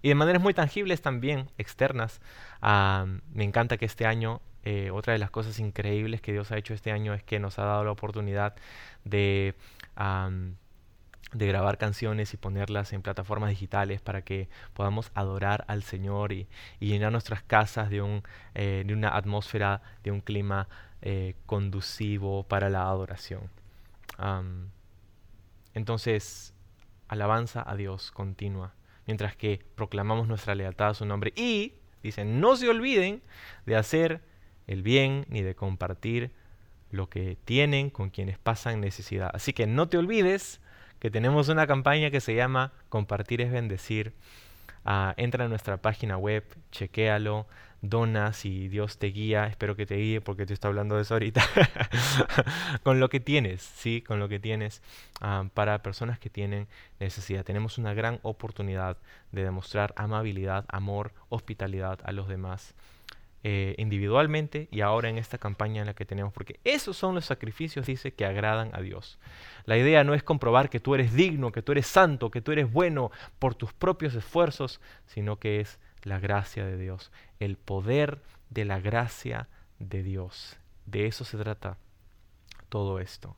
y 0.03 0.09
de 0.09 0.15
maneras 0.15 0.43
muy 0.43 0.55
tangibles 0.55 1.03
también, 1.03 1.51
externas. 1.59 2.21
me 2.63 3.45
encanta 3.45 3.77
que 3.77 3.85
este 3.85 4.07
año, 4.07 4.41
eh, 4.65 4.91
otra 4.91 5.13
de 5.13 5.19
las 5.19 5.31
cosas 5.31 5.59
increíbles 5.59 6.21
que 6.21 6.33
Dios 6.33 6.53
ha 6.53 6.57
hecho 6.57 6.73
este 6.73 6.93
año 6.93 7.15
es 7.15 7.23
que 7.23 7.39
nos 7.39 7.59
ha 7.59 7.65
dado 7.65 7.85
la 7.85 7.91
oportunidad 7.91 8.55
de 9.05 9.55
de 11.33 11.47
grabar 11.47 11.79
canciones 11.79 12.35
y 12.35 12.37
ponerlas 12.37 12.93
en 12.93 13.03
plataformas 13.03 13.51
digitales 13.51 14.01
para 14.01 14.23
que 14.23 14.49
podamos 14.75 15.11
adorar 15.15 15.65
al 15.69 15.83
Señor 15.83 16.33
y, 16.33 16.47
llenar 16.81 17.13
nuestras 17.13 17.43
casas 17.43 17.91
de, 17.91 18.03
un, 18.03 18.23
eh, 18.55 18.85
de, 18.87 18.95
una 18.95 19.17
atmósfera, 19.17 19.83
de 20.05 20.11
un 20.11 20.21
clima 20.21 20.69
eh, 21.01 21.35
conducivo 21.47 22.45
para 22.45 22.69
la 22.71 22.83
adoración. 22.83 23.51
entonces, 25.75 26.55
alabanza 27.09 27.65
a 27.67 27.77
Dios 27.77 28.11
continua, 28.11 28.75
mientras 29.07 29.37
que 29.37 29.65
proclamamos 29.75 30.29
nuestra 30.29 30.55
lealtad 30.55 30.91
a 30.91 30.95
su 30.95 31.07
nombre. 31.07 31.33
Y, 31.35 31.75
dicen, 32.03 32.41
no 32.41 32.57
se 32.57 32.69
olviden 32.69 33.23
de 33.67 33.77
hacer 33.77 34.21
el 34.67 34.83
bien 34.83 35.27
ni 35.29 35.43
de 35.43 35.55
compartir 35.55 36.31
lo 36.91 37.09
que 37.09 37.39
tienen 37.45 37.91
con 37.91 38.11
quienes 38.11 38.39
pasan 38.39 38.81
necesidad. 38.81 39.31
Así 39.33 39.53
que 39.53 39.67
no 39.67 39.89
te 39.89 39.97
olvides 39.97 40.61
que 41.03 41.11
tenemos 41.11 41.49
una 41.49 41.67
campaña 41.67 42.13
que 42.13 42.21
se 42.21 42.33
llama 42.33 42.71
Compartir 42.89 43.41
es 43.41 43.51
bendecir. 43.51 44.15
Ah, 44.85 45.15
entra 45.17 45.47
a 45.47 45.49
nuestra 45.49 45.79
página 45.79 46.17
web, 46.17 46.45
chequéalo, 46.71 47.49
dona 47.81 48.33
si 48.33 48.69
Dios 48.69 48.99
te 48.99 49.09
guía, 49.09 49.49
espero 49.49 49.75
que 49.75 49.85
te 49.85 49.97
guíe 49.97 50.21
porque 50.21 50.47
te 50.47 50.55
estoy 50.55 50.69
hablando 50.69 50.95
de 50.95 51.03
eso 51.03 51.15
ahorita, 51.15 51.43
con 52.85 53.01
lo 53.01 53.09
que 53.09 53.19
tienes, 53.19 53.63
¿sí? 53.63 54.01
Con 54.01 54.21
lo 54.21 54.29
que 54.29 54.39
tienes 54.39 54.81
ah, 55.21 55.47
para 55.55 55.83
personas 55.83 56.21
que 56.21 56.31
tienen 56.31 56.69
necesidad. 57.01 57.45
Tenemos 57.45 57.79
una 57.79 57.95
gran 57.95 58.21
oportunidad 58.23 58.97
de 59.33 59.43
demostrar 59.43 59.95
amabilidad, 59.97 60.67
amor, 60.69 61.13
hospitalidad 61.31 61.99
a 62.05 62.13
los 62.13 62.29
demás. 62.29 62.77
Eh, 63.45 63.75
individualmente 63.77 64.69
y 64.71 64.83
ahora 64.83 65.09
en 65.09 65.19
esta 65.19 65.37
campaña 65.37 65.81
en 65.81 65.89
la 65.89 65.95
que 65.95 66.05
tenemos, 66.05 66.33
porque 66.33 66.61
esos 66.63 66.97
son 66.97 67.17
los 67.17 67.25
sacrificios, 67.25 67.87
dice, 67.87 68.15
que 68.15 68.25
agradan 68.25 68.71
a 68.73 68.81
Dios. 68.81 69.19
La 69.65 69.77
idea 69.77 70.05
no 70.05 70.15
es 70.15 70.23
comprobar 70.23 70.71
que 70.71 70.79
tú 70.79 70.95
eres 70.95 71.13
digno, 71.13 71.51
que 71.51 71.61
tú 71.61 71.73
eres 71.73 71.89
santo, 71.89 72.31
que 72.31 72.41
tú 72.41 72.53
eres 72.53 72.73
bueno 72.73 73.11
por 73.41 73.57
tus 73.57 73.73
propios 73.73 74.15
esfuerzos, 74.15 74.81
sino 75.07 75.41
que 75.41 75.59
es 75.59 75.81
la 76.05 76.21
gracia 76.21 76.65
de 76.65 76.79
Dios, 76.79 77.11
el 77.41 77.57
poder 77.57 78.21
de 78.51 78.65
la 78.65 78.79
gracia 78.79 79.49
de 79.81 80.05
Dios. 80.05 80.57
De 80.87 81.07
eso 81.07 81.25
se 81.25 81.37
trata 81.37 81.79
todo 82.69 83.01
esto. 83.01 83.35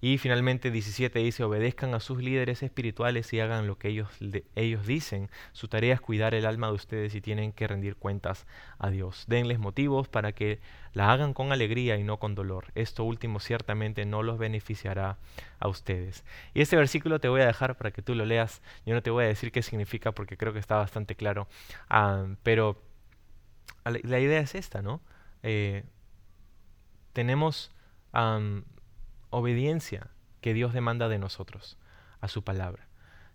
Y 0.00 0.18
finalmente 0.18 0.70
17 0.70 1.18
dice, 1.18 1.42
obedezcan 1.42 1.92
a 1.94 2.00
sus 2.00 2.22
líderes 2.22 2.62
espirituales 2.62 3.32
y 3.32 3.40
hagan 3.40 3.66
lo 3.66 3.78
que 3.78 3.88
ellos, 3.88 4.08
ellos 4.54 4.86
dicen. 4.86 5.28
Su 5.52 5.66
tarea 5.66 5.94
es 5.94 6.00
cuidar 6.00 6.34
el 6.34 6.46
alma 6.46 6.68
de 6.68 6.74
ustedes 6.74 7.14
y 7.16 7.20
tienen 7.20 7.52
que 7.52 7.66
rendir 7.66 7.96
cuentas 7.96 8.46
a 8.78 8.90
Dios. 8.90 9.24
Denles 9.26 9.58
motivos 9.58 10.08
para 10.08 10.32
que 10.32 10.60
la 10.92 11.12
hagan 11.12 11.34
con 11.34 11.50
alegría 11.50 11.96
y 11.96 12.04
no 12.04 12.18
con 12.18 12.36
dolor. 12.36 12.66
Esto 12.76 13.02
último 13.02 13.40
ciertamente 13.40 14.06
no 14.06 14.22
los 14.22 14.38
beneficiará 14.38 15.18
a 15.58 15.68
ustedes. 15.68 16.24
Y 16.54 16.60
este 16.60 16.76
versículo 16.76 17.18
te 17.18 17.28
voy 17.28 17.40
a 17.40 17.46
dejar 17.46 17.76
para 17.76 17.90
que 17.90 18.02
tú 18.02 18.14
lo 18.14 18.24
leas. 18.24 18.62
Yo 18.86 18.94
no 18.94 19.02
te 19.02 19.10
voy 19.10 19.24
a 19.24 19.28
decir 19.28 19.50
qué 19.50 19.62
significa 19.62 20.12
porque 20.12 20.36
creo 20.36 20.52
que 20.52 20.60
está 20.60 20.76
bastante 20.76 21.16
claro. 21.16 21.48
Ah, 21.88 22.26
pero 22.44 22.80
la 23.84 24.20
idea 24.20 24.40
es 24.40 24.54
esta, 24.54 24.80
¿no? 24.80 25.00
Eh, 25.42 25.84
tenemos 27.12 27.72
obediencia 29.30 30.08
que 30.40 30.54
Dios 30.54 30.72
demanda 30.72 31.08
de 31.08 31.18
nosotros, 31.18 31.78
a 32.20 32.28
su 32.28 32.42
palabra. 32.44 32.88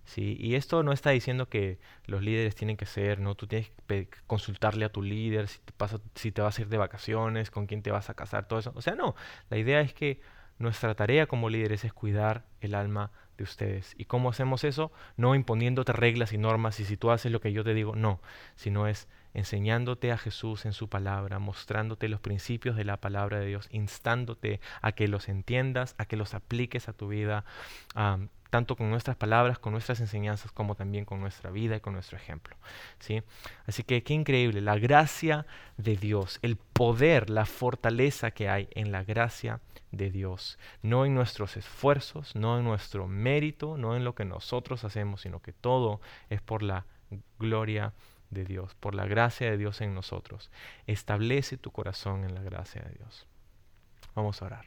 ¿sí? 0.05 0.37
Y 0.39 0.55
esto 0.55 0.83
no 0.83 0.91
está 0.91 1.11
diciendo 1.11 1.49
que 1.49 1.79
los 2.05 2.21
líderes 2.21 2.55
tienen 2.55 2.77
que 2.77 2.85
ser, 2.85 3.19
¿no? 3.19 3.35
Tú 3.35 3.47
tienes 3.47 3.71
que 3.87 4.09
consultarle 4.27 4.85
a 4.85 4.91
tu 4.91 5.01
líder 5.01 5.47
si 5.47 5.59
te, 5.59 5.73
pasa, 5.73 5.99
si 6.15 6.31
te 6.31 6.41
vas 6.41 6.57
a 6.57 6.61
ir 6.61 6.69
de 6.69 6.77
vacaciones, 6.77 7.51
con 7.51 7.67
quién 7.67 7.81
te 7.81 7.91
vas 7.91 8.09
a 8.09 8.13
casar, 8.13 8.47
todo 8.47 8.59
eso. 8.59 8.71
O 8.75 8.81
sea, 8.81 8.95
no. 8.95 9.15
La 9.49 9.57
idea 9.57 9.81
es 9.81 9.93
que 9.93 10.21
nuestra 10.59 10.95
tarea 10.95 11.27
como 11.27 11.49
líderes 11.49 11.83
es 11.83 11.93
cuidar 11.93 12.45
el 12.61 12.75
alma 12.75 13.11
de 13.37 13.43
ustedes. 13.43 13.95
¿Y 13.97 14.05
cómo 14.05 14.29
hacemos 14.29 14.63
eso? 14.63 14.91
No 15.17 15.35
imponiéndote 15.35 15.93
reglas 15.93 16.33
y 16.33 16.37
normas 16.37 16.79
y 16.79 16.85
si 16.85 16.97
tú 16.97 17.11
haces 17.11 17.31
lo 17.31 17.41
que 17.41 17.51
yo 17.51 17.63
te 17.63 17.73
digo, 17.73 17.95
no, 17.95 18.21
sino 18.55 18.87
es 18.87 19.07
enseñándote 19.33 20.11
a 20.11 20.17
Jesús 20.17 20.65
en 20.65 20.73
su 20.73 20.89
palabra, 20.89 21.39
mostrándote 21.39 22.07
los 22.07 22.19
principios 22.19 22.75
de 22.75 22.85
la 22.85 22.97
palabra 22.97 23.39
de 23.39 23.47
Dios, 23.47 23.67
instándote 23.71 24.59
a 24.81 24.91
que 24.91 25.07
los 25.07 25.29
entiendas, 25.29 25.95
a 25.97 26.05
que 26.05 26.17
los 26.17 26.33
apliques 26.33 26.87
a 26.89 26.93
tu 26.93 27.07
vida, 27.07 27.45
tanto 28.49 28.75
con 28.75 28.91
nuestras 28.91 29.15
palabras, 29.15 29.57
con 29.57 29.73
nuestras 29.73 29.99
enseñanzas, 29.99 30.51
como 30.51 30.75
también 30.75 31.05
con 31.05 31.19
nuestra 31.19 31.49
vida 31.49 31.75
y 31.75 31.79
con 31.79 31.93
nuestro 31.93 32.17
ejemplo. 32.17 32.55
¿sí? 32.99 33.23
Así 33.65 33.83
que 33.83 34.03
qué 34.03 34.13
increíble, 34.13 34.61
la 34.61 34.77
gracia 34.77 35.47
de 35.77 35.97
Dios, 35.97 36.37
el 36.43 36.57
poder, 36.57 37.31
la 37.31 37.47
fortaleza 37.47 38.29
que 38.29 38.49
hay 38.49 38.69
en 38.75 38.91
la 38.91 39.03
gracia 39.03 39.59
de 39.91 40.11
Dios, 40.11 40.59
no 40.83 41.05
en 41.05 41.15
nuestros 41.15 41.57
esfuerzos, 41.57 42.35
no 42.35 42.59
en 42.59 42.63
nuestro 42.63 43.07
mérito, 43.07 43.75
no 43.77 43.95
en 43.95 44.03
lo 44.03 44.13
que 44.13 44.25
nosotros 44.25 44.83
hacemos, 44.83 45.21
sino 45.21 45.41
que 45.41 45.53
todo 45.53 45.99
es 46.29 46.41
por 46.41 46.61
la 46.61 46.85
gloria 47.39 47.87
de 47.87 48.12
Dios, 48.33 48.75
por 48.75 48.95
la 48.95 49.05
gracia 49.05 49.49
de 49.49 49.57
Dios 49.57 49.81
en 49.81 49.93
nosotros. 49.93 50.49
Establece 50.87 51.57
tu 51.57 51.71
corazón 51.71 52.23
en 52.23 52.33
la 52.33 52.41
gracia 52.41 52.81
de 52.81 52.95
Dios. 52.95 53.27
Vamos 54.15 54.41
a 54.41 54.45
orar. 54.45 54.65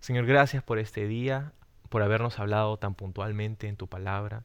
Señor, 0.00 0.26
gracias 0.26 0.62
por 0.62 0.78
este 0.78 1.06
día, 1.06 1.52
por 1.88 2.02
habernos 2.02 2.38
hablado 2.38 2.76
tan 2.78 2.94
puntualmente 2.94 3.68
en 3.68 3.76
tu 3.76 3.86
palabra. 3.86 4.42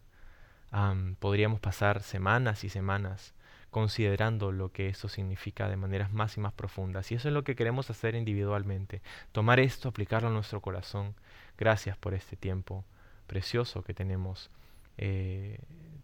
podríamos 1.19 1.59
pasar 1.59 2.03
semanas 2.03 2.63
y 2.63 2.69
semanas 2.69 3.33
considerando 3.69 4.51
lo 4.51 4.71
que 4.71 4.87
esto 4.87 5.07
significa 5.09 5.69
de 5.69 5.77
maneras 5.77 6.11
más 6.11 6.37
y 6.37 6.39
más 6.39 6.53
profundas. 6.53 7.11
Y 7.11 7.15
eso 7.15 7.27
es 7.27 7.33
lo 7.33 7.43
que 7.43 7.55
queremos 7.55 7.89
hacer 7.89 8.15
individualmente. 8.15 9.01
Tomar 9.31 9.59
esto, 9.59 9.89
aplicarlo 9.89 10.29
a 10.29 10.31
nuestro 10.31 10.61
corazón. 10.61 11.15
Gracias 11.57 11.97
por 11.97 12.13
este 12.13 12.35
tiempo 12.35 12.85
precioso 13.27 13.83
que 13.83 13.93
tenemos 13.93 14.49
eh, 14.97 15.59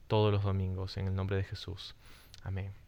todos 0.08 0.32
los 0.32 0.44
domingos 0.44 0.98
en 0.98 1.08
el 1.08 1.16
nombre 1.16 1.38
de 1.38 1.44
Jesús. 1.44 1.96
Amém. 2.46 2.85